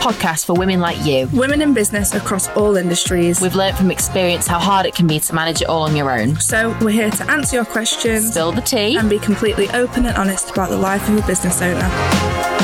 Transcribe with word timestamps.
podcast 0.00 0.46
for 0.46 0.54
women 0.54 0.80
like 0.80 1.04
you. 1.04 1.28
Women 1.32 1.60
in 1.62 1.74
business 1.74 2.14
across 2.14 2.48
all 2.56 2.76
industries. 2.76 3.40
We've 3.40 3.54
learned 3.54 3.76
from 3.76 3.90
experience 3.90 4.46
how 4.46 4.58
hard 4.58 4.86
it 4.86 4.94
can 4.94 5.06
be 5.06 5.20
to 5.20 5.34
manage 5.34 5.60
it 5.62 5.68
all 5.68 5.82
on 5.82 5.94
your 5.94 6.10
own. 6.10 6.36
So 6.40 6.76
we're 6.80 6.90
here 6.90 7.10
to 7.10 7.30
answer 7.30 7.56
your 7.56 7.64
questions, 7.66 8.30
Spill 8.30 8.52
the 8.52 8.62
tea. 8.62 8.96
and 8.96 9.08
be 9.10 9.18
completely 9.18 9.68
open 9.70 10.06
and 10.06 10.16
honest 10.16 10.50
about 10.50 10.70
the 10.70 10.76
life 10.78 11.06
of 11.08 11.22
a 11.22 11.26
business 11.26 11.60
owner. 11.62 12.59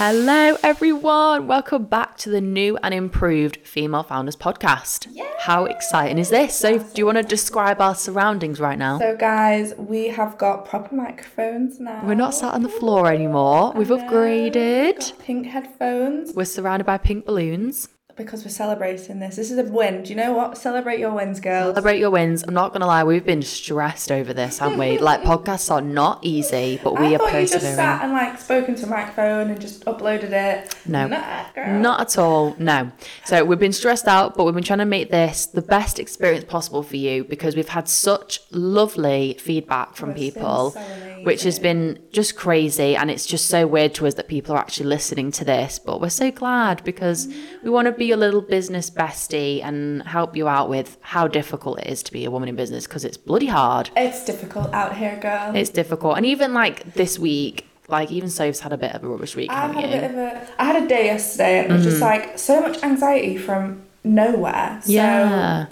Hello, 0.00 0.56
everyone. 0.62 1.48
Welcome 1.48 1.86
back 1.86 2.16
to 2.18 2.30
the 2.30 2.40
new 2.40 2.78
and 2.84 2.94
improved 2.94 3.58
Female 3.64 4.04
Founders 4.04 4.36
podcast. 4.36 5.08
How 5.40 5.64
exciting 5.64 6.18
is 6.18 6.30
this? 6.30 6.54
So, 6.54 6.78
do 6.78 6.92
you 6.94 7.04
want 7.04 7.18
to 7.18 7.24
describe 7.24 7.80
our 7.80 7.96
surroundings 7.96 8.60
right 8.60 8.78
now? 8.78 9.00
So, 9.00 9.16
guys, 9.16 9.74
we 9.74 10.06
have 10.06 10.38
got 10.38 10.66
proper 10.66 10.94
microphones 10.94 11.80
now. 11.80 12.00
We're 12.06 12.14
not 12.14 12.32
sat 12.32 12.54
on 12.54 12.62
the 12.62 12.68
floor 12.68 13.10
anymore. 13.10 13.72
We've 13.72 13.88
upgraded. 13.88 15.00
Got 15.00 15.18
pink 15.18 15.46
headphones 15.48 16.32
We're 16.32 16.44
surrounded 16.44 16.84
by 16.84 16.98
pink 16.98 17.26
balloons. 17.26 17.88
Because 18.18 18.44
we're 18.44 18.50
celebrating 18.50 19.20
this. 19.20 19.36
This 19.36 19.50
is 19.50 19.58
a 19.58 19.62
win. 19.62 20.02
Do 20.02 20.10
you 20.10 20.16
know 20.16 20.34
what? 20.34 20.58
Celebrate 20.58 20.98
your 20.98 21.12
wins, 21.12 21.40
girls. 21.40 21.74
Celebrate 21.74 22.00
your 22.00 22.10
wins. 22.10 22.42
I'm 22.42 22.52
not 22.52 22.72
going 22.72 22.80
to 22.80 22.86
lie, 22.86 23.04
we've 23.04 23.24
been 23.24 23.42
stressed 23.42 24.12
over 24.12 24.34
this, 24.34 24.58
haven't 24.58 24.78
we? 24.78 24.98
like, 25.08 25.22
podcasts 25.22 25.70
are 25.70 25.80
not 25.80 26.18
easy, 26.22 26.80
but 26.82 26.98
we 26.98 27.06
I 27.06 27.14
are 27.14 27.18
thought 27.18 27.34
you 27.34 27.46
just 27.46 27.60
sat 27.60 28.02
and 28.02 28.12
like 28.12 28.38
spoken 28.38 28.74
to 28.74 28.86
a 28.86 28.88
microphone 28.88 29.50
and 29.50 29.60
just 29.60 29.84
uploaded 29.86 30.32
it. 30.32 30.74
No. 30.84 31.06
Nah. 31.06 31.46
Not 31.78 32.00
at 32.00 32.18
all, 32.18 32.54
no. 32.58 32.90
So 33.24 33.44
we've 33.44 33.58
been 33.58 33.72
stressed 33.72 34.08
out, 34.08 34.36
but 34.36 34.44
we've 34.44 34.54
been 34.54 34.64
trying 34.64 34.80
to 34.80 34.84
make 34.84 35.10
this 35.10 35.46
the 35.46 35.62
best 35.62 35.98
experience 35.98 36.44
possible 36.44 36.82
for 36.82 36.96
you 36.96 37.24
because 37.24 37.56
we've 37.56 37.68
had 37.68 37.88
such 37.88 38.40
lovely 38.50 39.36
feedback 39.40 39.94
from 39.94 40.10
It's 40.10 40.18
people, 40.18 40.72
so 40.72 40.80
which 41.22 41.42
has 41.42 41.58
been 41.58 41.98
just 42.12 42.36
crazy. 42.36 42.96
And 42.96 43.10
it's 43.10 43.26
just 43.26 43.46
so 43.46 43.66
weird 43.66 43.94
to 43.94 44.06
us 44.06 44.14
that 44.14 44.28
people 44.28 44.54
are 44.54 44.58
actually 44.58 44.86
listening 44.86 45.30
to 45.32 45.44
this. 45.44 45.78
But 45.78 46.00
we're 46.00 46.08
so 46.08 46.30
glad 46.30 46.82
because 46.84 47.26
mm. 47.26 47.57
We 47.68 47.74
want 47.74 47.84
to 47.84 47.92
be 47.92 48.06
your 48.06 48.16
little 48.16 48.40
business 48.40 48.88
bestie 48.88 49.62
and 49.62 50.02
help 50.04 50.34
you 50.34 50.48
out 50.48 50.70
with 50.70 50.96
how 51.02 51.28
difficult 51.28 51.78
it 51.80 51.86
is 51.86 52.02
to 52.02 52.10
be 52.10 52.24
a 52.24 52.30
woman 52.30 52.48
in 52.48 52.56
business 52.56 52.86
because 52.86 53.04
it's 53.04 53.18
bloody 53.18 53.44
hard. 53.44 53.90
It's 53.94 54.24
difficult 54.24 54.72
out 54.72 54.96
here, 54.96 55.18
girl. 55.20 55.54
It's 55.54 55.68
difficult. 55.68 56.16
And 56.16 56.24
even 56.24 56.54
like 56.54 56.94
this 56.94 57.18
week, 57.18 57.66
like 57.86 58.10
even 58.10 58.30
Soph's 58.30 58.60
had 58.60 58.72
a 58.72 58.78
bit 58.78 58.94
of 58.94 59.04
a 59.04 59.08
rubbish 59.08 59.36
week, 59.36 59.52
haven't 59.52 59.76
had 59.76 59.84
a 59.84 60.00
bit 60.00 60.10
of 60.10 60.16
a. 60.16 60.48
I 60.58 60.64
had 60.64 60.82
a 60.82 60.88
day 60.88 61.04
yesterday, 61.04 61.58
and 61.58 61.70
it 61.70 61.74
was 61.74 61.84
just 61.84 61.98
mm. 61.98 62.00
like 62.00 62.38
so 62.38 62.62
much 62.62 62.82
anxiety 62.82 63.36
from 63.36 63.82
nowhere. 64.02 64.80
So 64.82 64.90
yeah. 64.90 65.66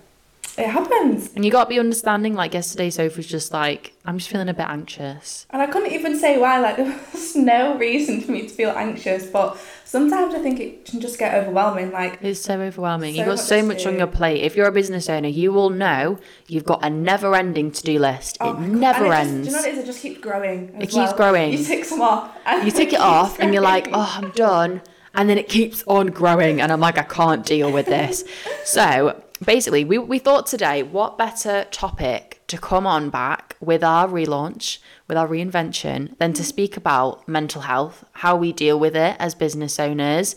It 0.59 0.69
happens, 0.69 1.31
And 1.35 1.45
you 1.45 1.51
got 1.51 1.65
to 1.65 1.69
be 1.71 1.79
understanding. 1.79 2.35
Like 2.35 2.55
yesterday, 2.55 2.91
Sophie 2.91 3.17
was 3.19 3.27
just 3.27 3.53
like, 3.53 3.93
I'm 4.05 4.19
just 4.19 4.31
feeling 4.31 4.49
a 4.49 4.55
bit 4.55 4.67
anxious. 4.69 5.47
and 5.51 5.61
I 5.61 5.67
couldn't 5.67 5.93
even 5.93 6.19
say 6.19 6.39
why. 6.39 6.59
Like 6.61 6.77
there 6.79 7.01
was 7.13 7.37
no 7.37 7.77
reason 7.77 8.21
for 8.23 8.33
me 8.33 8.43
to 8.43 8.49
feel 8.49 8.71
anxious, 8.71 9.27
but 9.27 9.59
sometimes 9.85 10.35
I 10.35 10.39
think 10.39 10.61
it 10.61 10.85
can 10.87 11.01
just 11.01 11.19
get 11.19 11.35
overwhelming. 11.35 11.91
Like 11.93 12.19
It's 12.23 12.41
so 12.41 12.61
overwhelming. 12.61 13.15
So 13.15 13.19
You've 13.19 13.27
got 13.27 13.33
much 13.37 13.41
so 13.41 13.63
much 13.63 13.87
on 13.87 13.99
your 13.99 14.07
plate. 14.07 14.43
If 14.43 14.57
you're 14.57 14.69
a 14.69 14.73
business 14.73 15.09
owner, 15.11 15.29
you 15.29 15.53
will 15.53 15.71
know 15.71 16.19
you've 16.49 16.65
got 16.65 16.85
a 16.85 16.91
never-ending 16.91 17.73
to-do 17.73 17.99
list. 17.99 18.39
oh 18.41 18.55
it 18.55 18.61
never 18.61 19.05
and 19.05 19.07
it 19.07 19.11
just- 19.11 19.29
ends. 19.29 19.49
do 19.49 19.51
you 19.51 19.57
know 19.57 19.63
what 19.63 19.69
it 19.69 19.73
is? 19.75 19.79
It 19.81 19.87
just 19.87 20.01
keeps 20.03 20.21
growing. 20.21 20.69
It 20.77 20.81
keeps 20.81 20.95
well. 20.95 21.17
growing. 21.17 21.53
You 21.53 21.65
tick 21.65 21.85
some 21.85 22.01
off. 22.01 22.35
and 22.47 22.65
you 22.65 22.71
tick 22.71 22.89
it 22.89 22.91
keeps 22.93 23.03
off, 23.03 23.39
and 23.41 23.53
you're 23.53 23.63
like, 23.63 23.89
oh, 23.93 24.15
I'm 24.23 24.31
done. 24.31 24.83
And 25.17 25.29
then 25.29 25.39
it 25.39 25.49
keeps 25.49 25.83
on 25.87 26.09
growing, 26.09 26.61
and 26.61 26.71
I'm 26.71 26.81
like, 26.81 26.99
I 26.99 27.03
can't 27.03 27.45
deal 27.45 27.73
with 27.73 27.87
this. 27.87 28.23
so 28.65 29.23
basically, 29.45 29.85
we, 29.85 29.99
we 29.99 30.19
thought 30.19 30.47
today, 30.47 30.83
what 30.83 31.19
better 31.19 31.65
topic 31.71 32.43
to 32.49 32.59
come 32.59 32.87
on 32.87 33.11
back 33.11 33.57
with 33.61 33.83
our 33.83 34.07
relaunch, 34.07 34.79
with 35.09 35.17
our 35.17 35.27
reinvention, 35.27 36.17
than 36.19 36.33
to 36.35 36.45
speak 36.45 36.77
about 36.77 37.27
mental 37.27 37.63
health, 37.63 38.05
how 38.13 38.37
we 38.37 38.53
deal 38.53 38.79
with 38.79 38.95
it 38.95 39.17
as 39.19 39.35
business 39.35 39.81
owners, 39.81 40.37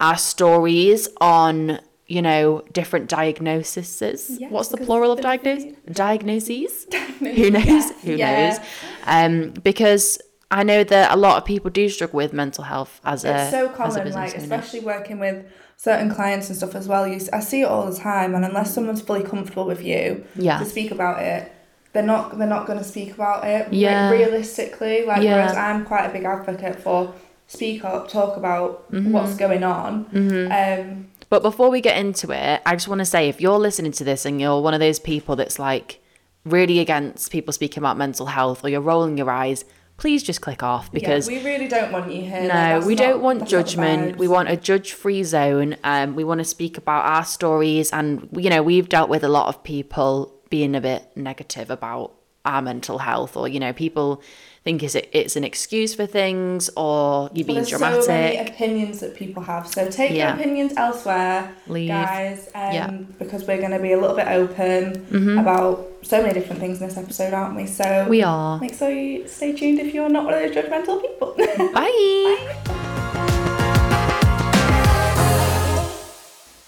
our 0.00 0.16
stories 0.16 1.08
on 1.20 1.80
you 2.06 2.22
know 2.22 2.62
different 2.72 3.08
diagnoses. 3.08 4.36
Yeah, 4.40 4.48
What's 4.48 4.68
the 4.68 4.78
plural 4.78 5.12
of 5.12 5.20
diagnose? 5.20 5.64
Diagnoses. 5.92 6.86
Diagnoses, 6.86 7.30
Who 7.36 7.50
knows? 7.50 7.66
yeah, 7.66 7.92
Who 8.02 8.14
yeah. 8.16 8.48
knows? 8.48 8.60
Um, 9.06 9.50
because 9.62 10.18
I 10.50 10.62
know 10.64 10.82
that 10.84 11.12
a 11.12 11.16
lot 11.16 11.38
of 11.38 11.44
people 11.44 11.70
do 11.70 11.88
struggle 11.88 12.16
with 12.16 12.32
mental 12.32 12.64
health 12.64 13.00
as 13.04 13.24
a 13.24 13.42
it's 13.42 13.50
so 13.50 13.66
as 13.68 13.72
a 13.72 13.76
common, 13.76 13.94
business 14.04 14.14
like 14.14 14.34
owner. 14.34 14.42
especially 14.42 14.80
working 14.80 15.18
with 15.20 15.44
certain 15.76 16.12
clients 16.12 16.48
and 16.48 16.56
stuff 16.56 16.74
as 16.74 16.88
well. 16.88 17.06
You, 17.06 17.20
I 17.32 17.40
see 17.40 17.62
it 17.62 17.68
all 17.68 17.90
the 17.90 17.96
time, 17.96 18.34
and 18.34 18.44
unless 18.44 18.74
someone's 18.74 19.00
fully 19.00 19.22
comfortable 19.22 19.64
with 19.66 19.82
you 19.82 20.24
Yeah. 20.34 20.58
to 20.58 20.64
speak 20.64 20.90
about 20.90 21.22
it, 21.22 21.50
they're 21.92 22.02
not 22.02 22.36
they're 22.38 22.48
not 22.48 22.66
going 22.66 22.78
to 22.78 22.84
speak 22.84 23.14
about 23.14 23.44
it. 23.46 23.68
re- 23.70 23.76
Yeah. 23.78 24.10
realistically, 24.10 25.04
like 25.06 25.22
Yeah. 25.22 25.36
whereas 25.36 25.56
I'm 25.56 25.84
quite 25.84 26.06
a 26.06 26.12
big 26.12 26.24
advocate 26.24 26.80
for 26.80 27.14
speak 27.46 27.84
up, 27.84 28.08
talk 28.08 28.36
about 28.36 28.90
Mm-hmm. 28.92 29.12
what's 29.12 29.34
going 29.36 29.62
on. 29.64 30.06
Um, 30.52 31.06
But 31.28 31.42
before 31.42 31.70
we 31.70 31.80
get 31.80 31.96
into 31.96 32.32
it, 32.32 32.60
I 32.66 32.72
just 32.74 32.88
want 32.88 32.98
to 33.00 33.04
say 33.04 33.28
if 33.28 33.40
you're 33.40 33.58
listening 33.58 33.92
to 33.92 34.04
this 34.04 34.24
and 34.26 34.40
you're 34.40 34.60
one 34.60 34.74
of 34.74 34.80
those 34.80 34.98
people 34.98 35.36
that's 35.36 35.58
like 35.60 36.00
really 36.44 36.78
against 36.80 37.30
people 37.30 37.52
speaking 37.52 37.78
about 37.78 37.96
mental 37.96 38.26
health 38.26 38.64
or 38.64 38.68
you're 38.68 38.80
rolling 38.80 39.16
your 39.16 39.30
eyes, 39.30 39.64
please 40.00 40.22
just 40.22 40.40
click 40.40 40.62
off 40.62 40.90
because 40.90 41.28
yeah, 41.28 41.38
we 41.38 41.44
really 41.44 41.68
don't 41.68 41.92
want 41.92 42.10
you 42.10 42.22
here. 42.22 42.48
no, 42.48 42.80
we 42.86 42.94
not- 42.94 43.02
don't 43.04 43.22
want 43.22 43.38
that's 43.40 43.52
not 43.52 43.58
the 43.58 43.64
judgment. 43.64 44.16
We 44.16 44.28
want 44.28 44.48
a 44.48 44.56
judge-free 44.56 45.24
zone. 45.24 45.76
Um, 45.84 46.16
we 46.16 46.24
want 46.24 46.38
to 46.38 46.44
speak 46.44 46.78
about 46.78 47.04
our 47.04 47.24
stories, 47.24 47.92
and 47.92 48.28
you 48.32 48.48
know, 48.50 48.62
we've 48.62 48.88
dealt 48.88 49.10
with 49.10 49.22
a 49.22 49.28
lot 49.28 49.48
of 49.48 49.62
people 49.62 50.34
being 50.48 50.74
a 50.74 50.80
bit 50.80 51.06
negative 51.14 51.70
about 51.70 52.14
our 52.46 52.62
mental 52.62 52.98
health, 52.98 53.36
or 53.36 53.46
you 53.46 53.60
know, 53.60 53.74
people 53.74 54.22
think 54.62 54.82
it's 54.82 54.94
it's 54.94 55.36
an 55.36 55.44
excuse 55.44 55.94
for 55.94 56.04
things, 56.06 56.68
or 56.76 57.30
you 57.32 57.44
being 57.44 57.56
There's 57.56 57.70
dramatic. 57.70 58.02
so 58.02 58.12
many 58.12 58.36
opinions 58.36 59.00
that 59.00 59.14
people 59.14 59.42
have. 59.42 59.66
So 59.66 59.88
take 59.88 60.10
Yeah. 60.12 60.34
your 60.34 60.40
opinions 60.40 60.72
elsewhere, 60.76 61.50
Leave. 61.66 61.88
guys. 61.88 62.48
Um, 62.54 62.72
Yeah. 62.74 62.86
Mm-hmm. 62.88 63.12
Because 63.18 63.46
we're 63.46 63.58
going 63.58 63.70
to 63.70 63.78
be 63.78 63.92
a 63.92 63.98
little 64.00 64.16
bit 64.16 64.28
open 64.28 65.38
about 65.38 65.86
so 66.02 66.20
many 66.22 66.34
different 66.34 66.60
things 66.60 66.80
in 66.80 66.88
this 66.88 66.96
episode, 66.98 67.32
aren't 67.32 67.56
we? 67.56 67.66
So 67.66 68.06
we 68.08 68.22
are. 68.22 68.58
make 68.60 68.74
sure 68.74 68.90
you 68.90 69.26
stay 69.28 69.52
tuned 69.52 69.78
if 69.78 69.94
you're 69.94 70.08
not 70.10 70.24
one 70.24 70.34
of 70.34 70.40
those 70.40 70.54
judgmental 70.54 71.00
people. 71.00 71.34
Bye. 71.72 72.56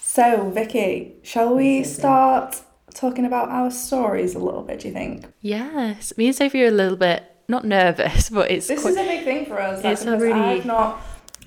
so 0.01 0.49
Vicky, 0.49 1.13
shall 1.23 1.55
we 1.55 1.83
start 1.83 2.61
talking 2.93 3.25
about 3.25 3.49
our 3.49 3.71
stories 3.71 4.35
a 4.35 4.39
little 4.39 4.61
bit? 4.63 4.79
Do 4.81 4.87
you 4.87 4.93
think 4.93 5.25
Yes, 5.41 6.15
me 6.17 6.27
and 6.27 6.35
Sophie 6.35 6.63
are 6.63 6.67
a 6.67 6.71
little 6.71 6.97
bit 6.97 7.23
not 7.47 7.65
nervous, 7.65 8.29
but 8.29 8.49
it's 8.51 8.67
this 8.67 8.81
quite, 8.81 8.91
is 8.91 8.97
a 8.97 9.03
big 9.07 9.23
thing 9.23 9.45
for 9.45 9.59
us? 9.59 9.81
It's 9.83 10.05
a 10.05 10.17
really- 10.17 10.33
I've 10.33 10.65
not 10.65 11.01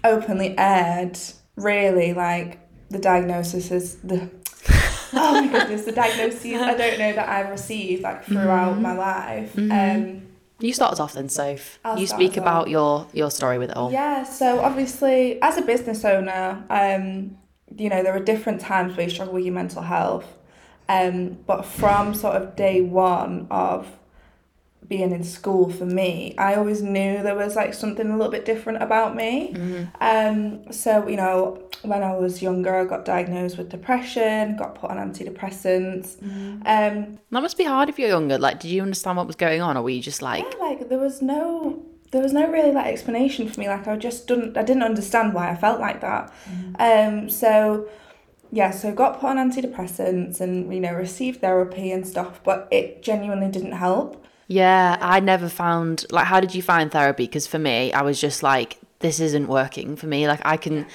openly 0.04 0.54
aired 0.58 1.18
really 1.56 2.12
like 2.12 2.58
the 2.90 2.98
diagnosis 2.98 3.70
is 3.72 3.96
the 3.96 4.30
oh 5.14 5.40
my 5.42 5.46
goodness 5.50 5.84
the 5.84 5.92
diagnoses 5.92 6.60
I 6.60 6.74
don't 6.74 6.98
know 6.98 7.12
that 7.14 7.28
I've 7.28 7.50
received 7.50 8.02
like 8.02 8.24
throughout 8.24 8.74
Mm-hmm. 8.74 8.82
my 8.82 8.92
life. 8.96 9.58
Um, 9.58 10.22
you 10.60 10.72
start 10.72 10.92
us 10.92 11.00
off 11.00 11.14
then, 11.14 11.28
Soph. 11.28 11.78
I'll 11.84 11.98
you 11.98 12.06
speak 12.06 12.36
about 12.36 12.68
your 12.70 13.06
your 13.12 13.30
story 13.30 13.58
with 13.58 13.70
it 13.70 13.76
all. 13.76 13.90
Yeah, 13.92 14.22
so 14.22 14.60
obviously, 14.60 15.40
as 15.42 15.58
a 15.58 15.62
business 15.62 16.04
owner, 16.04 16.64
um, 16.70 17.36
you 17.76 17.88
know, 17.90 18.02
there 18.02 18.14
are 18.14 18.20
different 18.20 18.60
times 18.60 18.96
where 18.96 19.04
you 19.04 19.10
struggle 19.10 19.34
with 19.34 19.44
your 19.44 19.52
mental 19.54 19.82
health. 19.82 20.26
Um, 20.88 21.36
but 21.46 21.64
from 21.64 22.14
sort 22.14 22.36
of 22.36 22.54
day 22.56 22.80
one 22.80 23.48
of 23.50 23.86
being 24.88 25.12
in 25.12 25.24
school 25.24 25.70
for 25.70 25.84
me, 25.86 26.34
I 26.38 26.54
always 26.54 26.82
knew 26.82 27.22
there 27.22 27.34
was 27.34 27.56
like 27.56 27.74
something 27.74 28.08
a 28.08 28.16
little 28.16 28.30
bit 28.32 28.44
different 28.44 28.82
about 28.82 29.16
me. 29.16 29.54
Um, 30.00 30.72
so, 30.72 31.06
you 31.08 31.16
know, 31.16 31.62
when 31.82 32.02
I 32.02 32.14
was 32.16 32.42
younger, 32.42 32.74
I 32.74 32.84
got 32.84 33.04
diagnosed 33.04 33.58
with 33.58 33.68
depression, 33.68 34.56
got 34.56 34.74
put 34.76 34.90
on 34.90 34.96
antidepressants. 34.96 36.22
Um, 36.64 37.18
That 37.30 37.42
must 37.42 37.58
be 37.58 37.64
hard 37.64 37.88
if 37.88 37.98
you're 37.98 38.08
younger. 38.08 38.38
Like, 38.38 38.60
did 38.60 38.70
you 38.70 38.82
understand 38.82 39.16
what 39.16 39.26
was 39.26 39.36
going 39.36 39.60
on, 39.60 39.76
or 39.76 39.82
were 39.82 39.90
you 39.90 40.00
just 40.02 40.22
like, 40.22 40.44
yeah, 40.44 40.58
like 40.58 40.88
there 40.88 40.98
was 40.98 41.22
no 41.22 41.82
there 42.12 42.22
was 42.22 42.32
no 42.32 42.48
really 42.50 42.70
like 42.72 42.86
explanation 42.86 43.48
for 43.48 43.58
me 43.58 43.68
like 43.68 43.86
i 43.88 43.96
just 43.96 44.28
didn't 44.28 44.56
i 44.56 44.62
didn't 44.62 44.84
understand 44.84 45.34
why 45.34 45.50
i 45.50 45.56
felt 45.56 45.80
like 45.80 46.00
that 46.00 46.32
um 46.78 47.28
so 47.28 47.88
yeah 48.52 48.70
so 48.70 48.92
got 48.92 49.20
put 49.20 49.28
on 49.30 49.36
antidepressants 49.36 50.40
and 50.40 50.72
you 50.72 50.78
know 50.80 50.92
received 50.94 51.40
therapy 51.40 51.90
and 51.90 52.06
stuff 52.06 52.40
but 52.44 52.68
it 52.70 53.02
genuinely 53.02 53.48
didn't 53.50 53.72
help 53.72 54.24
yeah, 54.48 54.96
I 55.00 55.20
never 55.20 55.48
found 55.48 56.04
like, 56.10 56.26
how 56.26 56.40
did 56.40 56.54
you 56.54 56.62
find 56.62 56.90
therapy? 56.90 57.24
Because 57.26 57.46
for 57.46 57.58
me, 57.58 57.92
I 57.92 58.02
was 58.02 58.20
just 58.20 58.42
like, 58.42 58.78
this 59.00 59.20
isn't 59.20 59.48
working 59.48 59.96
for 59.96 60.06
me. 60.06 60.26
Like, 60.26 60.40
I 60.44 60.56
can, 60.56 60.86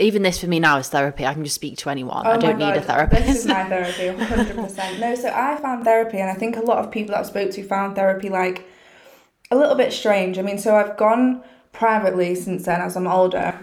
even 0.00 0.22
this 0.22 0.40
for 0.40 0.46
me 0.46 0.58
now 0.58 0.78
is 0.78 0.88
therapy. 0.88 1.24
I 1.24 1.34
can 1.34 1.44
just 1.44 1.54
speak 1.54 1.76
to 1.78 1.90
anyone. 1.90 2.26
I 2.26 2.34
Oh 2.34 2.40
don't 2.40 2.58
my 2.58 2.70
need 2.70 2.76
a 2.76 2.82
therapist. 2.82 3.26
This 3.26 3.36
is 3.40 3.46
my 3.46 3.64
therapy, 3.68 4.18
100%. 4.18 4.98
no, 5.00 5.14
so 5.14 5.28
I 5.28 5.56
found 5.56 5.84
therapy, 5.84 6.18
and 6.18 6.30
I 6.30 6.34
think 6.34 6.56
a 6.56 6.60
lot 6.60 6.78
of 6.78 6.90
people 6.90 7.12
that 7.14 7.20
I've 7.20 7.26
spoke 7.26 7.50
to 7.52 7.62
found 7.62 7.94
therapy 7.94 8.28
like 8.28 8.66
a 9.50 9.56
little 9.56 9.76
bit 9.76 9.92
strange. 9.92 10.38
I 10.38 10.42
mean, 10.42 10.58
so 10.58 10.74
I've 10.74 10.96
gone 10.96 11.44
privately 11.72 12.34
since 12.34 12.64
then 12.64 12.80
as 12.80 12.96
I'm 12.96 13.06
older. 13.06 13.58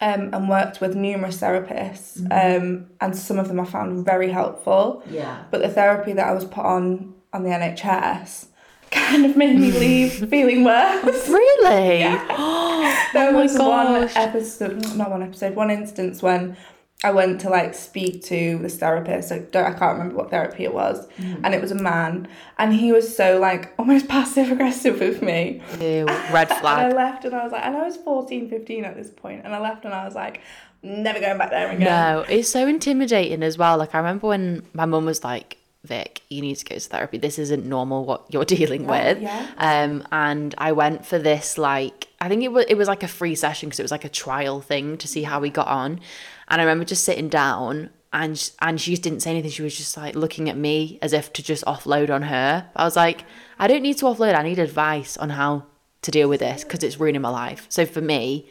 Um, 0.00 0.34
and 0.34 0.48
worked 0.50 0.82
with 0.82 0.94
numerous 0.96 1.40
therapists, 1.40 2.20
um, 2.30 2.88
and 3.00 3.16
some 3.16 3.38
of 3.38 3.48
them 3.48 3.58
I 3.58 3.64
found 3.64 4.04
very 4.04 4.30
helpful. 4.30 5.02
Yeah. 5.08 5.44
But 5.50 5.62
the 5.62 5.68
therapy 5.68 6.12
that 6.12 6.26
I 6.26 6.32
was 6.32 6.44
put 6.44 6.64
on 6.64 7.14
on 7.32 7.42
the 7.44 7.48
NHS 7.50 8.48
kind 8.94 9.24
of 9.26 9.36
made 9.36 9.56
me 9.58 9.70
leave 9.72 10.28
feeling 10.30 10.64
worse. 10.64 11.28
Really? 11.28 11.98
there 13.12 13.28
Oh 13.28 13.32
my 13.32 13.32
was 13.32 13.58
one 13.58 14.08
episode, 14.16 14.96
not 14.96 15.10
one 15.10 15.22
episode, 15.22 15.54
one 15.54 15.70
instance 15.70 16.22
when 16.22 16.56
I 17.02 17.10
went 17.10 17.40
to 17.42 17.50
like 17.50 17.74
speak 17.74 18.22
to 18.24 18.58
this 18.58 18.76
therapist. 18.78 19.30
I 19.30 19.40
don't, 19.40 19.66
I 19.66 19.72
can't 19.78 19.98
remember 19.98 20.16
what 20.16 20.30
therapy 20.30 20.64
it 20.64 20.72
was, 20.72 21.06
Mm. 21.18 21.40
and 21.44 21.54
it 21.54 21.60
was 21.60 21.70
a 21.70 21.74
man, 21.74 22.28
and 22.58 22.72
he 22.72 22.92
was 22.92 23.14
so 23.14 23.38
like 23.38 23.74
almost 23.78 24.08
passive 24.16 24.50
aggressive 24.50 25.00
with 25.00 25.20
me. 25.20 25.60
Ew, 25.80 26.06
red 26.32 26.50
And 26.52 26.66
I 26.66 26.88
left, 26.90 27.24
and 27.26 27.34
I 27.34 27.42
was 27.44 27.52
like, 27.52 27.64
and 27.64 27.76
I 27.76 27.82
was 27.82 27.96
14, 27.98 28.48
15 28.48 28.84
at 28.86 28.96
this 28.96 29.10
point, 29.10 29.42
and 29.44 29.54
I 29.54 29.60
left, 29.60 29.84
and 29.84 29.92
I 29.92 30.04
was 30.06 30.14
like, 30.14 30.40
never 30.82 31.20
going 31.20 31.36
back 31.36 31.50
there 31.50 31.68
again. 31.70 31.80
No, 31.80 32.24
it's 32.28 32.48
so 32.48 32.66
intimidating 32.66 33.42
as 33.42 33.58
well. 33.58 33.76
Like 33.76 33.94
I 33.94 33.98
remember 33.98 34.28
when 34.28 34.62
my 34.72 34.86
mum 34.86 35.04
was 35.04 35.22
like, 35.22 35.58
Vic, 35.84 36.22
you 36.28 36.40
need 36.40 36.56
to 36.56 36.64
go 36.64 36.74
to 36.74 36.80
therapy. 36.80 37.18
This 37.18 37.38
isn't 37.38 37.64
normal 37.66 38.04
what 38.04 38.26
you're 38.30 38.44
dealing 38.56 38.86
with. 38.86 39.20
yeah. 39.20 39.46
Um, 39.58 40.06
and 40.10 40.54
I 40.58 40.72
went 40.72 41.06
for 41.06 41.18
this 41.18 41.58
like 41.58 42.08
I 42.20 42.28
think 42.28 42.42
it 42.42 42.52
was 42.52 42.64
it 42.68 42.76
was 42.76 42.88
like 42.88 43.02
a 43.02 43.08
free 43.08 43.34
session 43.34 43.68
because 43.68 43.80
it 43.80 43.84
was 43.84 43.90
like 43.90 44.04
a 44.04 44.08
trial 44.08 44.60
thing 44.60 44.96
to 44.98 45.06
see 45.08 45.22
how 45.22 45.40
we 45.40 45.50
got 45.50 45.68
on. 45.68 46.00
And 46.48 46.60
I 46.60 46.64
remember 46.64 46.84
just 46.84 47.04
sitting 47.04 47.28
down 47.28 47.90
and 48.12 48.38
sh- 48.38 48.50
and 48.60 48.80
she 48.80 48.92
just 48.92 49.02
didn't 49.02 49.20
say 49.20 49.30
anything. 49.30 49.50
She 49.50 49.62
was 49.62 49.76
just 49.76 49.96
like 49.96 50.14
looking 50.14 50.48
at 50.48 50.56
me 50.56 50.98
as 51.02 51.12
if 51.12 51.32
to 51.34 51.42
just 51.42 51.64
offload 51.66 52.10
on 52.10 52.22
her. 52.22 52.68
I 52.74 52.84
was 52.84 52.96
like, 52.96 53.24
I 53.58 53.66
don't 53.66 53.82
need 53.82 53.98
to 53.98 54.06
offload. 54.06 54.34
I 54.34 54.42
need 54.42 54.58
advice 54.58 55.16
on 55.16 55.30
how 55.30 55.64
to 56.02 56.10
deal 56.10 56.28
with 56.28 56.40
this 56.40 56.64
because 56.64 56.82
it's 56.82 56.98
ruining 57.00 57.22
my 57.22 57.30
life. 57.30 57.66
So 57.68 57.86
for 57.86 58.00
me, 58.00 58.48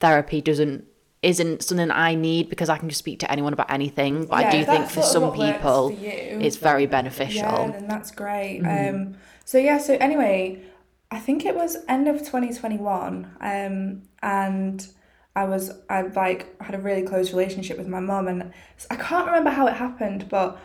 therapy 0.00 0.40
doesn't 0.40 0.84
isn't 1.22 1.62
something 1.62 1.90
I 1.90 2.14
need 2.14 2.48
because 2.48 2.68
I 2.68 2.78
can 2.78 2.88
just 2.88 2.98
speak 2.98 3.20
to 3.20 3.30
anyone 3.30 3.52
about 3.52 3.70
anything. 3.70 4.26
But 4.26 4.44
I 4.46 4.50
do 4.50 4.64
think 4.64 4.88
for 4.88 5.02
some 5.02 5.32
people, 5.32 5.90
for 5.90 5.92
you. 5.92 6.38
it's 6.40 6.56
very 6.56 6.86
beneficial. 6.86 7.42
Yeah, 7.42 7.70
then 7.72 7.88
that's 7.88 8.10
great. 8.10 8.60
Mm-hmm. 8.62 8.94
Um, 8.94 9.14
so 9.44 9.58
yeah, 9.58 9.78
so 9.78 9.94
anyway, 9.94 10.62
I 11.10 11.18
think 11.18 11.44
it 11.44 11.54
was 11.54 11.78
end 11.88 12.08
of 12.08 12.26
twenty 12.26 12.52
twenty 12.52 12.76
one, 12.76 13.30
um, 13.40 14.02
and 14.22 14.86
I 15.34 15.44
was 15.44 15.72
I 15.88 16.02
like 16.02 16.60
had 16.60 16.74
a 16.74 16.78
really 16.78 17.02
close 17.02 17.32
relationship 17.32 17.78
with 17.78 17.88
my 17.88 18.00
mum, 18.00 18.28
and 18.28 18.52
I 18.90 18.96
can't 18.96 19.26
remember 19.26 19.50
how 19.50 19.66
it 19.66 19.74
happened, 19.74 20.28
but 20.28 20.58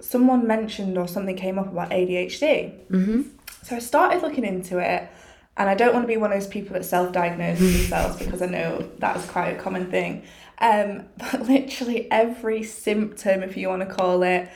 someone 0.00 0.46
mentioned 0.46 0.96
or 0.96 1.08
something 1.08 1.36
came 1.36 1.58
up 1.58 1.68
about 1.68 1.90
ADHD. 1.90 2.86
Mm-hmm. 2.88 3.22
So 3.62 3.76
I 3.76 3.78
started 3.80 4.22
looking 4.22 4.44
into 4.44 4.78
it. 4.78 5.08
And 5.58 5.68
I 5.68 5.74
don't 5.74 5.92
want 5.92 6.04
to 6.04 6.08
be 6.08 6.16
one 6.16 6.32
of 6.32 6.38
those 6.40 6.46
people 6.48 6.74
that 6.74 6.84
self-diagnose 6.84 7.58
themselves 7.58 8.16
because 8.16 8.40
I 8.40 8.46
know 8.46 8.88
that's 8.98 9.26
quite 9.26 9.48
a 9.50 9.60
common 9.60 9.90
thing. 9.90 10.22
Um, 10.60 11.06
but 11.18 11.42
literally 11.42 12.10
every 12.10 12.62
symptom, 12.62 13.42
if 13.42 13.56
you 13.56 13.68
want 13.68 13.86
to 13.86 13.94
call 13.94 14.22
it, 14.22 14.48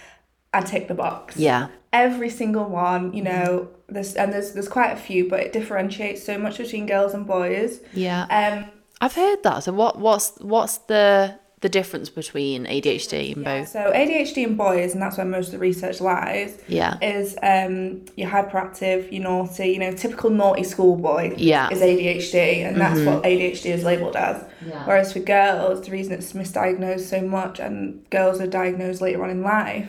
I 0.54 0.60
tick 0.60 0.87
the 0.88 0.94
box 0.94 1.37
Yeah. 1.37 1.69
every 1.93 2.28
single 2.28 2.66
one 2.66 3.12
you 3.14 3.22
know 3.22 3.69
there's 3.88 4.14
and 4.16 4.32
there's 4.32 4.52
there's 4.52 4.69
quite 4.69 4.93
a 4.93 4.96
few 4.96 5.26
but 5.28 5.40
it 5.40 5.50
differentiates 5.52 6.22
so 6.22 6.37
much 6.37 6.58
between 6.58 6.84
girls 6.87 7.14
and 7.14 7.26
boys 7.26 7.81
Yeah. 7.94 8.25
um 8.31 8.70
I've 9.00 9.14
heard 9.14 9.43
that. 9.44 9.64
So 9.64 9.72
what 9.72 9.98
what's 9.98 10.37
what's 10.40 10.76
the 10.93 11.38
the 11.62 11.68
difference 11.68 12.10
between 12.10 12.66
ADHD 12.66 13.34
and 13.34 13.44
both? 13.44 13.68
so 13.68 13.90
adhd 13.94 14.36
in 14.36 14.56
boys 14.56 14.92
and 14.92 15.00
that's 15.02 15.16
where 15.16 15.24
most 15.26 15.46
of 15.46 15.52
the 15.52 15.58
research 15.58 16.00
lies 16.00 16.58
Yeah. 16.68 16.98
is 17.00 17.36
um 17.42 18.04
you're 18.16 18.28
hyperactive 18.28 19.10
you're 19.12 19.22
naughty 19.22 19.68
you 19.68 19.78
know 19.78 19.92
typical 19.92 20.28
naughty 20.30 20.64
schoolboy 20.64 21.34
Yeah. 21.36 21.70
is 21.70 21.80
adhd 21.80 22.34
and 22.66 22.80
that's 22.80 23.00
what 23.00 23.22
adhd 23.24 23.64
is 23.64 23.82
labeled 23.84 24.16
as 24.16 24.44
Yeah. 24.66 24.84
whereas 24.86 25.12
for 25.12 25.20
girls 25.20 25.84
the 25.86 25.90
reason 25.92 26.12
it's 26.12 26.32
misdiagnosed 26.34 27.08
so 27.08 27.20
much 27.22 27.58
and 27.60 28.08
girls 28.10 28.40
are 28.40 28.46
diagnosed 28.46 29.00
later 29.00 29.22
on 29.24 29.30
in 29.30 29.42
life 29.42 29.88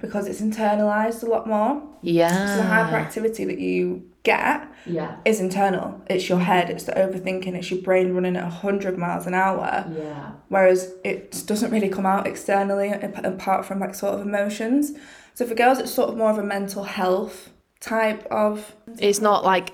because 0.00 0.26
it's 0.26 0.40
internalized 0.40 1.22
a 1.22 1.26
lot 1.26 1.46
more 1.46 1.82
Yeah, 2.02 2.56
so 2.56 2.62
the 2.62 2.68
hyperactivity 2.68 3.46
that 3.46 3.58
you 3.58 4.02
get 4.24 4.66
Yeah. 4.86 5.16
is 5.24 5.38
internal. 5.40 6.00
It's 6.10 6.28
your 6.28 6.40
head, 6.40 6.68
it's 6.70 6.84
the 6.84 6.92
overthinking, 6.92 7.54
it's 7.54 7.70
your 7.70 7.80
brain 7.82 8.12
running 8.14 8.36
at 8.36 8.42
100 8.44 8.98
miles 8.98 9.26
an 9.26 9.34
hour. 9.34 9.84
Yeah. 9.96 10.30
Whereas 10.48 10.92
it 11.04 11.42
doesn't 11.46 11.70
really 11.70 11.88
come 11.88 12.04
out 12.06 12.26
externally 12.26 12.90
apart 12.90 13.64
from 13.64 13.78
like 13.80 13.94
sort 13.94 14.14
of 14.14 14.20
emotions. 14.22 14.92
So 15.34 15.46
for 15.46 15.54
girls, 15.54 15.78
it's 15.78 15.92
sort 15.92 16.08
of 16.10 16.16
more 16.16 16.30
of 16.30 16.38
a 16.38 16.42
mental 16.42 16.84
health 16.84 17.50
type 17.80 18.26
of. 18.30 18.74
It's 18.98 19.20
not 19.20 19.44
like 19.44 19.72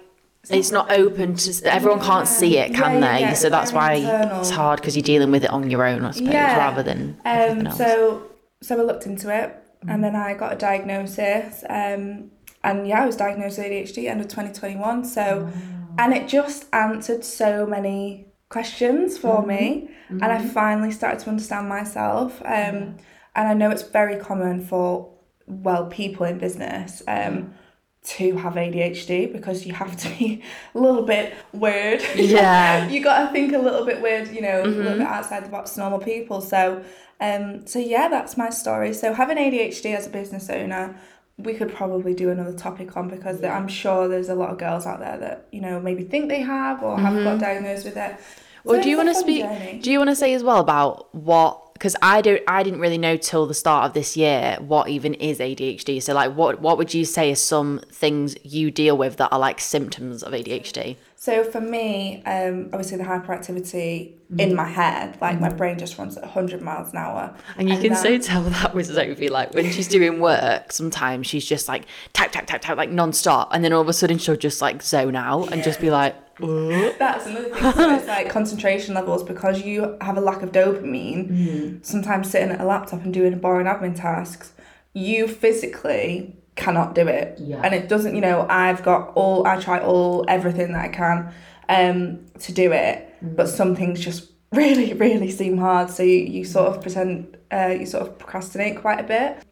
it's 0.49 0.73
not 0.73 0.91
open 0.91 1.35
to 1.37 1.73
everyone 1.73 2.00
can't 2.00 2.26
see 2.26 2.56
it, 2.58 2.73
can 2.75 2.94
Yeah, 2.94 2.99
yeah, 3.00 3.14
they? 3.14 3.20
yeah, 3.20 3.32
so 3.35 3.50
that's 3.50 3.73
why 3.73 3.94
internal. 3.94 4.41
it's 4.41 4.50
hard 4.50 4.81
because 4.81 4.97
you're 4.97 5.02
dealing 5.02 5.31
with 5.31 5.44
it 5.44 5.50
on 5.50 5.69
your 5.70 5.85
own, 5.85 6.02
I 6.05 6.11
suppose, 6.12 6.32
Yeah. 6.32 6.56
rather 6.56 6.82
than 6.82 7.19
everything 7.25 7.61
Um, 7.61 7.67
else. 7.67 7.76
so 7.79 8.23
so 8.62 8.79
I 8.81 8.82
looked 8.82 9.06
into 9.06 9.32
it 9.35 9.55
and 9.88 10.02
then 10.05 10.17
I 10.17 10.35
got 10.35 10.52
a 10.52 10.56
diagnosis. 10.56 11.62
Um, 11.69 12.31
and 12.62 12.87
yeah, 12.87 13.03
I 13.03 13.07
was 13.07 13.17
diagnosed 13.17 13.59
with 13.59 13.67
ADHD 13.67 14.09
end 14.09 14.21
of 14.21 14.29
2021. 14.29 15.05
So, 15.05 15.51
and 15.99 16.12
it 16.12 16.29
just 16.29 16.67
answered 16.73 17.25
so 17.25 17.67
many 17.67 18.27
questions 18.49 19.17
for 19.17 19.45
me. 19.47 19.91
And 20.09 20.25
I 20.25 20.47
finally 20.47 20.91
started 20.91 21.21
to 21.21 21.31
understand 21.31 21.69
myself. 21.69 22.43
Um, 22.45 22.97
and 23.35 23.49
I 23.49 23.55
know 23.55 23.71
it's 23.71 23.83
very 23.83 24.17
common 24.17 24.65
for, 24.65 25.15
well, 25.47 25.87
people 25.87 26.27
in 26.27 26.39
business. 26.39 27.03
Um, 27.09 27.55
to 28.03 28.35
have 28.37 28.55
ADHD 28.55 29.31
because 29.31 29.67
you 29.67 29.75
have 29.75 29.95
to 29.95 30.09
be 30.09 30.43
a 30.75 30.79
little 30.79 31.03
bit 31.03 31.35
weird. 31.53 32.03
Yeah. 32.15 32.89
you 32.91 33.03
got 33.03 33.27
to 33.27 33.33
think 33.33 33.53
a 33.53 33.59
little 33.59 33.85
bit 33.85 34.01
weird, 34.01 34.29
you 34.29 34.41
know, 34.41 34.62
a 34.62 34.65
little 34.65 34.99
bit 34.99 35.03
outside 35.03 35.45
the 35.45 35.51
box 35.51 35.73
to 35.73 35.81
normal 35.81 35.99
people. 35.99 36.41
So, 36.41 36.83
um, 37.21 37.67
so 37.67 37.79
yeah, 37.79 38.09
that's 38.09 38.39
my 38.39 38.49
story. 38.49 38.95
So 38.95 39.12
having 39.12 39.37
ADHD 39.37 39.95
as 39.95 40.07
a 40.07 40.11
business 40.11 40.49
owner, 40.49 40.99
we 41.45 41.55
could 41.55 41.73
probably 41.73 42.15
do 42.15 42.31
another 42.31 42.53
topic 42.53 42.97
on 42.97 43.09
because 43.09 43.43
I'm 43.43 43.69
sure 43.69 44.09
there's 44.09 44.29
a 44.29 44.35
lot 44.35 44.51
of 44.51 44.59
girls 44.59 44.87
out 44.87 45.01
there 45.01 45.19
that 45.19 45.47
you 45.51 45.61
know 45.61 45.81
maybe 45.81 46.05
think 46.05 46.29
they 46.29 46.41
have 46.41 46.83
or 46.83 46.99
have 46.99 47.15
got 47.15 47.25
mm-hmm. 47.25 47.39
diagnosed 47.39 47.85
with 47.85 47.97
it. 47.97 48.17
Well, 48.65 48.77
So 48.77 48.83
do 48.83 48.91
you 48.91 48.97
want 48.97 49.09
to 49.09 49.15
speak? 49.15 49.43
journey. 49.43 49.81
Do 49.83 49.91
you 49.91 49.99
want 49.99 50.11
to 50.11 50.17
say 50.17 50.35
as 50.35 50.43
well 50.43 50.61
about 50.61 51.15
what? 51.15 51.73
Because 51.75 51.97
I 52.03 52.21
don't, 52.21 52.43
I 52.47 52.63
didn't 52.63 52.81
really 52.81 52.99
know 52.99 53.17
till 53.17 53.47
the 53.47 53.55
start 53.55 53.87
of 53.87 53.95
this 53.95 54.15
year 54.15 54.59
what 54.61 54.89
even 54.89 55.15
is 55.15 55.39
ADHD. 55.39 56.03
So, 56.03 56.13
like, 56.13 56.35
what 56.35 56.61
what 56.61 56.77
would 56.77 56.93
you 56.93 57.05
say 57.05 57.33
are 57.33 57.37
some 57.37 57.81
things 57.91 58.37
you 58.45 58.71
deal 58.71 58.99
with 58.99 59.17
that 59.17 59.33
are 59.33 59.39
like 59.39 59.61
symptoms 59.61 60.23
of 60.23 60.33
ADHD? 60.33 60.97
So 61.21 61.45
for 61.45 61.61
me, 61.61 62.23
um, 62.25 62.71
obviously 62.73 62.97
the 62.97 63.05
hyperactivity 63.05 64.13
in 64.39 64.53
mm. 64.53 64.55
my 64.55 64.67
head, 64.67 65.19
like 65.21 65.39
my 65.39 65.51
mm. 65.51 65.57
brain 65.59 65.79
just 65.79 65.99
runs 65.99 66.17
at 66.17 66.23
100 66.23 66.63
miles 66.63 66.93
an 66.93 66.97
hour. 66.97 67.37
And 67.59 67.69
you 67.69 67.77
can 67.77 67.91
that- 67.91 68.03
so 68.03 68.17
tell 68.17 68.43
that 68.45 68.75
with 68.75 68.87
Sophie, 68.87 69.29
like 69.29 69.53
when 69.53 69.71
she's 69.71 69.87
doing 69.87 70.19
work, 70.21 70.73
sometimes 70.73 71.27
she's 71.27 71.45
just 71.45 71.69
like 71.69 71.85
type, 72.15 72.33
type, 72.33 72.47
type, 72.47 72.63
type, 72.63 72.79
like 72.79 72.89
non-stop. 72.89 73.51
And 73.53 73.63
then 73.63 73.75
all 73.75 73.83
of 73.83 73.89
a 73.91 73.93
sudden 73.93 74.17
she'll 74.17 74.35
just 74.35 74.63
like 74.63 74.83
zone 74.83 75.15
out 75.15 75.53
and 75.53 75.62
just 75.62 75.79
be 75.79 75.91
like, 75.91 76.17
That's 76.41 77.27
another 77.27 77.50
thing. 77.50 77.73
So 77.75 77.95
it's 77.97 78.07
like 78.07 78.31
concentration 78.31 78.95
levels 78.95 79.23
because 79.23 79.61
you 79.61 79.99
have 80.00 80.17
a 80.17 80.23
lack 80.23 80.41
of 80.41 80.53
dopamine. 80.53 81.31
Mm. 81.31 81.85
Sometimes 81.85 82.31
sitting 82.31 82.49
at 82.49 82.62
a 82.62 82.65
laptop 82.65 83.05
and 83.05 83.12
doing 83.12 83.39
boring 83.41 83.67
admin 83.67 83.95
tasks, 83.95 84.55
you 84.95 85.29
physically 85.29 86.39
cannot 86.61 86.95
do 86.95 87.09
it. 87.09 87.38
Yeah. 87.38 87.61
And 87.64 87.75
it 87.75 87.88
doesn't. 87.88 88.14
You 88.14 88.21
know, 88.21 88.47
I've 88.49 88.83
got 88.83 89.12
all. 89.14 89.47
I 89.47 89.59
try 89.61 89.81
all 89.81 90.25
everything 90.29 90.73
that 90.73 90.85
I 90.85 90.88
can 90.88 91.33
um, 91.69 92.26
to 92.40 92.52
do 92.52 92.73
it, 92.73 93.14
but 93.23 93.49
some 93.49 93.75
things 93.75 94.00
just 94.00 94.31
really, 94.52 94.93
really 94.93 95.31
seem 95.31 95.59
hard. 95.59 95.90
So 95.90 96.02
you, 96.02 96.19
you 96.19 96.45
sort 96.45 96.69
of 96.69 96.83
pretend. 96.83 97.37
Uh, 97.52 97.75
you 97.81 97.87
sort 97.87 98.07
of 98.07 98.19
procrastinate 98.19 98.81
quite 98.81 99.00
a 99.00 99.05
bit. 99.05 99.43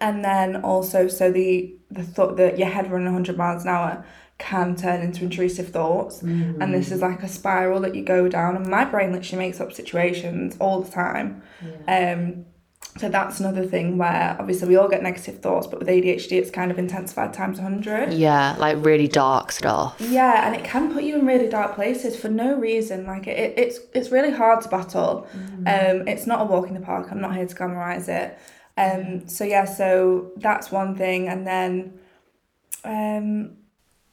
And 0.00 0.24
then 0.24 0.56
also, 0.62 1.06
so 1.06 1.30
the 1.30 1.74
the 1.90 2.02
thought 2.02 2.36
that 2.38 2.58
your 2.58 2.68
head 2.68 2.90
running 2.90 3.06
100 3.06 3.36
miles 3.36 3.62
an 3.62 3.68
hour 3.68 4.04
can 4.38 4.74
turn 4.74 5.00
into 5.00 5.22
intrusive 5.22 5.68
thoughts. 5.68 6.22
And 6.60 6.74
this 6.74 6.90
is 6.90 7.00
like 7.00 7.22
a 7.22 7.28
spiral 7.28 7.80
that 7.82 7.94
you 7.94 8.02
go 8.02 8.28
down. 8.28 8.56
And 8.56 8.66
my 8.66 8.84
brain 8.84 9.12
literally 9.12 9.46
makes 9.46 9.60
up 9.60 9.72
situations 9.72 10.56
all 10.58 10.80
the 10.80 10.90
time. 10.90 11.42
Um, 11.86 12.44
so 12.96 13.08
that's 13.08 13.40
another 13.40 13.66
thing 13.66 13.98
where 13.98 14.36
obviously 14.38 14.68
we 14.68 14.76
all 14.76 14.88
get 14.88 15.02
negative 15.02 15.40
thoughts, 15.40 15.66
but 15.66 15.80
with 15.80 15.88
ADHD, 15.88 16.32
it's 16.32 16.50
kind 16.50 16.70
of 16.70 16.78
intensified 16.78 17.32
times 17.34 17.58
100. 17.58 18.12
yeah, 18.12 18.54
like 18.58 18.76
really 18.84 19.08
dark 19.08 19.50
stuff. 19.50 19.96
Yeah, 19.98 20.46
and 20.46 20.54
it 20.54 20.62
can 20.64 20.92
put 20.92 21.02
you 21.02 21.18
in 21.18 21.26
really 21.26 21.48
dark 21.48 21.74
places 21.74 22.16
for 22.16 22.28
no 22.28 22.54
reason. 22.56 23.04
Like 23.04 23.26
it, 23.26 23.36
it 23.36 23.58
it's 23.58 23.78
it's 23.94 24.10
really 24.10 24.30
hard 24.30 24.60
to 24.62 24.68
battle. 24.68 25.26
Um, 25.66 26.06
it's 26.06 26.26
not 26.26 26.42
a 26.42 26.44
walk 26.44 26.68
in 26.68 26.74
the 26.74 26.80
park. 26.80 27.08
I'm 27.10 27.20
not 27.20 27.34
here 27.34 27.46
to 27.46 27.54
glamorize 27.54 28.08
it. 28.08 28.38
Um, 28.76 29.28
so 29.28 29.42
yeah, 29.44 29.64
so 29.64 30.30
that's 30.36 30.70
one 30.70 30.96
thing, 30.96 31.28
and 31.28 31.46
then, 31.46 31.98
um, 32.84 33.56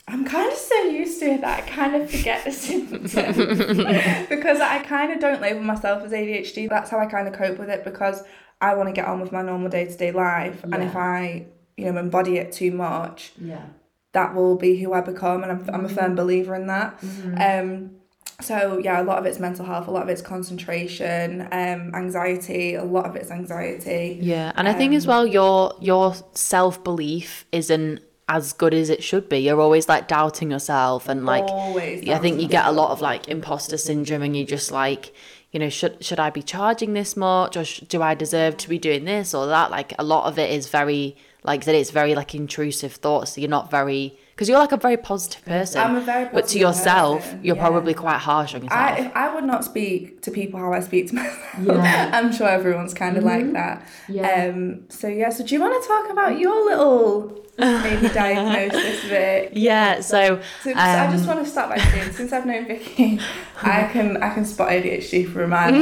I'm 0.08 0.26
kind 0.26 0.52
of 0.52 0.58
so 0.58 0.84
used 0.84 1.20
to 1.20 1.26
it 1.26 1.42
that 1.42 1.64
I 1.64 1.68
kind 1.68 1.96
of 1.96 2.10
forget 2.10 2.44
the 2.44 2.52
symptoms 2.68 3.14
because 4.30 4.60
I 4.60 4.84
kind 4.84 5.12
of 5.12 5.20
don't 5.20 5.42
label 5.42 5.62
myself 5.62 6.04
as 6.04 6.12
ADHD. 6.12 6.68
That's 6.70 6.90
how 6.90 7.00
I 7.00 7.06
kind 7.06 7.28
of 7.28 7.34
cope 7.34 7.58
with 7.60 7.70
it 7.70 7.84
because 7.84 8.24
I 8.62 8.76
want 8.76 8.88
to 8.90 8.94
get 8.94 9.06
on 9.06 9.20
with 9.20 9.32
my 9.32 9.42
normal 9.42 9.70
day 9.70 9.86
to 9.86 9.98
day 9.98 10.12
life, 10.12 10.64
and 10.64 10.76
if 10.84 10.96
I 10.96 11.46
you 11.78 11.92
know 11.92 12.00
embody 12.00 12.38
it 12.38 12.52
too 12.52 12.72
much, 12.72 13.32
Yeah. 13.42 13.66
that 14.14 14.36
will 14.36 14.56
be 14.56 14.78
who 14.82 14.94
I 14.94 15.02
become, 15.02 15.44
and 15.44 15.52
I'm, 15.52 15.70
I'm 15.74 15.86
a 15.86 15.90
firm 15.90 16.16
believer 16.16 16.54
in 16.56 16.68
that. 16.68 17.00
Um, 17.38 17.92
so 18.40 18.80
yeah, 18.84 19.02
a 19.02 19.04
lot 19.04 19.18
of 19.20 19.26
it's 19.26 19.40
mental 19.40 19.66
health, 19.66 19.88
a 19.88 19.92
lot 19.92 20.04
of 20.04 20.10
it's 20.10 20.22
concentration, 20.22 21.42
um, 21.52 21.94
anxiety, 21.96 22.76
a 22.76 22.84
lot 22.84 23.06
of 23.06 23.16
it's 23.16 23.32
anxiety. 23.32 24.18
Yeah, 24.22 24.52
and 24.56 24.68
I 24.68 24.74
think 24.74 24.94
as 24.94 25.06
well 25.08 25.26
your 25.28 25.74
your 25.80 26.14
self 26.34 26.84
belief 26.84 27.46
isn't 27.52 28.00
as 28.30 28.54
good 28.54 28.74
as 28.74 28.90
it 28.90 29.04
should 29.04 29.28
be. 29.28 29.40
You're 29.40 29.60
always 29.60 29.90
like 29.90 30.08
doubting 30.08 30.52
yourself 30.52 31.10
and 31.10 31.26
like 31.26 31.44
I 31.50 32.18
think 32.20 32.40
you 32.42 32.48
get 32.48 32.66
a 32.66 32.72
lot 32.72 32.92
of 32.92 33.02
like 33.02 33.28
imposter 33.28 33.78
syndrome 33.78 34.22
and 34.22 34.36
you 34.38 34.46
just 34.46 34.72
like 34.72 35.14
you 35.52 35.60
know 35.60 35.70
should 35.70 36.04
should 36.04 36.20
I 36.20 36.30
be 36.30 36.42
charging 36.42 36.94
this 36.94 37.18
much 37.18 37.58
or 37.58 37.66
sh- 37.66 37.82
do 37.82 38.02
I 38.02 38.16
deserve 38.16 38.58
to 38.58 38.70
be 38.70 38.78
doing 38.78 39.06
this 39.06 39.34
or 39.34 39.48
that? 39.48 39.70
Like 39.72 39.94
a 40.00 40.04
lot 40.04 40.26
of 40.26 40.40
it 40.40 40.50
is 40.50 40.70
very 40.70 41.16
like 41.44 41.66
that 41.66 41.76
it's 41.76 41.92
very 41.92 42.16
like 42.16 42.34
intrusive 42.34 42.94
thoughts. 42.94 43.38
You're 43.38 43.50
not 43.50 43.70
very 43.70 44.18
because 44.42 44.50
you're 44.50 44.58
like 44.58 44.72
a 44.72 44.78
very 44.78 44.98
positive 44.98 45.46
person 45.46 45.80
I'm 45.80 45.96
a 45.98 46.02
very 46.02 46.28
but 46.34 46.48
to 46.48 46.58
yourself 46.58 47.22
person, 47.22 47.44
you're 47.44 47.56
yeah. 47.56 47.62
probably 47.62 47.94
quite 47.94 48.18
harsh 48.18 48.56
on 48.56 48.64
yourself 48.64 48.82
I, 48.82 49.12
I 49.14 49.36
would 49.36 49.44
not 49.44 49.64
speak 49.64 50.24
to 50.24 50.32
people 50.32 50.60
how 50.60 50.74
I 50.74 50.80
speak 50.80 51.10
to 51.10 51.16
myself. 51.16 51.56
Yeah. 51.62 52.10
I'm 52.14 52.32
sure 52.32 52.48
everyone's 52.48 52.94
kind 52.94 53.18
of 53.18 53.24
like 53.24 53.52
that. 53.54 53.82
Mm-hmm. 54.08 54.14
Yeah. 54.14 54.46
Um. 54.46 54.90
So 54.90 55.08
yeah. 55.08 55.30
So 55.30 55.46
do 55.46 55.54
you 55.54 55.62
want 55.62 55.82
to 55.82 55.88
talk 55.88 56.10
about 56.10 56.40
your 56.40 56.66
little 56.66 57.46
maybe 57.58 58.08
diagnosis, 58.14 59.04
Vic? 59.06 59.52
yeah 59.54 60.00
so 60.02 60.42
So 60.64 60.74
I 60.76 61.12
just 61.12 61.28
um, 61.28 61.36
want 61.36 61.46
to 61.46 61.52
start 61.52 61.70
by 61.70 61.78
saying, 61.78 62.12
since 62.14 62.34
I've 62.34 62.46
known 62.46 62.66
Vicky, 62.66 63.20
I 63.62 63.84
can 63.94 64.22
I 64.24 64.34
can 64.34 64.46
spot 64.46 64.70
ADHD 64.70 65.32
for 65.32 65.44
a 65.44 65.48
mile. 65.48 65.74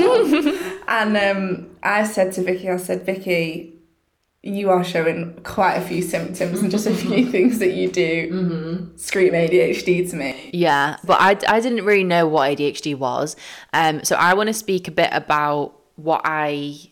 and 0.88 1.18
um, 1.18 1.70
I 1.82 2.04
said 2.04 2.34
to 2.34 2.44
Vicky, 2.44 2.70
I 2.70 2.78
said, 2.78 3.06
Vicky, 3.06 3.79
you 4.42 4.70
are 4.70 4.84
showing 4.84 5.38
quite 5.44 5.74
a 5.76 5.82
few 5.82 6.02
symptoms 6.02 6.62
and 6.62 6.72
just 6.72 6.88
a 6.88 6.94
few 6.96 7.26
things 7.32 7.60
that 7.60 7.74
you 7.74 7.90
do 7.92 8.32
Mm-hmm. 8.32 8.98
scream 8.98 9.34
ADHD 9.34 10.10
to 10.12 10.16
me. 10.16 10.50
Yeah, 10.54 10.96
but 11.04 11.20
I, 11.20 11.38
I 11.48 11.60
didn't 11.60 11.84
really 11.86 12.04
know 12.06 12.26
what 12.28 12.50
ADHD 12.58 12.98
was. 12.98 13.36
Um, 13.74 14.04
so 14.04 14.16
I 14.16 14.34
want 14.36 14.48
to 14.48 14.54
speak 14.54 14.88
a 14.88 14.92
bit 14.92 15.10
about 15.12 15.74
what 15.96 16.22
I 16.24 16.92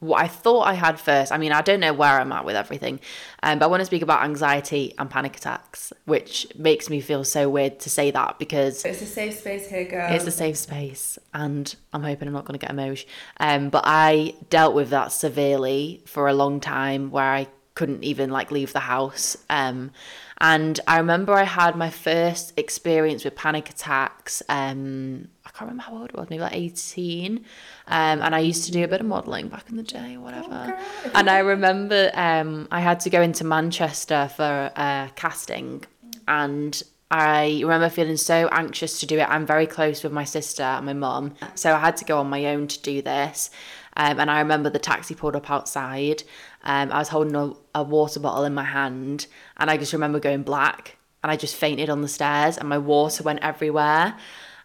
what 0.00 0.20
I 0.22 0.28
thought 0.28 0.62
I 0.62 0.74
had 0.74 1.00
first. 1.00 1.32
I 1.32 1.38
mean, 1.38 1.52
I 1.52 1.62
don't 1.62 1.80
know 1.80 1.92
where 1.94 2.20
I'm 2.20 2.30
at 2.32 2.44
with 2.44 2.54
everything, 2.56 3.00
um, 3.42 3.58
but 3.58 3.64
I 3.66 3.68
want 3.68 3.80
to 3.80 3.86
speak 3.86 4.02
about 4.02 4.24
anxiety 4.24 4.94
and 4.98 5.08
panic 5.08 5.36
attacks, 5.36 5.92
which 6.04 6.46
makes 6.56 6.90
me 6.90 7.00
feel 7.00 7.24
so 7.24 7.48
weird 7.48 7.80
to 7.80 7.90
say 7.90 8.10
that 8.10 8.38
because 8.38 8.84
It's 8.84 9.00
a 9.02 9.06
safe 9.06 9.38
space 9.38 9.68
here, 9.68 9.84
girl. 9.84 10.12
it's 10.12 10.26
a 10.26 10.30
safe 10.30 10.56
space, 10.58 11.18
and 11.32 11.74
I'm 11.92 12.02
hoping 12.02 12.28
I'm 12.28 12.34
not 12.34 12.44
going 12.44 12.58
to 12.58 12.64
get 12.64 12.70
emotion. 12.70 13.08
Um, 13.40 13.70
but 13.70 13.84
I 13.86 14.34
dealt 14.50 14.74
with 14.74 14.90
that 14.90 15.12
severely 15.12 16.02
for 16.06 16.28
a 16.28 16.34
long 16.34 16.60
time, 16.60 17.10
where 17.10 17.24
I 17.24 17.48
couldn't 17.76 18.02
even 18.02 18.30
like 18.30 18.50
leave 18.50 18.72
the 18.72 18.80
house. 18.80 19.36
Um, 19.48 19.92
and 20.38 20.80
I 20.86 20.98
remember 20.98 21.32
I 21.32 21.44
had 21.44 21.76
my 21.76 21.90
first 21.90 22.52
experience 22.58 23.24
with 23.24 23.36
panic 23.36 23.70
attacks. 23.70 24.42
Um, 24.48 25.28
I 25.46 25.50
can't 25.50 25.70
remember 25.70 25.84
how 25.84 25.96
old 25.96 26.10
it 26.10 26.16
was, 26.16 26.28
maybe 26.28 26.42
like 26.42 26.54
18. 26.54 27.36
Um, 27.36 27.44
and 27.86 28.34
I 28.34 28.40
used 28.40 28.64
to 28.64 28.72
do 28.72 28.82
a 28.82 28.88
bit 28.88 29.00
of 29.00 29.06
modelling 29.06 29.48
back 29.48 29.70
in 29.70 29.76
the 29.76 29.82
day, 29.82 30.16
whatever. 30.16 30.76
and 31.14 31.30
I 31.30 31.38
remember 31.38 32.10
um, 32.14 32.66
I 32.70 32.80
had 32.80 33.00
to 33.00 33.10
go 33.10 33.22
into 33.22 33.44
Manchester 33.44 34.28
for 34.34 34.72
uh, 34.74 35.08
casting, 35.14 35.84
and 36.26 36.82
I 37.10 37.60
remember 37.62 37.88
feeling 37.88 38.16
so 38.16 38.48
anxious 38.50 39.00
to 39.00 39.06
do 39.06 39.18
it. 39.18 39.28
I'm 39.28 39.46
very 39.46 39.66
close 39.66 40.02
with 40.02 40.12
my 40.12 40.24
sister 40.24 40.64
and 40.64 40.84
my 40.84 40.92
mum, 40.92 41.34
so 41.54 41.74
I 41.74 41.78
had 41.78 41.96
to 41.98 42.04
go 42.04 42.18
on 42.18 42.28
my 42.28 42.46
own 42.46 42.66
to 42.68 42.82
do 42.82 43.00
this. 43.00 43.50
Um, 43.96 44.20
and 44.20 44.30
I 44.30 44.40
remember 44.40 44.68
the 44.68 44.78
taxi 44.78 45.14
pulled 45.14 45.36
up 45.36 45.50
outside. 45.50 46.22
Um, 46.66 46.90
I 46.90 46.98
was 46.98 47.08
holding 47.08 47.36
a, 47.36 47.52
a 47.76 47.82
water 47.84 48.18
bottle 48.18 48.44
in 48.44 48.52
my 48.52 48.64
hand, 48.64 49.28
and 49.56 49.70
I 49.70 49.76
just 49.76 49.92
remember 49.92 50.18
going 50.18 50.42
black, 50.42 50.96
and 51.22 51.30
I 51.30 51.36
just 51.36 51.54
fainted 51.54 51.88
on 51.88 52.02
the 52.02 52.08
stairs, 52.08 52.58
and 52.58 52.68
my 52.68 52.76
water 52.76 53.22
went 53.22 53.38
everywhere. 53.40 54.16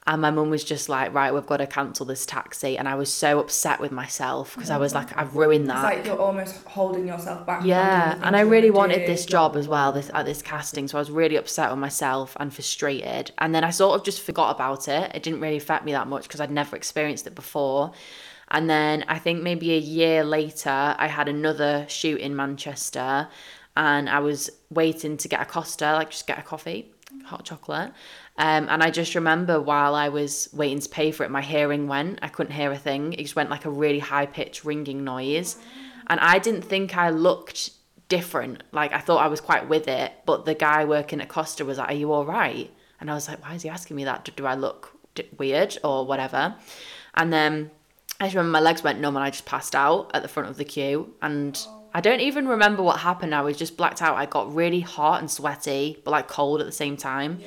And 0.08 0.20
my 0.20 0.32
mum 0.32 0.50
was 0.50 0.64
just 0.64 0.90
like, 0.90 1.14
"Right, 1.14 1.32
we've 1.32 1.46
got 1.46 1.58
to 1.58 1.68
cancel 1.68 2.08
this 2.08 2.26
taxi." 2.26 2.76
And 2.76 2.90
I 2.90 2.96
was 2.96 3.14
so 3.14 3.40
upset 3.40 3.80
with 3.80 3.92
myself 3.92 4.56
because 4.56 4.72
I 4.72 4.78
was 4.78 4.96
like, 4.96 5.16
"I've 5.16 5.36
ruined 5.36 5.70
that." 5.70 5.76
It's 5.76 5.98
like 5.98 6.06
you're 6.08 6.20
almost 6.20 6.66
holding 6.66 7.06
yourself 7.06 7.46
back. 7.46 7.64
Yeah, 7.64 8.18
and 8.24 8.36
I 8.36 8.40
really 8.40 8.72
wanted 8.72 9.02
do. 9.02 9.06
this 9.06 9.28
job 9.28 9.56
as 9.56 9.68
well 9.68 9.92
this 9.92 10.10
at 10.12 10.26
this 10.26 10.42
casting, 10.42 10.88
so 10.88 10.98
I 10.98 11.02
was 11.02 11.12
really 11.12 11.36
upset 11.36 11.70
with 11.70 11.78
myself 11.78 12.36
and 12.40 12.52
frustrated. 12.52 13.32
And 13.38 13.54
then 13.54 13.64
I 13.64 13.70
sort 13.70 14.00
of 14.00 14.04
just 14.04 14.22
forgot 14.22 14.56
about 14.56 14.88
it. 14.88 15.12
It 15.14 15.22
didn't 15.22 15.40
really 15.40 15.58
affect 15.58 15.86
me 15.86 15.92
that 15.92 16.08
much 16.08 16.24
because 16.24 16.42
I'd 16.42 16.50
never 16.50 16.76
experienced 16.76 17.28
it 17.28 17.36
before. 17.36 17.92
And 18.52 18.70
then 18.70 19.06
I 19.08 19.18
think 19.18 19.42
maybe 19.42 19.74
a 19.74 19.80
year 19.80 20.24
later, 20.24 20.70
I 20.98 21.08
had 21.08 21.30
another 21.30 21.86
shoot 21.88 22.20
in 22.20 22.36
Manchester, 22.36 23.30
and 23.78 24.10
I 24.10 24.20
was 24.20 24.50
waiting 24.70 25.16
to 25.18 25.28
get 25.30 25.42
a 25.42 25.46
Costa, 25.46 25.94
like 25.94 26.12
just 26.12 26.28
get 26.28 26.38
a 26.38 26.42
coffee, 26.42 26.92
hot 27.26 27.46
chocolate. 27.46 27.94
Um, 28.38 28.68
and 28.70 28.84
I 28.84 28.92
just 28.92 29.16
remember 29.16 29.62
while 29.62 29.96
I 29.96 30.10
was 30.10 30.50
waiting 30.52 30.80
to 30.80 30.90
pay 30.90 31.12
for 31.12 31.24
it, 31.24 31.32
my 31.32 31.42
hearing 31.42 31.88
went. 31.88 32.20
I 32.22 32.28
couldn't 32.28 32.54
hear 32.54 32.72
a 32.72 32.78
thing. 32.78 33.14
It 33.14 33.24
just 33.24 33.36
went 33.36 33.50
like 33.50 33.66
a 33.66 33.70
really 33.70 34.00
high 34.00 34.26
pitched 34.26 34.66
ringing 34.66 35.04
noise. 35.04 35.58
And 36.08 36.20
I 36.20 36.40
didn't 36.40 36.64
think 36.64 36.98
I 36.98 37.10
looked 37.10 37.72
different. 38.10 38.64
Like 38.74 38.92
I 38.92 39.00
thought 39.00 39.24
I 39.24 39.28
was 39.28 39.40
quite 39.40 39.70
with 39.70 39.88
it. 39.88 40.12
But 40.26 40.46
the 40.46 40.56
guy 40.56 40.84
working 40.84 41.22
at 41.22 41.30
Costa 41.30 41.64
was 41.64 41.78
like, 41.78 41.90
Are 41.90 41.94
you 41.94 42.12
all 42.12 42.26
right? 42.26 42.70
And 43.00 43.10
I 43.10 43.14
was 43.14 43.30
like, 43.30 43.42
Why 43.42 43.56
is 43.56 43.62
he 43.62 43.70
asking 43.70 43.96
me 43.96 44.04
that? 44.04 44.26
Do, 44.26 44.34
do 44.34 44.46
I 44.46 44.56
look 44.56 44.92
d- 45.16 45.30
weird 45.38 45.78
or 45.84 46.06
whatever? 46.06 46.56
And 47.14 47.32
then 47.32 47.72
I 48.22 48.26
just 48.26 48.36
remember 48.36 48.52
my 48.52 48.60
legs 48.60 48.84
went 48.84 49.00
numb 49.00 49.16
and 49.16 49.26
I 49.26 49.32
just 49.32 49.46
passed 49.46 49.76
out 49.76 50.12
at 50.14 50.22
the 50.22 50.28
front 50.28 50.48
of 50.48 50.56
the 50.56 50.64
queue. 50.64 51.12
And 51.24 51.60
I 51.92 52.02
don't 52.02 52.22
even 52.22 52.48
remember 52.48 52.84
what 52.84 53.00
happened. 53.00 53.34
I 53.34 53.42
was 53.42 53.58
just 53.58 53.76
blacked 53.76 54.00
out. 54.00 54.16
I 54.16 54.28
got 54.28 54.54
really 54.54 54.82
hot 54.82 55.22
and 55.22 55.30
sweaty, 55.30 56.00
but 56.06 56.12
like 56.12 56.28
cold 56.28 56.62
at 56.62 56.68
the 56.68 56.72
same 56.72 56.96
time 56.98 57.42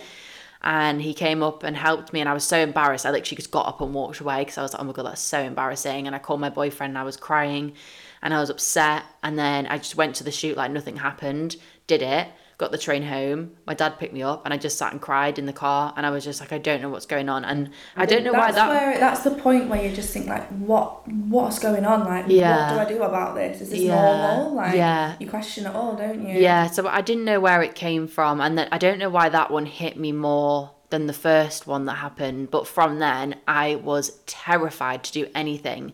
and 0.64 1.00
he 1.00 1.14
came 1.14 1.43
up 1.43 1.62
and 1.62 1.76
helped 1.76 2.12
me 2.12 2.21
and 2.21 2.28
I 2.28 2.33
was 2.33 2.43
so 2.43 2.59
embarrassed 2.59 3.04
I 3.04 3.11
literally 3.11 3.37
just 3.37 3.50
got 3.50 3.69
up 3.69 3.83
and 3.83 3.93
walked 3.93 4.21
away 4.21 4.40
because 4.40 4.57
I 4.57 4.62
was 4.62 4.73
like 4.73 4.81
oh 4.81 4.87
my 4.87 4.93
god 4.93 5.04
that's 5.04 5.21
so 5.21 5.38
embarrassing 5.38 6.07
and 6.07 6.16
I 6.16 6.19
called 6.19 6.40
my 6.40 6.49
boyfriend 6.49 6.93
and 6.93 6.99
I 6.99 7.02
was 7.02 7.19
crying 7.19 7.75
and 8.23 8.33
I 8.33 8.40
was 8.40 8.49
upset 8.49 9.04
and 9.23 9.38
then 9.38 9.66
I 9.66 9.76
just 9.76 9.95
went 9.95 10.16
to 10.16 10.25
the 10.25 10.33
shoot 10.33 10.57
like 10.57 10.71
nothing 10.71 10.97
happened 10.97 11.57
did 11.87 12.00
it 12.00 12.28
got 12.56 12.70
the 12.70 12.78
train 12.78 13.02
home 13.02 13.50
my 13.66 13.75
dad 13.75 13.99
picked 13.99 14.14
me 14.14 14.23
up 14.23 14.44
and 14.44 14.54
I 14.54 14.56
just 14.56 14.78
sat 14.78 14.92
and 14.92 15.00
cried 15.00 15.38
in 15.38 15.46
the 15.46 15.52
car 15.52 15.92
and 15.96 16.06
I 16.06 16.11
was 16.11 16.25
just 16.25 16.40
like 16.40 16.52
I 16.52 16.58
don't 16.58 16.80
know 16.80 16.88
what's 16.88 17.06
going 17.06 17.28
on 17.28 17.44
and 17.44 17.70
I 17.96 18.06
don't 18.06 18.23
know 18.25 18.32
why 18.32 18.52
that's 18.52 18.56
that 18.56 18.68
where 18.68 18.99
that's 18.99 19.23
the 19.25 19.32
point 19.32 19.68
where 19.68 19.82
you 19.84 19.94
just 19.94 20.12
think 20.12 20.26
like 20.26 20.49
what 20.50 21.06
what's 21.08 21.58
going 21.58 21.84
on 21.84 22.04
like 22.04 22.26
Yeah. 22.28 22.76
what 22.76 22.88
do 22.88 22.94
I 22.94 22.99
do 22.99 23.02
about 23.02 23.34
this 23.34 23.61
is 23.61 23.70
this 23.70 23.80
Yeah. 23.80 23.94
normal 24.28 24.54
like 24.54 24.75
Yeah. 24.75 25.16
you 25.18 25.28
question 25.28 25.66
it 25.66 25.75
all 25.75 25.96
don't 25.96 26.23
you 26.26 26.38
Yeah, 26.40 26.66
so 26.68 26.87
I 26.87 27.00
didn't 27.00 27.25
know 27.25 27.40
where 27.40 27.62
it 27.62 27.75
came 27.75 28.06
from, 28.06 28.40
and 28.40 28.61
I 28.61 28.78
don't 28.78 28.99
know 28.99 29.08
why 29.11 29.28
that 29.28 29.50
one 29.50 29.66
hit 29.66 29.96
me 29.96 30.12
more 30.12 30.70
than 30.90 31.06
the 31.06 31.12
first 31.12 31.66
one 31.66 31.87
that 31.87 31.94
happened. 31.94 32.50
But 32.50 32.66
from 32.68 32.99
then, 32.99 33.37
I 33.49 33.76
was 33.76 34.20
terrified 34.26 35.02
to 35.04 35.12
do 35.12 35.26
anything 35.34 35.92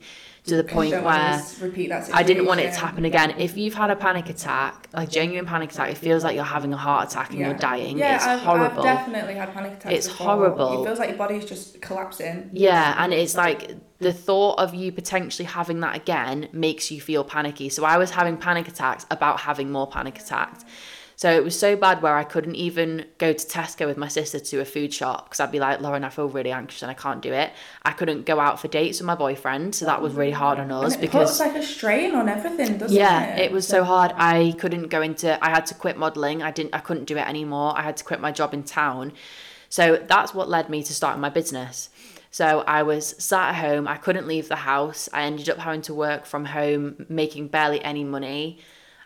to 0.50 0.57
the 0.57 0.64
point 0.64 0.90
you 0.90 0.97
don't 0.97 1.04
wanna 1.04 1.38
where 1.59 1.69
repeat 1.69 1.88
that 1.88 2.11
I 2.14 2.23
didn't 2.23 2.47
want 2.47 2.61
it 2.61 2.73
to 2.75 2.78
happen 2.80 3.04
again. 3.04 3.35
If 3.38 3.57
you've 3.57 3.75
had 3.75 3.90
a 3.90 3.97
panic 3.97 4.28
attack, 4.28 4.88
like 4.92 5.09
genuine 5.11 5.47
panic 5.47 5.73
attack, 5.73 5.90
it 5.90 5.99
feels 5.99 6.23
like 6.23 6.35
you're 6.37 6.45
having 6.45 6.73
a 6.73 6.76
heart 6.76 7.11
attack 7.11 7.30
and 7.30 7.38
you're 7.38 7.54
dying. 7.54 7.99
yeah 7.99 8.16
it's 8.16 8.26
I've, 8.26 8.40
horrible. 8.40 8.78
I've 8.87 8.97
definitely 8.99 9.35
had 9.35 9.52
panic 9.54 9.73
attacks 9.73 9.95
It's 9.95 10.09
before. 10.09 10.26
horrible. 10.26 10.83
it 10.83 10.87
feels 10.87 10.99
like 10.99 11.09
your 11.09 11.19
body's 11.19 11.45
just 11.45 11.80
collapsing 11.80 12.50
Yeah, 12.52 12.95
and 13.02 13.12
it's 13.12 13.37
like 13.37 13.75
the 13.99 14.12
thought 14.12 14.59
of 14.59 14.75
you 14.75 14.92
potentially 14.92 15.47
having 15.47 15.80
that 15.80 15.97
again 15.97 16.49
makes 16.52 16.90
you 16.90 17.00
feel 17.00 17.23
panicky. 17.25 17.69
So 17.69 17.85
I 17.85 17.99
was 17.99 18.11
having 18.11 18.37
panic 18.37 18.66
attacks 18.69 19.07
about 19.11 19.40
having 19.40 19.71
more 19.71 19.87
panic 19.87 20.19
attacks. 20.19 20.64
So 21.21 21.31
it 21.31 21.45
was 21.45 21.59
so 21.59 21.77
bad 21.77 22.00
where 22.00 22.17
I 22.17 22.25
couldn't 22.25 22.55
even 22.55 23.05
go 23.19 23.35
to 23.35 23.47
Tesco 23.47 23.87
with 23.87 23.99
my 23.99 24.09
sister 24.09 24.41
to 24.41 24.61
a 24.61 24.65
food 24.65 24.91
shop 24.91 25.27
because 25.27 25.39
I'd 25.39 25.53
be 25.53 25.61
like, 25.61 25.83
Lauren, 25.83 26.03
I 26.03 26.09
feel 26.09 26.31
really 26.31 26.50
anxious 26.50 26.81
and 26.81 26.91
I 26.91 26.95
can't 26.95 27.21
do 27.21 27.31
it. 27.31 27.53
I 27.83 27.93
couldn't 27.93 28.25
go 28.25 28.41
out 28.41 28.59
for 28.59 28.69
dates 28.69 29.00
with 29.00 29.07
my 29.07 29.17
boyfriend, 29.17 29.75
so 29.75 29.85
that 29.85 30.00
was 30.00 30.15
really 30.15 30.31
hard 30.31 30.59
on 30.59 30.73
us 30.73 30.95
and 30.95 30.95
it 30.95 31.07
because 31.07 31.29
puts 31.29 31.41
like 31.41 31.57
a 31.57 31.62
strain 31.62 32.15
on 32.15 32.31
everything 32.31 32.79
doesn't 32.79 32.97
yeah, 32.97 33.35
it 33.35 33.37
Yeah, 33.37 33.45
it 33.45 33.53
was 33.53 33.69
so 33.69 33.85
hard. 33.85 34.12
I 34.17 34.55
couldn't 34.59 34.89
go 34.89 35.03
into. 35.03 35.39
I 35.45 35.50
had 35.50 35.67
to 35.67 35.75
quit 35.75 35.99
modeling. 35.99 36.43
I 36.43 36.53
didn't. 36.53 36.75
I 36.75 36.79
couldn't 36.79 37.05
do 37.05 37.19
it 37.19 37.29
anymore. 37.29 37.77
I 37.77 37.83
had 37.83 37.99
to 37.99 38.05
quit 38.05 38.23
my 38.23 38.33
job 38.33 38.55
in 38.55 38.62
town. 38.62 39.12
So 39.69 40.03
that's 40.09 40.33
what 40.33 40.49
led 40.49 40.71
me 40.71 40.83
to 40.85 40.95
starting 40.95 41.21
my 41.21 41.29
business. 41.29 41.91
So 42.31 42.61
I 42.67 42.83
was 42.83 43.15
sat 43.23 43.50
at 43.50 43.57
home. 43.57 43.87
I 43.87 43.99
couldn't 43.99 44.27
leave 44.27 44.49
the 44.49 44.57
house. 44.57 45.07
I 45.12 45.25
ended 45.25 45.50
up 45.50 45.59
having 45.59 45.83
to 45.83 45.93
work 45.93 46.25
from 46.25 46.47
home, 46.47 47.05
making 47.11 47.49
barely 47.49 47.85
any 47.85 48.05
money. 48.05 48.61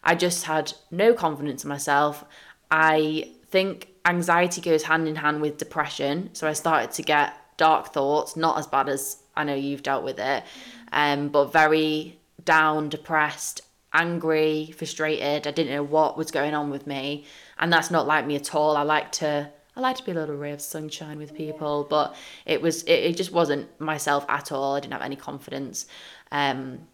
I 0.04 0.14
just 0.14 0.44
had 0.44 0.72
no 0.90 1.14
confidence 1.14 1.64
in 1.64 1.68
myself. 1.68 2.24
I 2.70 3.30
think 3.46 3.88
anxiety 4.04 4.60
goes 4.60 4.82
hand 4.84 5.08
in 5.08 5.16
hand 5.16 5.40
with 5.40 5.56
depression. 5.56 6.30
So 6.34 6.46
I 6.46 6.52
started 6.52 6.92
to 6.92 7.02
get 7.02 7.34
dark 7.56 7.92
thoughts, 7.92 8.36
not 8.36 8.58
as 8.58 8.66
bad 8.66 8.88
as 8.88 9.18
I 9.36 9.44
know 9.44 9.54
you've 9.54 9.82
dealt 9.82 10.04
with 10.04 10.18
it, 10.18 10.44
um, 10.92 11.28
but 11.28 11.52
very 11.52 12.18
down, 12.44 12.88
depressed, 12.88 13.62
angry, 13.92 14.74
frustrated. 14.76 15.46
I 15.46 15.50
didn't 15.50 15.72
know 15.72 15.82
what 15.82 16.16
was 16.16 16.30
going 16.30 16.54
on 16.54 16.70
with 16.70 16.86
me, 16.86 17.24
and 17.58 17.72
that's 17.72 17.90
not 17.90 18.06
like 18.06 18.26
me 18.26 18.36
at 18.36 18.54
all. 18.54 18.76
I 18.76 18.82
like 18.82 19.12
to 19.12 19.50
I 19.76 19.80
like 19.80 19.96
to 19.96 20.04
be 20.04 20.12
a 20.12 20.14
little 20.14 20.36
ray 20.36 20.52
of 20.52 20.60
sunshine 20.60 21.18
with 21.18 21.34
people, 21.34 21.86
but 21.88 22.14
it 22.46 22.62
was 22.62 22.82
it, 22.84 22.92
it 22.92 23.16
just 23.16 23.32
wasn't 23.32 23.68
myself 23.80 24.24
at 24.28 24.52
all. 24.52 24.76
I 24.76 24.80
didn't 24.80 24.92
have 24.92 25.02
any 25.02 25.16
confidence. 25.16 25.86
Um, 26.30 26.86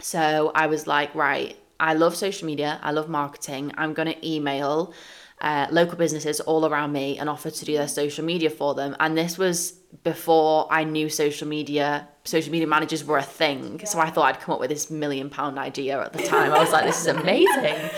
so 0.00 0.50
I 0.54 0.66
was 0.66 0.86
like, 0.86 1.14
right, 1.14 1.56
I 1.80 1.94
love 1.94 2.14
social 2.14 2.46
media, 2.46 2.78
I 2.82 2.92
love 2.92 3.08
marketing. 3.08 3.72
I'm 3.76 3.94
going 3.94 4.08
to 4.08 4.26
email 4.26 4.92
uh, 5.40 5.66
local 5.70 5.96
businesses 5.96 6.40
all 6.40 6.66
around 6.66 6.92
me 6.92 7.18
and 7.18 7.28
offer 7.28 7.50
to 7.50 7.64
do 7.64 7.72
their 7.72 7.88
social 7.88 8.24
media 8.24 8.50
for 8.50 8.74
them. 8.74 8.94
And 9.00 9.16
this 9.16 9.38
was 9.38 9.72
before 10.04 10.68
I 10.70 10.84
knew 10.84 11.08
social 11.08 11.48
media, 11.48 12.06
social 12.24 12.52
media 12.52 12.66
managers 12.66 13.04
were 13.04 13.18
a 13.18 13.22
thing. 13.22 13.80
So 13.86 13.98
I 13.98 14.10
thought 14.10 14.24
I'd 14.24 14.40
come 14.40 14.54
up 14.54 14.60
with 14.60 14.70
this 14.70 14.90
million 14.90 15.30
pound 15.30 15.58
idea 15.58 16.00
at 16.00 16.12
the 16.12 16.22
time. 16.22 16.52
I 16.52 16.58
was 16.58 16.72
like, 16.72 16.84
this 16.84 17.00
is 17.00 17.06
amazing. 17.06 17.90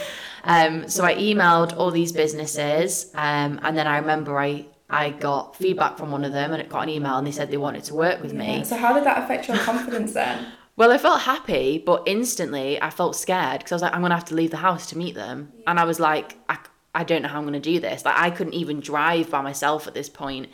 Um, 0.44 0.88
so 0.88 1.04
I 1.04 1.14
emailed 1.14 1.76
all 1.76 1.90
these 1.90 2.12
businesses, 2.12 3.10
um, 3.14 3.60
and 3.62 3.76
then 3.76 3.86
I 3.86 3.98
remember 3.98 4.38
I 4.38 4.66
I 4.90 5.10
got 5.10 5.56
feedback 5.56 5.96
from 5.96 6.10
one 6.10 6.24
of 6.24 6.32
them, 6.32 6.52
and 6.52 6.60
it 6.60 6.68
got 6.68 6.82
an 6.82 6.88
email, 6.88 7.16
and 7.16 7.26
they 7.26 7.30
said 7.30 7.50
they 7.50 7.56
wanted 7.56 7.84
to 7.84 7.94
work 7.94 8.22
with 8.22 8.32
me. 8.32 8.64
So 8.64 8.76
how 8.76 8.92
did 8.92 9.04
that 9.04 9.22
affect 9.22 9.48
your 9.48 9.56
confidence 9.58 10.12
then? 10.14 10.46
Well, 10.74 10.90
I 10.90 10.98
felt 10.98 11.20
happy, 11.22 11.82
but 11.84 12.02
instantly 12.06 12.80
I 12.80 12.90
felt 12.90 13.14
scared 13.14 13.58
because 13.58 13.72
I 13.72 13.74
was 13.74 13.82
like, 13.82 13.94
I'm 13.94 14.00
gonna 14.00 14.14
have 14.14 14.24
to 14.26 14.34
leave 14.34 14.50
the 14.50 14.56
house 14.56 14.86
to 14.90 14.98
meet 14.98 15.14
them, 15.14 15.52
and 15.66 15.78
I 15.78 15.84
was 15.84 16.00
like, 16.00 16.38
I, 16.48 16.58
I 16.94 17.04
don't 17.04 17.22
know 17.22 17.28
how 17.28 17.38
I'm 17.38 17.44
gonna 17.44 17.60
do 17.60 17.78
this. 17.78 18.04
Like 18.04 18.18
I 18.18 18.30
couldn't 18.30 18.54
even 18.54 18.80
drive 18.80 19.30
by 19.30 19.42
myself 19.42 19.86
at 19.86 19.94
this 19.94 20.08
point, 20.08 20.48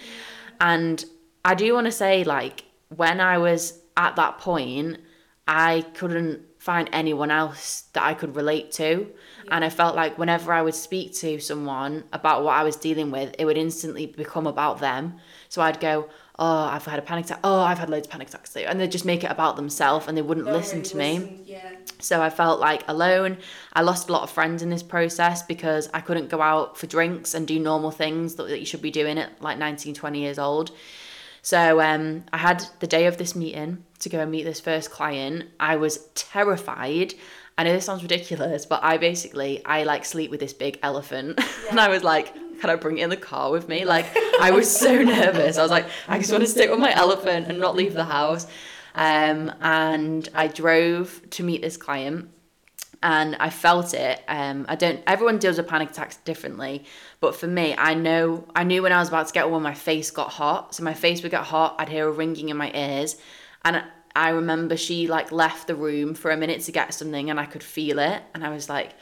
and 0.60 1.04
I 1.44 1.54
do 1.54 1.72
want 1.72 1.86
to 1.86 1.92
say 1.92 2.24
like 2.24 2.64
when 2.94 3.20
I 3.20 3.38
was 3.38 3.80
at 3.96 4.16
that 4.16 4.38
point, 4.38 4.98
I 5.46 5.82
couldn't 5.94 6.42
find 6.58 6.88
anyone 6.92 7.30
else 7.30 7.84
that 7.92 8.02
I 8.02 8.14
could 8.14 8.36
relate 8.36 8.72
to. 8.72 9.06
And 9.50 9.64
I 9.64 9.70
felt 9.70 9.96
like 9.96 10.18
whenever 10.18 10.52
I 10.52 10.60
would 10.60 10.74
speak 10.74 11.14
to 11.16 11.38
someone 11.38 12.04
about 12.12 12.44
what 12.44 12.54
I 12.54 12.64
was 12.64 12.76
dealing 12.76 13.10
with, 13.10 13.34
it 13.38 13.44
would 13.44 13.56
instantly 13.56 14.06
become 14.06 14.46
about 14.46 14.80
them. 14.80 15.18
So 15.48 15.62
I'd 15.62 15.80
go, 15.80 16.08
Oh, 16.40 16.64
I've 16.64 16.84
had 16.84 17.00
a 17.00 17.02
panic 17.02 17.24
attack. 17.24 17.40
Oh, 17.42 17.60
I've 17.60 17.78
had 17.78 17.90
loads 17.90 18.06
of 18.06 18.12
panic 18.12 18.28
attacks 18.28 18.52
too. 18.52 18.60
And 18.60 18.78
they'd 18.78 18.92
just 18.92 19.04
make 19.04 19.24
it 19.24 19.30
about 19.30 19.56
themselves 19.56 20.06
and 20.06 20.16
they 20.16 20.22
wouldn't 20.22 20.46
listen 20.46 20.82
to 20.84 20.96
me. 20.96 21.40
Yeah. 21.44 21.72
So 21.98 22.22
I 22.22 22.30
felt 22.30 22.60
like 22.60 22.84
alone. 22.86 23.38
I 23.72 23.82
lost 23.82 24.08
a 24.08 24.12
lot 24.12 24.22
of 24.22 24.30
friends 24.30 24.62
in 24.62 24.70
this 24.70 24.82
process 24.82 25.42
because 25.42 25.90
I 25.92 26.00
couldn't 26.00 26.28
go 26.28 26.40
out 26.40 26.78
for 26.78 26.86
drinks 26.86 27.34
and 27.34 27.46
do 27.46 27.58
normal 27.58 27.90
things 27.90 28.36
that, 28.36 28.48
that 28.48 28.60
you 28.60 28.66
should 28.66 28.82
be 28.82 28.92
doing 28.92 29.18
at 29.18 29.42
like 29.42 29.58
19, 29.58 29.94
20 29.94 30.20
years 30.20 30.38
old. 30.38 30.70
So 31.42 31.80
um, 31.80 32.24
I 32.32 32.38
had 32.38 32.64
the 32.80 32.86
day 32.86 33.06
of 33.06 33.16
this 33.16 33.34
meeting 33.34 33.84
to 34.00 34.08
go 34.08 34.20
and 34.20 34.30
meet 34.30 34.44
this 34.44 34.60
first 34.60 34.90
client. 34.90 35.46
I 35.58 35.76
was 35.76 35.98
terrified. 36.14 37.14
I 37.56 37.64
know 37.64 37.72
this 37.72 37.86
sounds 37.86 38.02
ridiculous, 38.02 38.66
but 38.66 38.84
I 38.84 38.98
basically 38.98 39.64
I 39.64 39.82
like 39.82 40.04
sleep 40.04 40.30
with 40.30 40.38
this 40.38 40.52
big 40.52 40.78
elephant, 40.82 41.40
and 41.70 41.80
I 41.80 41.88
was 41.88 42.04
like, 42.04 42.32
can 42.60 42.70
I 42.70 42.76
bring 42.76 42.98
it 42.98 43.04
in 43.04 43.10
the 43.10 43.16
car 43.16 43.50
with 43.50 43.68
me? 43.68 43.84
Like 43.84 44.06
I 44.40 44.50
was 44.50 44.74
so 44.74 45.02
nervous. 45.02 45.58
I 45.58 45.62
was 45.62 45.70
like, 45.70 45.86
I 46.06 46.18
just 46.18 46.30
want 46.32 46.44
to 46.44 46.50
stick 46.50 46.70
with 46.70 46.80
my 46.80 46.94
elephant 46.94 47.46
and 47.48 47.58
not 47.58 47.76
leave 47.76 47.94
the 47.94 48.04
house. 48.04 48.46
Um, 48.94 49.52
and 49.60 50.28
I 50.34 50.48
drove 50.48 51.22
to 51.30 51.42
meet 51.44 51.62
this 51.62 51.76
client 51.76 52.30
and 53.02 53.36
I 53.36 53.50
felt 53.50 53.94
it. 53.94 54.22
Um, 54.28 54.66
I 54.68 54.74
don't. 54.74 55.02
Everyone 55.06 55.38
deals 55.38 55.58
with 55.58 55.68
panic 55.68 55.90
attacks 55.90 56.16
differently, 56.18 56.84
but 57.20 57.36
for 57.36 57.46
me, 57.46 57.74
I 57.76 57.94
know. 57.94 58.44
I 58.54 58.64
knew 58.64 58.82
when 58.82 58.92
I 58.92 58.98
was 58.98 59.08
about 59.08 59.28
to 59.28 59.32
get 59.32 59.48
one, 59.48 59.62
my 59.62 59.74
face 59.74 60.10
got 60.10 60.30
hot. 60.30 60.74
So 60.74 60.82
my 60.82 60.94
face 60.94 61.22
would 61.22 61.30
get 61.30 61.44
hot. 61.44 61.76
I'd 61.78 61.88
hear 61.88 62.08
a 62.08 62.10
ringing 62.10 62.48
in 62.48 62.56
my 62.56 62.72
ears, 62.74 63.16
and 63.64 63.84
I 64.16 64.30
remember 64.30 64.76
she 64.76 65.06
like 65.06 65.30
left 65.30 65.68
the 65.68 65.76
room 65.76 66.14
for 66.14 66.30
a 66.30 66.36
minute 66.36 66.62
to 66.62 66.72
get 66.72 66.92
something, 66.92 67.30
and 67.30 67.38
I 67.38 67.46
could 67.46 67.62
feel 67.62 67.98
it, 67.98 68.22
and 68.34 68.44
I 68.44 68.50
was 68.50 68.68
like, 68.68 68.94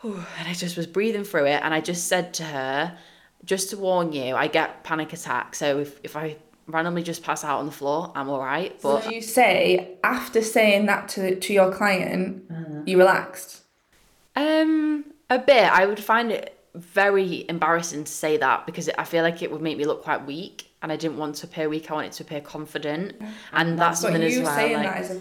and 0.38 0.48
I 0.48 0.52
just 0.54 0.76
was 0.76 0.86
breathing 0.86 1.24
through 1.24 1.46
it, 1.46 1.60
and 1.62 1.72
I 1.74 1.80
just 1.80 2.08
said 2.08 2.32
to 2.34 2.44
her, 2.44 2.96
"Just 3.44 3.70
to 3.70 3.76
warn 3.76 4.12
you, 4.12 4.34
I 4.34 4.46
get 4.46 4.82
panic 4.84 5.12
attacks. 5.12 5.58
So 5.58 5.78
if 5.80 6.00
if 6.02 6.16
I 6.16 6.36
randomly 6.66 7.02
just 7.02 7.22
pass 7.22 7.42
out 7.44 7.58
on 7.58 7.66
the 7.66 7.72
floor, 7.72 8.12
I'm 8.14 8.28
all 8.28 8.40
right." 8.40 8.76
But 8.82 9.02
Did 9.04 9.12
you 9.12 9.22
say 9.22 9.96
after 10.04 10.42
saying 10.42 10.86
that 10.86 11.08
to 11.10 11.38
to 11.38 11.52
your 11.52 11.72
client, 11.72 12.44
Uh-huh. 12.50 12.82
you 12.86 12.98
relaxed? 12.98 13.62
Um, 14.36 15.04
a 15.28 15.38
bit. 15.38 15.64
I 15.64 15.86
would 15.86 16.00
find 16.02 16.30
it 16.32 16.56
very 16.74 17.44
embarrassing 17.48 18.04
to 18.04 18.12
say 18.12 18.36
that 18.36 18.64
because 18.64 18.88
I 18.96 19.04
feel 19.04 19.24
like 19.24 19.42
it 19.42 19.50
would 19.50 19.60
make 19.60 19.76
me 19.76 19.84
look 19.84 20.02
quite 20.04 20.24
weak, 20.24 20.66
and 20.82 20.92
I 20.92 20.96
didn't 20.96 21.18
want 21.18 21.34
to 21.36 21.46
appear 21.46 21.68
weak. 21.68 21.90
I 21.90 21.94
wanted 21.94 22.12
to 22.12 22.22
appear 22.22 22.40
confident, 22.40 23.20
and 23.52 23.78
that's 23.78 24.00
But 24.00 24.06
something 24.12 24.22
as 24.22 24.34
you 24.36 24.44
well. 24.44 24.54
saying 24.54 24.76
like- 24.76 24.86
that 24.94 25.00
is 25.02 25.10
a 25.16 25.20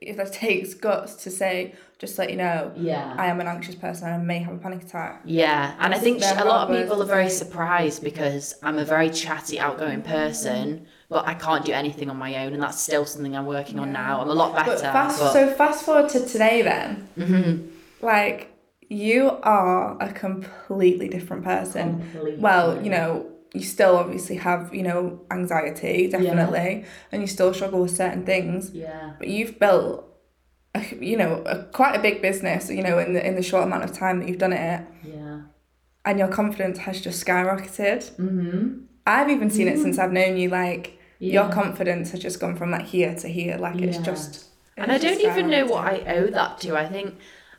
if 0.00 0.16
that 0.16 0.32
takes 0.32 0.74
guts 0.74 1.14
to 1.24 1.30
say, 1.30 1.74
just 1.98 2.18
let 2.18 2.30
you 2.30 2.36
know, 2.36 2.72
Yeah. 2.76 3.14
I 3.16 3.26
am 3.26 3.40
an 3.40 3.46
anxious 3.46 3.74
person 3.74 4.08
I 4.08 4.18
may 4.18 4.38
have 4.40 4.54
a 4.54 4.58
panic 4.58 4.82
attack. 4.82 5.22
Yeah, 5.24 5.74
and 5.78 5.94
I 5.94 5.98
think 5.98 6.22
a 6.22 6.44
lot 6.44 6.68
of 6.70 6.76
people 6.76 7.02
are 7.02 7.06
very 7.06 7.30
surprised 7.30 8.02
because 8.02 8.54
I'm 8.62 8.78
a 8.78 8.84
very 8.84 9.10
chatty, 9.10 9.58
outgoing 9.58 10.02
person, 10.02 10.86
but 11.08 11.26
I 11.26 11.34
can't 11.34 11.64
do 11.64 11.72
anything 11.72 12.10
on 12.10 12.16
my 12.16 12.44
own, 12.44 12.52
and 12.52 12.62
that's 12.62 12.80
still 12.80 13.04
something 13.06 13.36
I'm 13.36 13.46
working 13.46 13.78
on 13.78 13.92
now. 13.92 14.20
I'm 14.20 14.28
a 14.28 14.34
lot 14.34 14.54
better. 14.54 14.70
But 14.72 14.80
fast, 14.80 15.20
but- 15.20 15.32
so 15.32 15.48
fast 15.54 15.84
forward 15.84 16.08
to 16.10 16.26
today 16.26 16.62
then. 16.62 17.08
Mm-hmm. 17.18 17.68
Like 18.04 18.50
you 18.88 19.30
are 19.42 19.96
a 20.00 20.12
completely 20.12 21.08
different 21.08 21.42
person. 21.44 22.00
Completely. 22.00 22.36
Well, 22.40 22.82
you 22.82 22.90
know, 22.90 23.26
you 23.54 23.62
still 23.62 23.96
obviously 23.96 24.36
have 24.36 24.74
you 24.74 24.82
know 24.82 25.20
anxiety 25.30 26.08
definitely, 26.08 26.84
and 27.12 27.22
you 27.22 27.28
still 27.28 27.54
struggle 27.54 27.80
with 27.82 27.94
certain 27.96 28.24
things. 28.26 28.70
yeah, 28.72 29.12
But 29.18 29.28
you've 29.28 29.58
built, 29.58 30.04
a, 30.74 30.80
you 31.00 31.16
know, 31.16 31.42
a, 31.46 31.62
quite 31.64 31.94
a 31.94 32.02
big 32.02 32.20
business. 32.20 32.68
You 32.70 32.82
know, 32.82 32.98
in 32.98 33.14
the 33.14 33.26
in 33.26 33.36
the 33.36 33.42
short 33.42 33.64
amount 33.64 33.84
of 33.84 33.92
time 33.92 34.18
that 34.20 34.28
you've 34.28 34.38
done 34.38 34.52
it, 34.52 34.84
yeah. 35.04 35.40
and 36.04 36.18
your 36.18 36.28
confidence 36.28 36.78
has 36.78 37.00
just 37.00 37.24
skyrocketed. 37.24 38.10
Mm-hmm. 38.16 38.80
I've 39.06 39.30
even 39.30 39.50
seen 39.50 39.68
it 39.68 39.78
since 39.78 39.98
I've 39.98 40.12
known 40.12 40.36
you. 40.36 40.48
Like 40.50 40.98
your 41.20 41.48
confidence 41.50 42.10
has 42.10 42.20
just 42.20 42.40
gone 42.40 42.56
from 42.56 42.70
like 42.70 42.86
here 42.86 43.14
to 43.14 43.28
here. 43.28 43.56
Like 43.56 43.76
it's 43.80 43.98
Yeah. 43.98 44.02
just. 44.02 44.46
And 44.76 44.90
I 44.90 44.98
don't 44.98 45.20
even 45.20 45.48
know 45.48 45.66
what. 45.66 45.84
I 45.84 46.02
owe 46.16 46.26
that 46.26 46.58
to. 46.62 46.76
I 46.76 46.86
think 46.88 47.14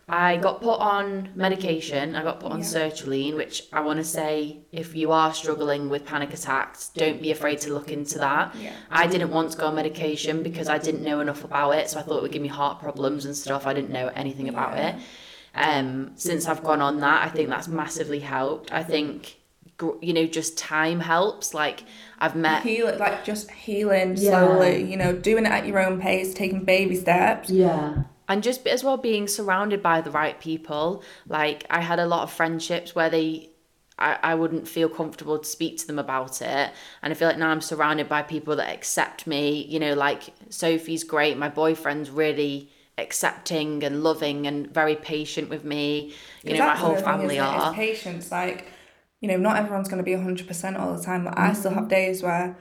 I 0.08 0.38
got 0.38 0.62
put 0.62 0.80
on 0.80 1.30
medication. 1.36 2.16
I 2.16 2.22
got 2.24 2.40
put 2.40 2.52
on 2.52 2.60
Yeah. 2.60 2.66
sertraline, 2.66 3.36
which 3.36 3.64
I 3.74 3.80
want 3.82 3.98
to 3.98 4.04
say, 4.04 4.60
if 4.72 4.96
you 4.96 5.12
are 5.12 5.34
struggling 5.34 5.90
with 5.90 6.06
panic 6.06 6.32
attacks, 6.32 6.90
don't 6.90 7.20
be 7.22 7.32
afraid 7.32 7.60
to 7.62 7.74
look 7.74 7.92
into 7.92 8.20
that. 8.20 8.54
Yeah. 8.62 8.70
I 8.92 9.08
didn't 9.08 9.32
want 9.32 9.52
to 9.54 9.58
go 9.58 9.66
on 9.66 9.76
medication 9.76 10.44
because 10.44 10.70
I 10.70 10.78
didn't 10.78 11.04
know 11.04 11.22
enough 11.22 11.44
about 11.44 11.72
it, 11.72 11.90
so 11.90 12.00
I 12.00 12.04
thought 12.04 12.18
it 12.18 12.22
would 12.22 12.32
give 12.32 12.42
me 12.44 12.50
heart 12.50 12.80
problems 12.80 13.26
and 13.26 13.36
stuff. 13.36 13.66
I 13.66 13.74
didn't 13.74 13.90
know 13.90 14.12
anything 14.16 14.48
about 14.48 14.78
it. 14.78 14.94
Um, 15.56 16.12
since 16.16 16.48
I've 16.48 16.64
gone 16.64 16.82
on 16.82 17.00
that, 17.00 17.26
I 17.26 17.30
think 17.30 17.50
that's 17.50 17.68
massively 17.68 18.20
helped. 18.20 18.72
I 18.72 18.84
think, 18.84 19.38
you 20.02 20.14
know, 20.14 20.26
just 20.28 20.56
time 20.58 21.00
helps. 21.00 21.54
Like 21.56 21.84
I've 22.20 22.36
met 22.36 22.62
heal 22.64 22.88
it 22.88 23.00
like 23.00 23.26
just 23.26 23.50
healing 23.52 24.16
Yeah. 24.18 24.30
slowly 24.46 24.84
you 24.90 24.96
know 24.96 25.12
doing 25.14 25.46
it 25.46 25.52
at 25.52 25.66
your 25.68 25.80
own 25.86 26.00
pace 26.00 26.34
taking 26.34 26.64
baby 26.64 26.96
steps 26.96 27.50
Yeah. 27.50 28.04
And 28.28 28.42
just 28.44 28.66
as 28.68 28.84
well 28.84 28.98
being 28.98 29.28
surrounded 29.28 29.82
by 29.84 30.02
the 30.02 30.12
right 30.12 30.40
people. 30.40 31.04
Like 31.28 31.66
I 31.70 31.82
had 31.82 32.00
a 32.00 32.06
lot 32.06 32.24
of 32.24 32.32
friendships 32.32 32.96
where 32.96 33.10
they 33.10 33.50
I, 33.98 34.18
I 34.22 34.36
wouldn't 34.36 34.68
feel 34.68 34.90
comfortable 34.90 35.40
to 35.40 35.48
speak 35.48 35.78
to 35.78 35.88
them 35.88 36.00
about 36.00 36.42
it. 36.42 36.72
And 37.02 37.12
I 37.12 37.14
feel 37.14 37.30
like 37.30 37.38
now 37.38 37.50
I'm 37.50 37.62
surrounded 37.62 38.10
by 38.10 38.24
people 38.24 38.56
that 38.58 38.74
accept 38.74 39.26
me. 39.26 39.66
You 39.66 39.80
know, 39.80 39.94
like 39.94 40.34
Sophie's 40.50 41.04
great. 41.04 41.38
My 41.38 41.50
boyfriend's 41.50 42.10
really 42.10 42.72
accepting 42.98 43.84
and 43.84 44.04
loving 44.04 44.48
and 44.48 44.74
very 44.74 44.96
patient 44.96 45.50
with 45.50 45.64
me. 45.64 46.14
You 46.44 46.58
know, 46.58 46.68
my 46.68 46.76
whole 46.76 46.96
thing, 46.96 47.04
family? 47.04 47.36
It's 47.36 47.44
are. 47.44 47.74
patience 47.74 48.32
like 48.32 48.68
you 49.22 49.28
know 49.30 49.38
not 49.38 49.58
everyone's 49.58 49.88
going 49.88 49.98
to 49.98 50.04
be 50.04 50.12
100% 50.12 50.80
all 50.80 50.96
the 50.96 51.04
time 51.04 51.24
but 51.24 51.38
i 51.38 51.54
still 51.54 51.72
Mm-hmm. 51.72 51.80
have 51.80 51.90
days 51.90 52.22
where 52.22 52.58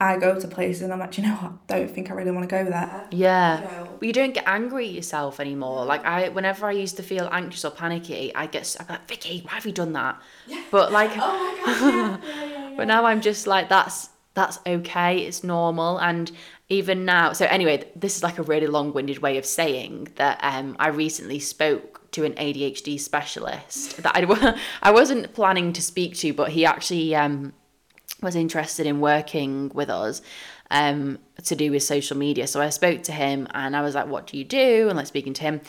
i 0.00 0.16
go 0.16 0.38
to 0.40 0.48
places 0.48 0.82
and 0.82 0.92
i'm 0.92 0.98
like 0.98 1.16
you 1.18 1.24
know 1.24 1.34
what 1.34 1.52
I 1.68 1.78
don't 1.78 1.90
think 1.90 2.10
i 2.10 2.14
really 2.14 2.30
want 2.30 2.48
to 2.48 2.54
go 2.56 2.64
there 2.64 3.06
Yeah. 3.10 3.62
You. 3.62 3.88
But 3.98 4.06
you 4.06 4.12
don't 4.14 4.32
get 4.32 4.44
angry 4.46 4.88
at 4.88 4.94
yourself 4.94 5.40
anymore. 5.40 5.84
Like 5.84 6.04
I 6.06 6.30
whenever 6.30 6.66
I 6.66 6.72
used 6.72 6.96
to 6.96 7.02
feel 7.02 7.28
anxious 7.30 7.64
or 7.66 7.70
panicky, 7.70 8.34
I 8.34 8.46
get 8.46 8.74
I'm 8.80 8.86
like, 8.88 9.06
Vicky, 9.06 9.42
why 9.44 9.52
have 9.52 9.66
you 9.66 9.72
done 9.72 9.92
that? 9.92 10.20
Yeah. 10.46 10.62
But 10.70 10.90
like 10.90 11.10
But 12.76 12.86
now 12.86 13.04
I'm 13.04 13.20
just 13.20 13.46
like 13.46 13.68
that's 13.68 14.08
that's 14.32 14.58
okay, 14.66 15.18
it's 15.18 15.44
normal 15.44 15.98
and 15.98 16.30
even 16.68 17.04
now 17.04 17.32
so 17.34 17.44
anyway, 17.46 17.84
this 17.94 18.16
is 18.16 18.22
like 18.22 18.38
a 18.38 18.42
really 18.42 18.68
long-winded 18.68 19.18
way 19.18 19.36
of 19.36 19.44
saying 19.44 20.08
that 20.16 20.38
um 20.42 20.76
I 20.78 20.88
recently 20.88 21.38
spoke 21.40 22.10
to 22.12 22.24
an 22.24 22.32
ADHD 22.34 22.98
specialist 22.98 24.02
that 24.02 24.16
I, 24.16 24.56
I 24.82 24.90
wasn't 24.92 25.32
planning 25.34 25.72
to 25.74 25.82
speak 25.82 26.16
to 26.18 26.32
but 26.32 26.50
he 26.52 26.64
actually 26.64 27.14
um 27.14 27.52
was 28.22 28.36
interested 28.36 28.86
in 28.86 29.00
working 29.00 29.70
with 29.74 29.90
us 29.90 30.22
um, 30.72 31.18
to 31.44 31.56
do 31.56 31.72
with 31.72 31.82
social 31.82 32.16
media. 32.16 32.46
So 32.46 32.60
I 32.60 32.68
spoke 32.70 33.02
to 33.04 33.12
him 33.12 33.48
and 33.54 33.74
I 33.74 33.82
was 33.82 33.94
like, 33.94 34.06
What 34.06 34.28
do 34.28 34.38
you 34.38 34.44
do? 34.44 34.88
And 34.88 34.96
like 34.96 35.06
speaking 35.06 35.32
to 35.34 35.42
him. 35.42 35.60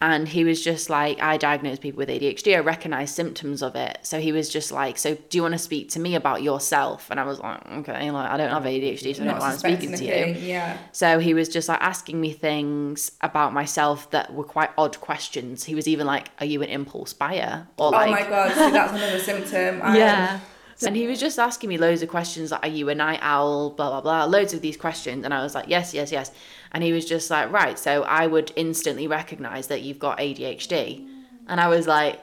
And 0.00 0.28
he 0.28 0.44
was 0.44 0.62
just 0.62 0.90
like, 0.90 1.20
I 1.22 1.36
diagnose 1.36 1.78
people 1.78 1.98
with 1.98 2.08
ADHD. 2.08 2.56
I 2.56 2.60
recognize 2.60 3.14
symptoms 3.14 3.62
of 3.62 3.74
it. 3.74 3.98
So 4.02 4.18
he 4.20 4.32
was 4.32 4.50
just 4.50 4.70
like, 4.70 4.98
So 4.98 5.14
do 5.14 5.38
you 5.38 5.42
want 5.42 5.52
to 5.52 5.58
speak 5.58 5.88
to 5.90 6.00
me 6.00 6.14
about 6.14 6.42
yourself? 6.42 7.10
And 7.10 7.18
I 7.18 7.24
was 7.24 7.38
like, 7.38 7.66
Okay, 7.70 8.10
like 8.10 8.30
I 8.30 8.36
don't 8.36 8.50
have 8.50 8.64
ADHD, 8.64 9.00
so 9.00 9.08
I 9.08 9.12
don't 9.12 9.26
know 9.26 9.32
not 9.32 9.40
why 9.40 9.52
I'm 9.52 9.58
speaking 9.58 9.94
to 9.94 10.04
you. 10.04 10.34
yeah 10.40 10.76
So 10.92 11.20
he 11.20 11.32
was 11.32 11.48
just 11.48 11.68
like 11.68 11.80
asking 11.80 12.20
me 12.20 12.32
things 12.32 13.12
about 13.22 13.54
myself 13.54 14.10
that 14.10 14.34
were 14.34 14.44
quite 14.44 14.70
odd 14.76 15.00
questions. 15.00 15.64
He 15.64 15.74
was 15.74 15.88
even 15.88 16.06
like, 16.06 16.28
Are 16.38 16.46
you 16.46 16.62
an 16.62 16.68
impulse 16.68 17.14
buyer? 17.14 17.66
Or 17.78 17.92
like, 17.92 18.08
oh 18.08 18.10
my 18.10 18.28
god 18.28 18.52
see 18.52 18.70
that's 18.70 18.92
another 18.92 19.18
symptom 19.18 19.80
I, 19.84 19.96
yeah. 19.96 20.40
And 20.86 20.96
he 20.96 21.06
was 21.06 21.20
just 21.20 21.38
asking 21.38 21.68
me 21.68 21.76
loads 21.78 22.02
of 22.02 22.08
questions 22.08 22.50
like, 22.50 22.64
Are 22.64 22.68
you 22.68 22.88
a 22.88 22.94
night 22.94 23.20
owl? 23.22 23.70
Blah, 23.70 23.90
blah, 23.90 24.00
blah. 24.00 24.24
Loads 24.24 24.52
of 24.54 24.60
these 24.62 24.76
questions. 24.76 25.24
And 25.24 25.32
I 25.34 25.42
was 25.42 25.54
like, 25.54 25.66
Yes, 25.68 25.92
yes, 25.94 26.10
yes. 26.12 26.32
And 26.72 26.82
he 26.82 26.92
was 26.92 27.04
just 27.04 27.30
like, 27.30 27.52
Right. 27.52 27.78
So 27.78 28.02
I 28.02 28.26
would 28.26 28.52
instantly 28.56 29.06
recognize 29.06 29.66
that 29.68 29.82
you've 29.82 29.98
got 29.98 30.18
ADHD. 30.18 31.06
And 31.48 31.60
I 31.60 31.68
was 31.68 31.86
like, 31.86 32.22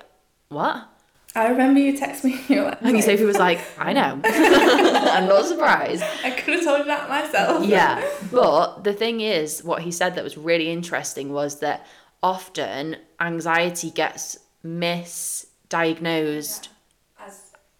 What? 0.50 0.88
i 1.36 1.50
remember 1.50 1.80
you 1.80 1.96
text 1.96 2.24
me 2.24 2.40
you 2.48 2.64
like, 2.64 2.82
And 2.82 3.04
Sophie 3.04 3.26
was 3.26 3.38
like, 3.38 3.60
I 3.78 3.94
know. 3.94 4.20
I'm 4.26 5.28
not 5.28 5.46
surprised. 5.46 6.02
i 6.24 6.32
could 6.32 6.56
have 6.56 6.64
told 6.64 6.80
you 6.80 6.86
that 6.86 7.08
myself 7.10 7.64
Yeah. 7.66 8.04
But 8.32 8.84
the 8.84 8.94
thing 8.94 9.22
is, 9.22 9.64
what 9.64 9.84
he 9.84 9.92
said 9.92 10.16
that 10.16 10.24
was 10.24 10.36
really 10.38 10.72
interesting 10.72 11.32
was 11.32 11.60
that 11.60 11.86
often 12.24 12.96
anxiety 13.20 13.92
gets 13.92 14.40
misdiagnosed 14.66 16.70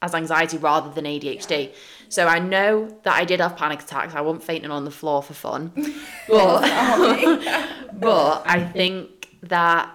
as 0.02 0.14
anxiety 0.14 0.58
rather 0.58 0.90
than 0.92 1.06
ADHD. 1.06 1.74
So 2.10 2.28
I 2.28 2.40
know 2.40 2.96
that 3.04 3.14
I 3.14 3.26
did 3.26 3.40
have 3.40 3.58
panic 3.58 3.82
attacks. 3.82 4.14
I 4.14 4.22
wasn't 4.22 4.44
fainting 4.44 4.72
on 4.72 4.86
the 4.86 4.92
floor 4.92 5.24
for 5.24 5.34
fun. 5.34 5.72
But 6.28 6.62
but 8.00 8.44
I 8.46 8.64
think 8.64 9.38
that 9.44 9.94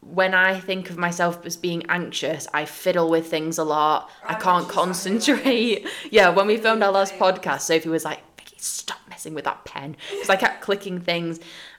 when 0.00 0.34
I 0.34 0.58
think 0.58 0.88
of 0.90 0.96
myself 0.96 1.44
as 1.44 1.56
being 1.56 1.84
anxious, 1.88 2.48
I 2.54 2.64
fiddle 2.64 3.10
with 3.10 3.26
things 3.26 3.58
a 3.58 3.64
lot. 3.64 4.10
I 4.24 4.34
can't 4.34 4.68
concentrate. 4.68 5.86
Yeah, 6.10 6.30
when 6.30 6.46
we 6.46 6.56
filmed 6.56 6.82
our 6.82 6.90
last 6.90 7.14
podcast, 7.14 7.60
Sophie 7.60 7.90
was 7.90 8.04
like, 8.04 8.20
Vicky, 8.38 8.56
stop 8.58 8.98
messing 9.10 9.34
with 9.34 9.44
that 9.44 9.64
pen. 9.66 9.96
Because 10.10 10.30
I 10.30 10.36
kept 10.36 10.62
clicking 10.62 10.98
things. 11.00 11.38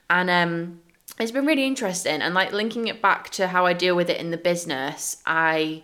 And 0.10 0.30
um 0.30 0.82
it's 1.20 1.32
been 1.32 1.46
really 1.46 1.66
interesting. 1.66 2.22
And 2.22 2.34
like 2.34 2.54
linking 2.54 2.88
it 2.88 3.02
back 3.02 3.30
to 3.32 3.48
how 3.48 3.66
I 3.66 3.74
deal 3.74 3.96
with 3.96 4.10
it 4.10 4.18
in 4.18 4.32
the 4.32 4.38
business, 4.38 5.18
I 5.26 5.84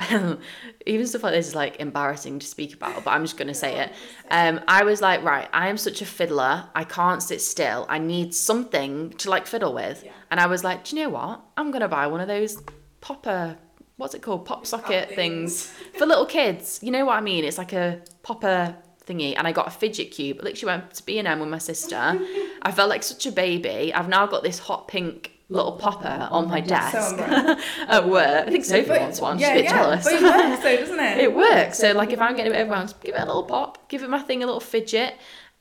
even 0.86 1.06
stuff 1.06 1.24
like 1.24 1.34
this 1.34 1.48
is 1.48 1.54
like 1.54 1.80
embarrassing 1.80 2.38
to 2.38 2.46
speak 2.46 2.74
about, 2.74 3.04
but 3.04 3.10
I'm 3.10 3.24
just 3.24 3.36
gonna 3.36 3.54
say 3.54 3.80
it. 3.80 3.92
Um, 4.30 4.60
I 4.68 4.84
was 4.84 5.00
like, 5.00 5.24
right, 5.24 5.48
I 5.52 5.68
am 5.68 5.76
such 5.76 6.02
a 6.02 6.06
fiddler. 6.06 6.68
I 6.74 6.84
can't 6.84 7.22
sit 7.22 7.40
still. 7.40 7.84
I 7.88 7.98
need 7.98 8.34
something 8.34 9.10
to 9.10 9.30
like 9.30 9.46
fiddle 9.46 9.74
with. 9.74 10.04
And 10.30 10.38
I 10.38 10.46
was 10.46 10.62
like, 10.62 10.84
do 10.84 10.96
you 10.96 11.02
know 11.02 11.08
what? 11.10 11.40
I'm 11.56 11.70
gonna 11.70 11.88
buy 11.88 12.06
one 12.06 12.20
of 12.20 12.28
those 12.28 12.62
popper. 13.00 13.56
What's 13.96 14.14
it 14.14 14.22
called? 14.22 14.44
Pop 14.44 14.66
socket 14.66 15.14
things 15.16 15.66
for 15.98 16.06
little 16.06 16.26
kids. 16.26 16.78
You 16.82 16.92
know 16.92 17.04
what 17.06 17.16
I 17.16 17.20
mean? 17.20 17.44
It's 17.44 17.58
like 17.58 17.72
a 17.72 18.00
popper 18.22 18.76
thingy, 19.04 19.34
and 19.36 19.48
I 19.48 19.52
got 19.52 19.66
a 19.66 19.70
fidget 19.70 20.12
cube. 20.12 20.38
I 20.40 20.44
literally 20.44 20.76
went 20.76 20.94
to 20.94 21.02
B 21.04 21.18
and 21.18 21.26
M 21.26 21.40
with 21.40 21.48
my 21.48 21.58
sister. 21.58 21.96
I 22.62 22.70
felt 22.70 22.88
like 22.88 23.02
such 23.02 23.26
a 23.26 23.32
baby. 23.32 23.92
I've 23.92 24.08
now 24.08 24.26
got 24.26 24.44
this 24.44 24.60
hot 24.60 24.86
pink 24.86 25.37
little 25.50 25.72
popper 25.72 26.28
on 26.30 26.48
my 26.48 26.60
desk 26.60 27.18
at 27.88 28.06
work. 28.08 28.46
I 28.46 28.50
think 28.50 28.64
Sophie 28.64 28.90
wants 28.90 29.20
one. 29.20 29.38
She's 29.38 29.48
a 29.48 29.52
bit 29.54 29.68
jealous. 29.68 30.04
But 30.04 30.14
it 30.14 30.22
works 30.22 30.62
though, 30.62 30.76
doesn't 30.80 31.00
it? 31.00 31.18
It 31.18 31.34
works. 31.34 31.78
So 31.78 31.92
like 31.92 32.12
if 32.12 32.20
I'm 32.20 32.36
getting 32.36 32.52
a 32.52 32.54
bit 32.54 32.62
overwhelmed, 32.62 32.94
give 33.02 33.14
it 33.14 33.20
a 33.20 33.24
little 33.26 33.44
pop, 33.44 33.88
give 33.88 34.02
it 34.02 34.10
my 34.10 34.18
thing 34.20 34.42
a 34.42 34.46
little 34.46 34.60
fidget. 34.60 35.14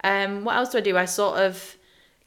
Um, 0.04 0.44
what 0.44 0.56
else 0.58 0.70
do 0.70 0.78
I 0.78 0.82
do? 0.82 0.98
I 0.98 1.06
sort 1.06 1.40
of 1.40 1.76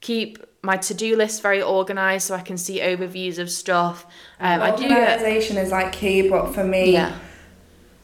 keep 0.00 0.38
my 0.62 0.76
to-do 0.76 1.16
list 1.16 1.42
very 1.42 1.62
organized 1.62 2.26
so 2.28 2.34
I 2.34 2.40
can 2.40 2.56
see 2.56 2.80
overviews 2.80 3.38
of 3.38 3.50
stuff. 3.50 4.06
Um, 4.40 4.60
I 4.62 4.74
do. 4.74 4.84
Organisation 4.84 5.56
is 5.56 5.70
like 5.70 5.92
key, 5.92 6.28
but 6.28 6.52
for 6.54 6.64
me, 6.64 6.92
Yeah. 6.92 7.14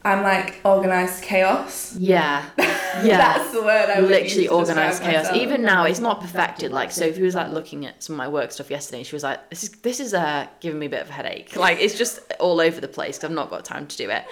I'm 0.06 0.22
like 0.22 0.60
organised 0.64 1.22
chaos. 1.22 1.96
Yeah. 1.96 2.44
Yeah. 3.04 3.18
That's 3.18 3.52
the 3.52 3.60
word 3.60 3.90
I 3.90 4.00
literally 4.00 4.48
organized 4.48 5.02
chaos. 5.02 5.24
myself. 5.24 5.36
Even 5.36 5.60
now, 5.60 5.84
it's 5.84 6.00
not 6.00 6.22
perfected. 6.22 6.72
Like 6.72 6.90
Sophie 6.90 7.20
was 7.20 7.34
like 7.34 7.50
looking 7.52 7.84
at 7.84 8.02
some 8.02 8.14
of 8.14 8.16
my 8.16 8.26
work 8.26 8.50
stuff 8.52 8.70
yesterday, 8.70 9.00
and 9.00 9.06
she 9.06 9.14
was 9.14 9.22
like, 9.22 9.50
"This 9.50 9.64
is 9.64 9.70
this 9.82 10.00
is 10.00 10.14
uh, 10.14 10.46
giving 10.60 10.78
me 10.78 10.86
a 10.86 10.88
bit 10.88 11.02
of 11.02 11.10
a 11.10 11.12
headache. 11.12 11.54
Like 11.56 11.78
it's 11.78 11.98
just 11.98 12.20
all 12.40 12.58
over 12.58 12.80
the 12.80 12.88
place 12.88 13.18
because 13.18 13.28
I've 13.28 13.34
not 13.34 13.50
got 13.50 13.66
time 13.66 13.86
to 13.86 13.96
do 13.98 14.08
it." 14.08 14.24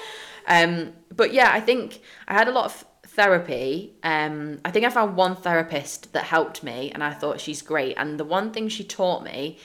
Um, 0.47 0.95
but 1.15 1.35
yeah, 1.35 1.51
I 1.53 1.61
think 1.61 2.01
I 2.27 2.33
had 2.33 2.49
a 2.49 2.53
lot 2.53 2.65
of 2.65 2.85
therapy. 3.09 3.93
Um, 4.03 4.61
I 4.65 4.71
think 4.71 4.87
I 4.87 4.89
found 4.89 5.15
one 5.15 5.37
therapist 5.37 6.15
that 6.15 6.25
helped 6.25 6.63
me, 6.63 6.91
and 6.91 7.05
I 7.05 7.13
thought 7.13 7.39
she's 7.39 7.61
great. 7.61 7.97
And 7.99 8.19
the 8.19 8.25
one 8.25 8.51
thing 8.51 8.69
she 8.69 8.83
taught 8.83 9.25
me 9.25 9.59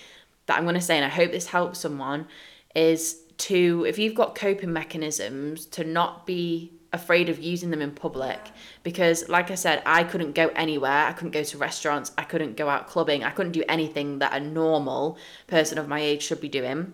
that 0.48 0.58
I'm 0.58 0.64
going 0.64 0.76
to 0.76 0.82
say, 0.82 0.98
and 0.98 1.06
I 1.06 1.10
hope 1.10 1.32
this 1.32 1.48
helps 1.48 1.80
someone, 1.80 2.28
is 2.76 3.22
to 3.40 3.86
if 3.88 3.98
you've 3.98 4.16
got 4.16 4.36
coping 4.36 4.74
mechanisms, 4.74 5.66
to 5.68 5.84
not 5.84 6.26
be 6.26 6.74
afraid 6.92 7.30
of 7.30 7.40
using 7.40 7.70
them 7.70 7.82
in 7.82 7.92
public 7.92 8.40
because 8.82 9.30
like 9.30 9.52
i 9.52 9.56
said 9.56 9.80
i 9.86 10.04
couldn't 10.04 10.34
go 10.34 10.48
anywhere 10.56 11.06
i 11.06 11.12
couldn't 11.12 11.30
go 11.30 11.44
to 11.44 11.56
restaurants 11.56 12.12
i 12.18 12.24
couldn't 12.24 12.58
go 12.58 12.68
out 12.68 12.88
clubbing 12.88 13.24
i 13.24 13.30
couldn't 13.30 13.52
do 13.52 13.64
anything 13.70 14.18
that 14.18 14.34
a 14.34 14.40
normal 14.40 15.16
person 15.46 15.78
of 15.78 15.88
my 15.88 16.00
age 16.00 16.24
should 16.24 16.42
be 16.42 16.50
doing 16.50 16.92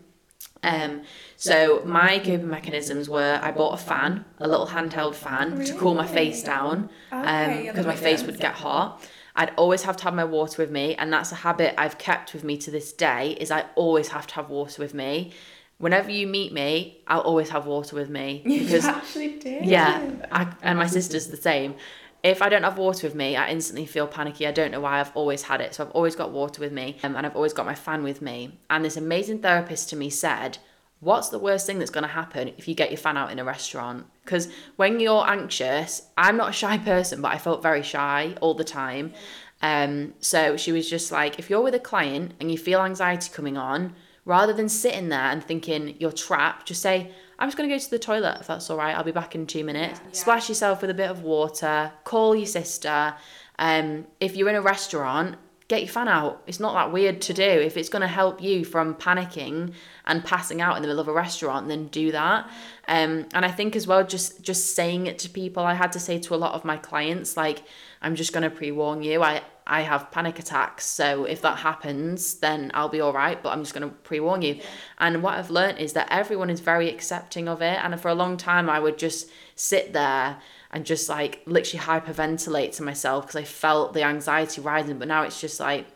um, 0.63 1.03
so 1.37 1.83
my 1.85 2.17
coping 2.17 2.49
mechanisms 2.49 3.07
were 3.07 3.39
I 3.41 3.51
bought 3.51 3.79
a 3.79 3.83
fan, 3.83 4.25
a 4.39 4.47
little 4.47 4.65
handheld 4.65 5.13
fan 5.13 5.63
to 5.63 5.73
cool 5.75 5.93
my 5.93 6.07
face 6.07 6.41
down, 6.43 6.89
um, 7.11 7.61
because 7.61 7.75
that 7.75 7.85
my 7.85 7.95
face 7.95 8.23
would 8.23 8.39
get 8.39 8.55
hot. 8.55 9.07
I'd 9.35 9.53
always 9.57 9.83
have 9.83 9.97
to 9.97 10.05
have 10.05 10.13
my 10.13 10.23
water 10.23 10.61
with 10.61 10.71
me, 10.71 10.95
and 10.95 11.13
that's 11.13 11.31
a 11.31 11.35
habit 11.35 11.75
I've 11.77 11.97
kept 11.97 12.33
with 12.33 12.43
me 12.43 12.57
to 12.57 12.71
this 12.71 12.93
day. 12.93 13.37
Is 13.39 13.51
I 13.51 13.65
always 13.75 14.07
have 14.09 14.25
to 14.27 14.35
have 14.35 14.49
water 14.49 14.81
with 14.81 14.93
me. 14.93 15.33
Whenever 15.77 16.09
you 16.09 16.25
meet 16.25 16.53
me, 16.53 17.01
I'll 17.07 17.21
always 17.21 17.49
have 17.49 17.65
water 17.65 17.95
with 17.95 18.09
me 18.09 18.41
You 18.45 18.79
actually 18.79 19.39
did. 19.39 19.65
yeah, 19.65 20.09
I, 20.31 20.53
and 20.61 20.79
my 20.79 20.87
sister's 20.87 21.27
the 21.27 21.37
same. 21.37 21.75
If 22.23 22.41
I 22.41 22.49
don't 22.49 22.63
have 22.63 22.77
water 22.77 23.05
with 23.05 23.13
me, 23.13 23.35
I 23.35 23.49
instantly 23.49 23.85
feel 23.85 24.07
panicky. 24.07 24.47
I 24.47 24.51
don't 24.51 24.71
know 24.71 24.79
why. 24.79 24.99
I've 24.99 25.15
always 25.15 25.43
had 25.43 25.61
it. 25.61 25.75
So 25.75 25.83
I've 25.83 25.91
always 25.91 26.15
got 26.15 26.31
water 26.31 26.59
with 26.59 26.71
me 26.71 26.97
um, 27.03 27.15
and 27.15 27.25
I've 27.25 27.35
always 27.35 27.53
got 27.53 27.65
my 27.67 27.75
fan 27.75 28.03
with 28.03 28.21
me. 28.21 28.57
And 28.69 28.83
this 28.83 28.97
amazing 28.97 29.39
therapist 29.39 29.89
to 29.89 29.95
me 29.95 30.09
said, 30.09 30.57
What's 31.01 31.29
the 31.29 31.37
worst 31.37 31.67
thing 31.67 31.77
that's 31.77 31.91
going 31.91 32.05
to 32.05 32.07
happen 32.07 32.47
if 32.57 32.67
you 32.67 32.73
get 32.73 32.89
your 32.89 32.97
fan 32.97 33.15
out 33.15 33.31
in 33.31 33.37
a 33.37 33.43
restaurant? 33.43 34.07
Because 34.23 34.47
when 34.77 34.99
you're 34.99 35.27
anxious, 35.29 36.01
I'm 36.17 36.37
not 36.37 36.49
a 36.49 36.53
shy 36.53 36.77
person, 36.79 37.21
but 37.21 37.31
I 37.31 37.37
felt 37.37 37.61
very 37.61 37.83
shy 37.83 38.33
all 38.41 38.55
the 38.55 38.63
time. 38.63 39.13
Um, 39.61 40.15
so 40.19 40.57
she 40.57 40.71
was 40.71 40.89
just 40.89 41.11
like, 41.11 41.37
if 41.37 41.49
you're 41.49 41.61
with 41.61 41.75
a 41.75 41.79
client 41.79 42.33
and 42.39 42.49
you 42.49 42.57
feel 42.57 42.81
anxiety 42.81 43.29
coming 43.31 43.57
on, 43.57 43.93
rather 44.25 44.53
than 44.53 44.67
sitting 44.67 45.09
there 45.09 45.19
and 45.19 45.43
thinking 45.43 45.95
you're 45.99 46.11
trapped, 46.11 46.67
just 46.67 46.81
say, 46.81 47.11
I'm 47.37 47.47
just 47.47 47.57
going 47.57 47.69
to 47.69 47.75
go 47.75 47.79
to 47.79 47.89
the 47.89 47.99
toilet 47.99 48.37
if 48.41 48.47
that's 48.47 48.69
all 48.69 48.77
right. 48.77 48.95
I'll 48.95 49.03
be 49.03 49.11
back 49.11 49.35
in 49.35 49.45
two 49.45 49.63
minutes. 49.63 49.99
Splash 50.11 50.49
yourself 50.49 50.81
with 50.81 50.89
a 50.89 50.95
bit 50.95 51.09
of 51.09 51.21
water, 51.23 51.91
call 52.03 52.35
your 52.35 52.45
sister. 52.45 53.13
Um, 53.59 54.05
if 54.19 54.35
you're 54.35 54.49
in 54.49 54.55
a 54.55 54.61
restaurant, 54.61 55.37
get 55.67 55.81
your 55.81 55.89
fan 55.89 56.07
out. 56.07 56.43
It's 56.45 56.59
not 56.59 56.73
that 56.73 56.91
weird 56.91 57.21
to 57.21 57.33
do. 57.33 57.43
If 57.43 57.75
it's 57.75 57.89
going 57.89 58.03
to 58.03 58.07
help 58.07 58.41
you 58.41 58.63
from 58.63 58.93
panicking 58.95 59.73
and 60.05 60.23
passing 60.23 60.61
out 60.61 60.75
in 60.75 60.83
the 60.83 60.87
middle 60.87 61.01
of 61.01 61.07
a 61.07 61.13
restaurant, 61.13 61.67
then 61.67 61.87
do 61.87 62.11
that. 62.11 62.47
Um, 62.87 63.25
and 63.33 63.43
I 63.43 63.49
think 63.49 63.75
as 63.75 63.87
well, 63.87 64.05
just 64.05 64.43
just 64.43 64.75
saying 64.75 65.07
it 65.07 65.17
to 65.19 65.29
people, 65.29 65.63
I 65.63 65.73
had 65.73 65.91
to 65.93 65.99
say 65.99 66.19
to 66.19 66.35
a 66.35 66.37
lot 66.37 66.53
of 66.53 66.65
my 66.65 66.77
clients, 66.77 67.35
like, 67.35 67.63
I'm 68.01 68.15
just 68.15 68.31
going 68.31 68.43
to 68.43 68.55
pre 68.55 68.71
warn 68.71 69.01
you. 69.01 69.23
I 69.23 69.41
I 69.65 69.81
have 69.81 70.11
panic 70.11 70.37
attacks, 70.37 70.85
so 70.85 71.25
if 71.25 71.41
that 71.41 71.57
happens, 71.57 72.35
then 72.35 72.69
I'll 72.75 72.89
be 72.89 73.01
all 73.01 73.13
right. 73.13 73.41
But 73.41 73.49
I'm 73.49 73.63
just 73.63 73.73
going 73.73 73.89
to 73.89 73.95
pre 73.95 74.19
warn 74.19 74.43
you. 74.43 74.59
And 74.99 75.23
what 75.23 75.33
I've 75.33 75.49
learned 75.49 75.79
is 75.79 75.93
that 75.93 76.07
everyone 76.11 76.51
is 76.51 76.59
very 76.59 76.89
accepting 76.89 77.47
of 77.47 77.63
it. 77.63 77.79
And 77.83 77.99
for 77.99 78.09
a 78.09 78.15
long 78.15 78.37
time, 78.37 78.69
I 78.69 78.79
would 78.79 78.99
just 78.99 79.29
sit 79.55 79.93
there 79.93 80.37
and 80.75 80.85
just 80.85 81.07
like 81.07 81.41
literally 81.45 81.83
hyperventilate 81.85 82.75
to 82.75 82.83
myself 82.83 83.25
because 83.25 83.37
I 83.37 83.45
felt 83.45 83.93
the 83.93 84.03
anxiety 84.03 84.59
rising. 84.59 84.99
But 84.99 85.07
now 85.07 85.23
it's 85.23 85.39
just 85.39 85.57
like, 85.57 85.87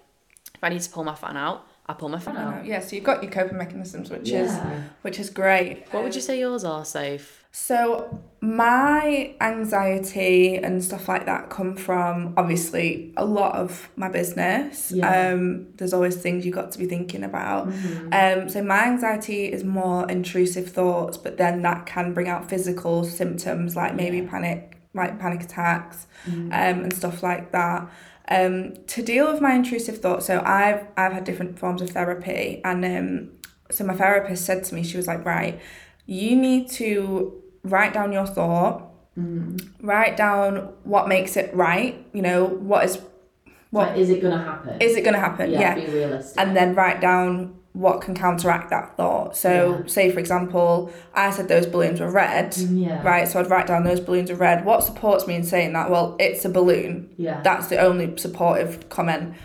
if 0.56 0.64
I 0.64 0.70
need 0.70 0.82
to 0.82 0.90
pull 0.90 1.04
my 1.04 1.16
fan 1.16 1.36
out, 1.36 1.68
I 1.90 1.94
pull 1.94 2.10
my 2.10 2.20
fan 2.20 2.38
out. 2.38 2.68
Yeah, 2.68 2.82
so 2.82 2.96
you've 2.96 3.04
got 3.04 3.24
your 3.24 3.32
coping 3.32 3.58
mechanisms, 3.58 4.12
which 4.12 4.30
is 4.30 4.56
which 5.02 5.20
is 5.20 5.32
great. 5.32 5.88
What 5.90 6.04
would 6.04 6.14
you 6.14 6.22
say 6.22 6.40
yours 6.40 6.64
are, 6.64 6.86
Safe? 6.86 7.44
So 7.52 8.22
my 8.42 9.34
anxiety 9.42 10.58
and 10.58 10.84
stuff 10.84 11.10
like 11.10 11.26
that 11.26 11.50
come 11.50 11.76
from 11.76 12.36
obviously 12.38 13.12
a 13.18 13.26
lot 13.26 13.56
of 13.56 13.90
my 13.96 14.08
business. 14.08 14.92
Yeah. 14.92 15.32
Um, 15.32 15.66
there's 15.78 15.92
always 15.94 16.16
things 16.16 16.46
you've 16.46 16.54
got 16.54 16.72
to 16.74 16.78
be 16.78 16.86
thinking 16.86 17.24
about. 17.24 17.74
Um, 18.12 18.50
so 18.50 18.62
my 18.64 18.84
anxiety 18.86 19.46
is 19.52 19.64
more 19.64 20.08
intrusive 20.12 20.70
thoughts, 20.70 21.18
but 21.18 21.38
then 21.38 21.64
that 21.64 21.88
can 21.88 22.14
bring 22.14 22.30
out 22.30 22.48
physical 22.48 23.04
symptoms 23.04 23.76
like 23.76 23.96
maybe 23.96 24.22
panic, 24.22 24.78
like 24.94 25.18
panic 25.18 25.42
attacks, 25.42 26.06
um, 26.28 26.52
and 26.52 26.94
stuff 26.94 27.24
like 27.24 27.52
that. 27.52 27.90
Um, 28.30 28.76
to 28.88 29.02
deal 29.02 29.32
with 29.32 29.42
my 29.42 29.54
intrusive 29.54 29.98
thoughts, 30.00 30.28
so 30.28 30.42
I've 30.46 30.86
I've 30.96 31.14
had 31.14 31.24
different 31.24 31.58
forms 31.58 31.82
of 31.82 31.90
therapy, 31.90 32.62
and 32.64 32.86
um, 32.86 33.32
so 33.72 33.84
my 33.84 33.96
therapist 33.96 34.46
said 34.46 34.64
to 34.66 34.76
me, 34.76 34.84
she 34.84 34.98
was 34.98 35.08
like, 35.08 35.26
right, 35.26 35.60
you 36.06 36.36
need 36.36 36.70
to 36.72 37.42
write 37.64 37.94
down 37.94 38.12
your 38.12 38.28
thought, 38.28 38.88
write 39.82 40.16
down 40.16 40.74
what 40.84 41.08
makes 41.08 41.36
it 41.38 41.54
right. 41.56 42.06
You 42.14 42.22
know, 42.22 42.46
what 42.46 42.86
is 42.86 43.00
what 43.72 43.98
is 43.98 44.10
it 44.10 44.22
going 44.22 44.38
to 44.38 44.44
happen? 44.44 44.82
is 44.82 44.96
it 44.96 45.02
going 45.02 45.14
to 45.14 45.20
happen? 45.20 45.52
Yeah. 45.52 45.76
realistic. 45.76 46.40
And 46.40 46.56
then 46.56 46.76
write 46.76 47.02
down 47.02 47.59
what 47.74 48.02
can 48.02 48.16
counteract 48.16 48.70
that 48.72 48.98
thought. 48.98 49.38
So, 49.38 49.80
Yeah. 49.82 49.88
say 49.88 50.12
for 50.12 50.20
example, 50.20 50.92
I 51.14 51.30
said 51.30 51.48
those 51.48 51.66
balloons 51.68 52.00
were 52.00 52.10
red. 52.10 52.58
yeah. 52.58 53.02
Right, 53.04 53.28
so 53.28 53.40
I'd 53.40 53.50
write 53.50 53.68
down 53.68 53.84
those 53.84 54.00
balloons 54.00 54.32
are 54.32 54.36
red. 54.36 54.66
What 54.66 54.84
supports 54.84 55.28
me 55.28 55.36
in 55.36 55.44
saying 55.44 55.74
that? 55.74 55.90
Well, 55.90 56.16
it's 56.20 56.44
a 56.46 56.50
balloon. 56.50 57.10
Yeah. 57.18 57.42
That's 57.44 57.68
the 57.68 57.78
only 57.80 58.18
supportive 58.18 58.90
comment. 58.90 59.36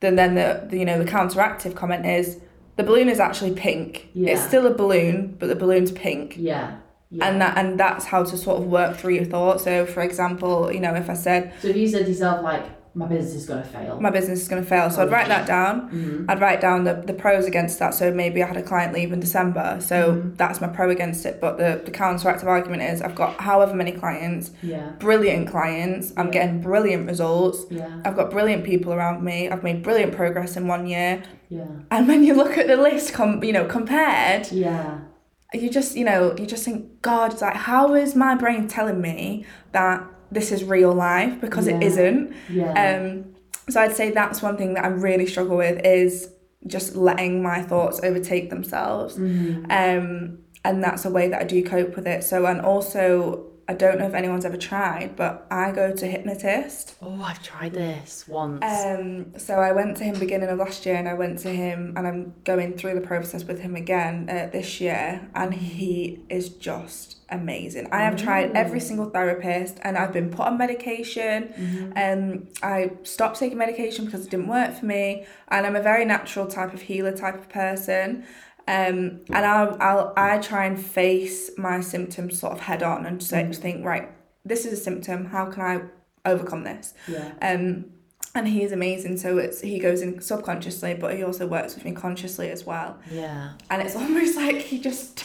Then, 0.00 0.16
then 0.16 0.34
the, 0.34 0.66
the 0.68 0.78
you 0.78 0.84
know 0.84 0.98
the 1.02 1.10
counteractive 1.10 1.74
comment 1.74 2.06
is 2.06 2.38
the 2.76 2.84
balloon 2.84 3.08
is 3.08 3.20
actually 3.20 3.52
pink. 3.52 4.08
Yeah. 4.14 4.32
It's 4.32 4.42
still 4.42 4.66
a 4.66 4.72
balloon, 4.74 5.36
but 5.38 5.48
the 5.48 5.56
balloon's 5.56 5.90
pink 5.92 6.36
yeah. 6.38 6.76
and 7.20 7.40
that 7.40 7.58
and 7.58 7.78
that's 7.80 8.04
how 8.06 8.22
to 8.22 8.36
sort 8.36 8.60
of 8.62 8.66
work 8.68 8.96
through 8.96 9.14
your 9.14 9.24
thoughts 9.24 9.64
so 9.64 9.86
for 9.86 10.02
example 10.02 10.70
you 10.72 10.78
know 10.78 10.94
if 10.94 11.08
i 11.08 11.14
said 11.14 11.52
So 11.62 11.68
if 11.68 11.76
you 11.76 11.88
said 11.88 12.04
to 12.04 12.10
yourself 12.10 12.42
like 12.44 12.64
My 12.98 13.06
business 13.06 13.34
is 13.42 13.46
gonna 13.46 13.64
fail. 13.64 14.00
my 14.00 14.10
business 14.10 14.40
is 14.42 14.48
going 14.48 14.62
to 14.62 14.68
fail. 14.68 14.90
So 14.90 15.02
I'd 15.02 15.10
write 15.10 15.28
that 15.28 15.46
down. 15.46 15.74
Mm-hmm. 15.90 16.30
I'd 16.30 16.40
write 16.40 16.60
down 16.60 16.84
the, 16.84 16.94
the 16.94 17.12
pros 17.14 17.44
against 17.46 17.78
that. 17.78 17.94
So 17.94 18.12
maybe 18.12 18.42
I 18.42 18.46
had 18.46 18.56
a 18.56 18.62
client 18.62 18.92
leave 18.92 19.12
in 19.12 19.20
December. 19.20 19.78
So 19.80 19.96
Mm-hmm. 20.14 20.34
that's 20.36 20.60
my 20.60 20.66
pro 20.68 20.90
against 20.90 21.24
it. 21.24 21.40
But 21.40 21.58
the, 21.58 21.80
the 21.84 21.90
counteractive 21.92 22.44
argument 22.56 22.82
is 22.82 23.00
I've 23.02 23.14
got 23.14 23.40
however 23.40 23.74
many 23.74 23.92
clients, 23.92 24.50
yeah. 24.62 24.90
brilliant 24.98 25.48
clients. 25.48 26.12
I'm 26.16 26.30
getting 26.30 26.60
brilliant 26.60 27.06
results. 27.06 27.64
Yeah. 27.70 28.00
I've 28.04 28.16
got 28.16 28.30
brilliant 28.30 28.64
people 28.64 28.92
around 28.92 29.22
me. 29.22 29.48
I've 29.48 29.62
made 29.62 29.82
brilliant 29.82 30.12
progress 30.14 30.56
in 30.56 30.66
one 30.66 30.86
year. 30.86 31.22
Yeah. 31.50 31.66
And 31.90 32.08
when 32.08 32.24
you 32.24 32.34
look 32.34 32.58
at 32.58 32.66
the 32.66 32.76
list, 32.76 33.12
com- 33.14 33.42
you 33.44 33.52
know, 33.52 33.64
compared, 33.64 34.50
Yeah. 34.50 34.98
you 35.54 35.70
just, 35.70 35.96
you 35.96 36.04
know, 36.04 36.34
you 36.38 36.46
just 36.46 36.64
think, 36.64 37.00
God, 37.00 37.32
it's 37.32 37.42
like, 37.42 37.54
how 37.54 37.94
is 37.94 38.14
my 38.14 38.34
brain 38.34 38.66
telling 38.68 39.00
me 39.00 39.46
that 39.72 40.04
this 40.30 40.52
is 40.52 40.64
real 40.64 40.92
life? 40.92 41.40
Because 41.40 41.66
it 41.66 41.80
Yeah. 41.80 41.86
isn't. 41.88 42.32
Yeah. 42.50 43.00
Um, 43.00 43.34
so 43.68 43.80
I'd 43.80 43.94
say 43.96 44.10
that's 44.10 44.42
one 44.42 44.56
thing 44.56 44.74
that 44.74 44.84
I 44.84 44.88
really 44.88 45.26
struggle 45.26 45.56
with 45.56 45.80
is 45.84 46.28
just 46.66 46.96
letting 46.96 47.42
my 47.42 47.62
thoughts 47.62 48.00
overtake 48.02 48.50
themselves. 48.50 49.16
Mm-hmm. 49.16 49.64
Um, 49.70 50.38
and 50.64 50.82
that's 50.82 51.04
a 51.04 51.10
way 51.10 51.28
that 51.28 51.40
I 51.40 51.44
do 51.44 51.62
cope 51.62 51.94
with 51.96 52.06
it. 52.06 52.24
So, 52.24 52.46
and 52.46 52.60
also, 52.60 53.46
I 53.70 53.74
don't 53.74 53.98
know 53.98 54.06
if 54.06 54.14
anyone's 54.14 54.46
ever 54.46 54.56
tried, 54.56 55.14
but 55.14 55.46
I 55.50 55.72
go 55.72 55.94
to 55.94 56.06
hypnotist. 56.06 56.96
oh, 57.02 57.20
I've 57.22 57.42
tried 57.42 57.74
this 57.74 58.26
once. 58.26 58.64
Um, 58.64 59.38
so 59.38 59.56
I 59.56 59.72
went 59.72 59.98
to 59.98 60.04
him 60.04 60.18
beginning 60.18 60.48
of 60.48 60.58
last 60.58 60.86
year, 60.86 60.96
and 60.96 61.06
I 61.06 61.12
went 61.12 61.38
to 61.40 61.50
him, 61.50 61.92
and 61.94 62.06
I'm 62.06 62.34
going 62.44 62.78
through 62.78 62.94
the 62.94 63.06
process 63.06 63.44
with 63.44 63.60
him 63.60 63.76
again 63.76 64.26
uh, 64.30 64.48
this 64.50 64.80
year, 64.80 65.28
and 65.34 65.52
he 65.52 66.20
is 66.30 66.48
just 66.48 67.16
amazing. 67.30 67.88
I 67.92 67.98
have 68.04 68.16
tried 68.16 68.52
every 68.56 68.80
single 68.80 69.10
therapist, 69.10 69.76
and 69.82 69.98
I've 69.98 70.14
been 70.14 70.30
put 70.30 70.46
on 70.46 70.56
medication. 70.56 71.92
Um, 71.94 72.48
I 72.62 72.92
stopped 73.02 73.38
taking 73.38 73.58
medication 73.58 74.06
because 74.06 74.24
it 74.24 74.30
didn't 74.30 74.48
work 74.48 74.74
for 74.78 74.86
me, 74.86 75.26
and 75.48 75.66
I'm 75.66 75.76
a 75.76 75.82
very 75.82 76.06
natural 76.06 76.46
type 76.46 76.72
of 76.72 76.80
healer 76.80 77.14
type 77.14 77.34
of 77.34 77.50
person. 77.50 78.24
Um, 78.68 79.22
and 79.30 79.46
I'll, 79.46 79.78
I'll 79.80 80.12
I 80.14 80.36
try 80.38 80.66
and 80.66 80.78
face 80.78 81.50
my 81.56 81.80
symptoms 81.80 82.38
sort 82.38 82.52
of 82.52 82.60
head 82.60 82.82
on 82.82 83.06
and 83.06 83.22
say, 83.22 83.50
think 83.50 83.82
right, 83.82 84.10
this 84.44 84.66
is 84.66 84.74
a 84.74 84.76
symptom. 84.76 85.24
How 85.24 85.46
can 85.46 85.62
I 85.62 85.80
overcome 86.30 86.64
this? 86.64 86.92
yeah. 87.08 87.32
Um, 87.40 87.86
and 88.34 88.46
he 88.46 88.62
is 88.62 88.72
amazing. 88.72 89.16
So 89.16 89.38
it's 89.38 89.62
he 89.62 89.78
goes 89.78 90.02
in 90.02 90.20
subconsciously, 90.20 90.94
but 90.94 91.16
he 91.16 91.22
also 91.22 91.46
works 91.46 91.74
with 91.74 91.86
me 91.86 91.92
consciously 91.92 92.50
as 92.50 92.66
well. 92.66 92.98
Yeah. 93.10 93.52
And 93.70 93.80
it's 93.80 93.96
almost 94.02 94.36
like 94.36 94.56
he 94.56 94.78
just 94.78 95.24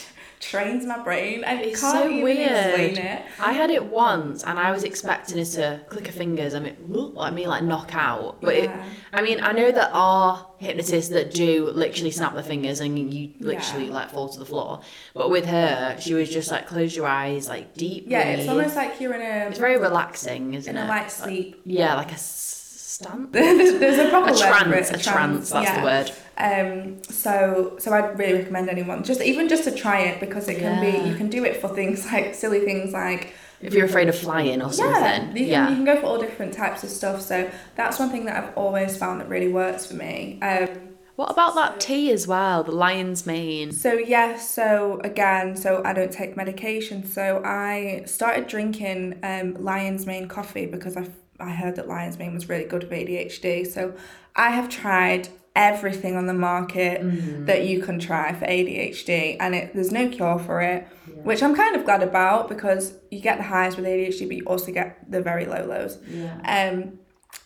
trains 0.50 0.84
my 0.86 0.98
brain. 1.02 1.44
I 1.44 1.54
It's 1.62 1.80
can't 1.80 1.96
so 2.04 2.08
even 2.10 2.22
weird. 2.24 2.50
explain 2.50 2.96
it. 2.98 3.22
I 3.40 3.52
had 3.52 3.70
it 3.70 3.84
once, 3.86 4.42
and 4.44 4.58
I 4.58 4.70
was 4.70 4.84
expecting 4.84 5.38
it 5.38 5.46
to 5.56 5.80
click 5.88 6.06
her 6.06 6.12
fingers. 6.12 6.54
I 6.54 6.60
mean, 6.60 6.76
I 7.18 7.30
mean, 7.30 7.48
like 7.48 7.62
knock 7.64 7.94
out. 7.94 8.40
But 8.40 8.54
it, 8.54 8.70
I 9.12 9.22
mean, 9.22 9.40
I 9.42 9.52
know 9.52 9.72
that 9.72 9.90
are 9.92 10.46
hypnotists 10.58 11.10
that 11.10 11.32
do 11.34 11.70
literally 11.70 12.10
snap 12.10 12.34
their 12.34 12.42
fingers 12.42 12.80
and 12.80 12.98
you 13.12 13.30
literally 13.40 13.86
Yeah. 13.88 13.94
like 13.94 14.10
fall 14.10 14.28
to 14.28 14.38
the 14.38 14.46
floor. 14.46 14.80
But 15.14 15.30
with 15.30 15.46
her, 15.46 15.96
she 16.00 16.14
was 16.14 16.28
just 16.30 16.50
like 16.50 16.66
close 16.66 16.94
your 16.96 17.06
eyes, 17.06 17.48
like 17.48 17.74
deep. 17.74 18.04
Yeah, 18.08 18.20
it's 18.30 18.48
almost 18.48 18.76
like 18.76 19.00
you're 19.00 19.14
in 19.14 19.20
a 19.22 19.48
It's 19.50 19.58
very 19.58 19.78
relaxing, 19.78 20.54
isn't 20.54 20.70
in 20.70 20.76
it? 20.76 20.80
In 20.84 20.86
a 20.86 20.88
light 20.88 21.10
sleep. 21.10 21.60
Yeah, 21.64 21.94
like 21.94 22.10
a 22.10 22.14
s- 22.14 22.50
stunt. 22.96 23.32
there's, 23.32 23.98
a 23.98 24.08
proper 24.10 24.28
A 24.28 24.32
word 24.32 24.38
for 24.38 24.46
trance, 24.46 24.90
it, 24.90 25.00
a 25.00 25.02
trance. 25.02 25.50
That's 25.50 25.66
yeah. 25.68 25.80
the 25.80 25.84
word. 25.84 26.12
Um, 26.36 27.02
so 27.04 27.76
so 27.78 27.92
I'd 27.92 28.18
really 28.18 28.34
recommend 28.40 28.68
anyone 28.68 29.04
just 29.04 29.20
even 29.20 29.48
just 29.48 29.64
to 29.64 29.70
try 29.70 30.00
it 30.00 30.20
because 30.20 30.48
it 30.48 30.58
can 30.58 30.82
Yeah. 30.82 31.02
be 31.02 31.08
you 31.08 31.14
can 31.14 31.28
do 31.28 31.44
it 31.44 31.60
for 31.60 31.68
things 31.68 32.04
like 32.12 32.34
silly 32.34 32.60
things 32.60 32.92
like 32.92 33.34
If 33.60 33.72
you're 33.74 33.86
afraid 33.86 34.08
of 34.08 34.16
flying 34.18 34.60
or 34.60 34.66
yeah, 34.66 34.70
something. 34.72 35.28
you 35.36 35.44
can, 35.44 35.46
Yeah. 35.48 35.68
you 35.70 35.76
can 35.76 35.84
go 35.84 35.96
for 36.00 36.06
all 36.06 36.18
different 36.18 36.52
types 36.52 36.82
of 36.82 36.90
stuff. 36.90 37.20
So 37.22 37.50
that's 37.76 37.98
one 37.98 38.10
thing 38.10 38.24
that 38.26 38.36
I've 38.42 38.56
always 38.56 38.96
found 38.96 39.20
that 39.20 39.28
really 39.28 39.48
works 39.48 39.86
for 39.86 39.94
me. 39.94 40.38
Um, 40.42 40.68
What 41.16 41.30
about 41.30 41.54
that 41.54 41.78
tea 41.78 42.10
as 42.10 42.26
well? 42.26 42.64
The 42.64 42.72
lion's 42.72 43.24
mane. 43.24 43.70
So 43.70 43.92
yeah, 43.92 44.36
so 44.36 45.00
again, 45.04 45.54
so 45.56 45.80
I 45.84 45.92
don't 45.92 46.10
take 46.10 46.36
medication. 46.36 47.06
So 47.06 47.40
I 47.44 48.02
started 48.06 48.48
drinking 48.48 49.20
um, 49.22 49.54
lion's 49.62 50.04
mane 50.06 50.26
coffee 50.26 50.66
because 50.66 50.96
I 50.96 51.06
I 51.40 51.50
heard 51.50 51.76
that 51.76 51.86
lion's 51.88 52.18
mane 52.18 52.34
was 52.34 52.48
really 52.48 52.64
good 52.64 52.84
for 52.88 52.94
ADHD. 52.94 53.64
So 53.66 53.94
I 54.36 54.50
have 54.50 54.68
tried 54.68 55.28
everything 55.56 56.16
on 56.16 56.26
the 56.26 56.34
market 56.34 57.00
that 57.46 57.64
you 57.64 57.80
can 57.80 57.98
try 57.98 58.32
for 58.32 58.44
ADHD, 58.44 59.36
and 59.38 59.54
it 59.54 59.74
there's 59.74 59.92
no 59.92 60.08
cure 60.08 60.38
for 60.38 60.60
it, 60.60 60.86
which 61.22 61.42
I'm 61.42 61.54
kind 61.54 61.76
of 61.76 61.84
glad 61.84 62.02
about 62.02 62.48
because 62.48 62.94
you 63.10 63.20
get 63.20 63.38
the 63.38 63.44
highs 63.44 63.76
with 63.76 63.86
ADHD, 63.86 64.26
but 64.26 64.36
you 64.36 64.44
also 64.44 64.72
get 64.72 65.10
the 65.10 65.20
very 65.20 65.46
low 65.46 65.64
lows. 65.64 65.98
Yeah. 66.08 66.72
Um, 66.72 66.98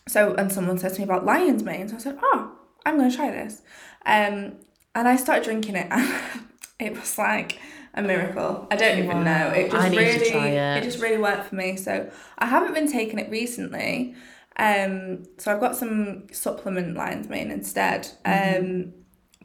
so 0.07 0.35
and 0.35 0.51
someone 0.51 0.79
said 0.79 0.95
to 0.95 1.01
me 1.01 1.05
about 1.05 1.25
lion's 1.25 1.63
mane, 1.63 1.89
so 1.89 1.97
I 1.97 1.99
said, 1.99 2.19
"Oh, 2.23 2.53
I'm 2.87 2.97
going 2.97 3.11
to 3.11 3.17
try 3.17 3.31
this," 3.31 3.63
um, 4.07 4.55
and 4.95 5.07
I 5.07 5.17
started 5.17 5.45
drinking 5.45 5.77
it, 5.77 5.89
and 5.91 6.09
it 6.79 6.95
was 6.99 7.19
like 7.19 7.59
a 7.95 8.03
miracle. 8.03 8.67
I 8.71 8.77
don't 8.77 8.99
even 8.99 9.25
know. 9.25 9.49
It 9.51 9.71
just 9.71 9.85
I 9.85 9.89
need 9.89 9.97
to 9.97 10.05
really, 10.05 10.31
try 10.31 10.49
it. 10.49 10.83
just 10.83 11.03
really 11.03 11.19
worked 11.19 11.47
for 11.47 11.57
me. 11.57 11.77
So 11.77 12.11
I 12.39 12.47
haven't 12.47 12.75
been 12.75 12.91
taking 12.91 13.19
it 13.19 13.31
recently. 13.31 14.15
Um, 14.59 15.25
so 15.39 15.53
I've 15.53 15.61
got 15.61 15.77
some 15.77 16.27
supplement 16.33 16.97
lion's 16.97 17.29
mane 17.29 17.51
instead. 17.51 18.09
Mm-hmm. 18.25 18.65
Um, 18.65 18.93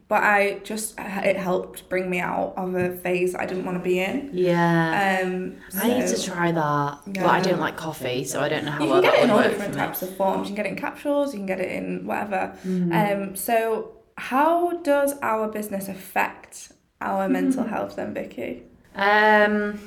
but 0.06 0.22
I 0.22 0.58
just 0.64 0.94
it 0.98 1.36
helped 1.36 1.88
bring 1.88 2.10
me 2.10 2.20
out 2.20 2.54
of 2.56 2.74
a 2.74 2.94
phase 2.98 3.34
I 3.34 3.46
didn't 3.46 3.64
want 3.64 3.78
to 3.78 3.82
be 3.82 4.00
in. 4.00 4.30
Yeah. 4.32 5.22
Um, 5.24 5.56
I 5.80 5.88
need 5.88 6.06
to 6.08 6.22
try 6.22 6.52
that. 6.52 6.98
But 7.06 7.24
I 7.24 7.40
don't 7.40 7.58
like 7.58 7.76
coffee, 7.76 8.24
so 8.24 8.40
I 8.40 8.48
don't 8.48 8.64
know 8.64 8.70
how 8.70 8.84
you 8.84 8.90
well 8.90 9.02
can 9.02 9.10
get 9.10 9.20
it 9.20 9.24
in 9.24 9.30
all 9.30 9.42
different 9.42 9.74
types 9.74 10.02
of 10.02 10.14
forms. 10.16 10.50
You 10.50 10.54
can 10.54 10.62
get 10.62 10.66
it 10.66 10.70
in 10.70 10.76
capsules. 10.76 11.32
You 11.32 11.38
can 11.38 11.46
get 11.46 11.60
it 11.60 11.72
in 11.72 12.06
whatever. 12.06 12.56
Mm-hmm. 12.66 12.92
Um, 12.92 13.36
so 13.36 13.92
how 14.16 14.76
does 14.82 15.14
our 15.22 15.48
business 15.48 15.88
affect 15.88 16.72
our 17.00 17.28
mental 17.28 17.64
health 17.64 17.96
then, 17.96 18.14
Vicky? 18.14 18.62
Um, 18.94 19.80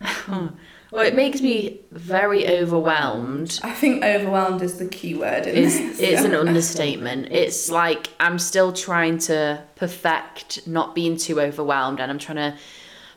well, 0.92 1.06
it 1.06 1.14
makes 1.14 1.40
me 1.40 1.80
very 1.90 2.46
overwhelmed. 2.58 3.58
I 3.62 3.72
think 3.72 4.04
overwhelmed 4.04 4.60
is 4.60 4.78
the 4.78 4.86
key 4.86 5.14
word. 5.14 5.46
In 5.46 5.56
It's, 5.64 5.78
this. 5.78 6.00
it's 6.00 6.22
an 6.22 6.34
understatement. 6.44 7.28
It's 7.32 7.70
like 7.70 8.10
I'm 8.20 8.38
still 8.38 8.72
trying 8.72 9.16
to 9.20 9.64
perfect 9.74 10.66
not 10.66 10.94
being 10.94 11.16
too 11.16 11.40
overwhelmed, 11.40 11.98
and 11.98 12.10
I'm 12.10 12.18
trying 12.18 12.36
to 12.52 12.58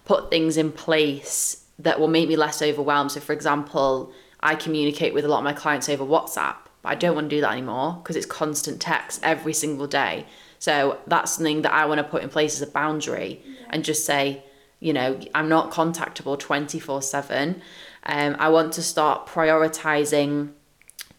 put 0.05 0.29
things 0.29 0.55
in 0.55 0.71
place 0.71 1.65
that 1.79 1.99
will 1.99 2.07
make 2.07 2.29
me 2.29 2.37
less 2.37 2.61
overwhelmed. 2.61 3.11
So, 3.11 3.19
for 3.19 3.33
example, 3.33 4.13
I 4.39 4.55
communicate 4.55 5.13
with 5.13 5.25
a 5.25 5.27
lot 5.27 5.39
of 5.39 5.43
my 5.43 5.53
clients 5.53 5.89
over 5.89 6.05
WhatsApp, 6.05 6.55
but 6.81 6.89
I 6.89 6.95
don't 6.95 7.13
want 7.13 7.29
to 7.29 7.35
do 7.35 7.41
that 7.41 7.51
anymore 7.51 7.99
because 8.01 8.15
it's 8.15 8.25
constant 8.25 8.79
text 8.79 9.19
every 9.21 9.53
single 9.53 9.87
day. 9.87 10.25
So, 10.59 10.97
that's 11.07 11.33
something 11.33 11.61
that 11.63 11.73
I 11.73 11.85
want 11.85 11.97
to 11.97 12.05
put 12.05 12.23
in 12.23 12.29
place 12.29 12.55
as 12.55 12.65
a 12.65 12.71
boundary 12.71 13.41
and 13.69 13.83
just 13.83 14.05
say, 14.05 14.43
you 14.85 14.93
know, 14.93 15.19
I'm 15.33 15.49
not 15.49 15.71
contactable 15.71 16.37
24 16.37 17.01
7. 17.01 17.61
Um, 18.03 18.35
I 18.37 18.49
want 18.49 18.71
to 18.73 18.83
start 18.83 19.25
prioritizing 19.25 20.51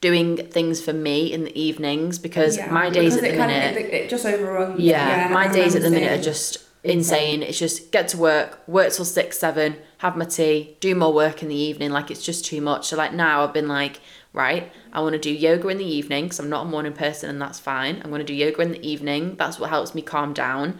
doing 0.00 0.36
things 0.36 0.80
for 0.80 0.92
me 0.92 1.32
in 1.32 1.42
the 1.44 1.58
evenings 1.60 2.18
because 2.20 2.56
Yeah, 2.58 2.70
my 2.70 2.90
days 2.90 3.14
because 3.14 3.16
at 3.16 3.20
the 3.22 3.34
it 3.34 3.38
kind 3.38 3.50
of- 3.50 3.74
minute 3.74 3.92
it, 3.94 4.08
just 4.08 4.24
overruns. 4.24 4.78
yeah, 4.78 5.28
my 5.32 5.48
days 5.48 5.74
at 5.74 5.82
the 5.82 5.90
minute 5.90 6.12
are 6.20 6.22
just 6.22 6.58
insane. 6.84 7.42
It's 7.42 7.58
just 7.58 7.90
get 7.90 8.06
to 8.08 8.16
work, 8.18 8.60
work 8.68 8.92
till 8.92 9.04
six, 9.04 9.36
seven, 9.38 9.76
have 9.98 10.16
my 10.16 10.26
tea, 10.26 10.76
do 10.78 10.94
more 10.94 11.12
work 11.12 11.42
in 11.42 11.48
the 11.48 11.56
evening. 11.56 11.90
Like 11.90 12.10
it's 12.12 12.24
just 12.24 12.44
too 12.44 12.60
much. 12.60 12.86
So 12.86 12.96
like 12.96 13.12
now 13.14 13.42
I've 13.42 13.52
been 13.52 13.66
like, 13.66 13.98
right, 14.32 14.70
I 14.92 15.00
want 15.00 15.14
to 15.14 15.18
do 15.18 15.30
yoga 15.32 15.66
in 15.68 15.78
the 15.78 15.84
evening 15.98 16.26
because 16.26 16.38
I'm 16.38 16.50
not 16.50 16.66
a 16.66 16.68
morning 16.68 16.92
person 16.92 17.28
and 17.30 17.42
that's 17.42 17.58
fine. 17.58 17.96
I'm 18.04 18.10
going 18.10 18.20
to 18.20 18.24
do 18.32 18.34
yoga 18.34 18.62
in 18.62 18.70
the 18.72 18.86
evening. 18.88 19.34
That's 19.36 19.58
what 19.58 19.70
helps 19.70 19.92
me 19.92 20.02
calm 20.02 20.34
down. 20.34 20.78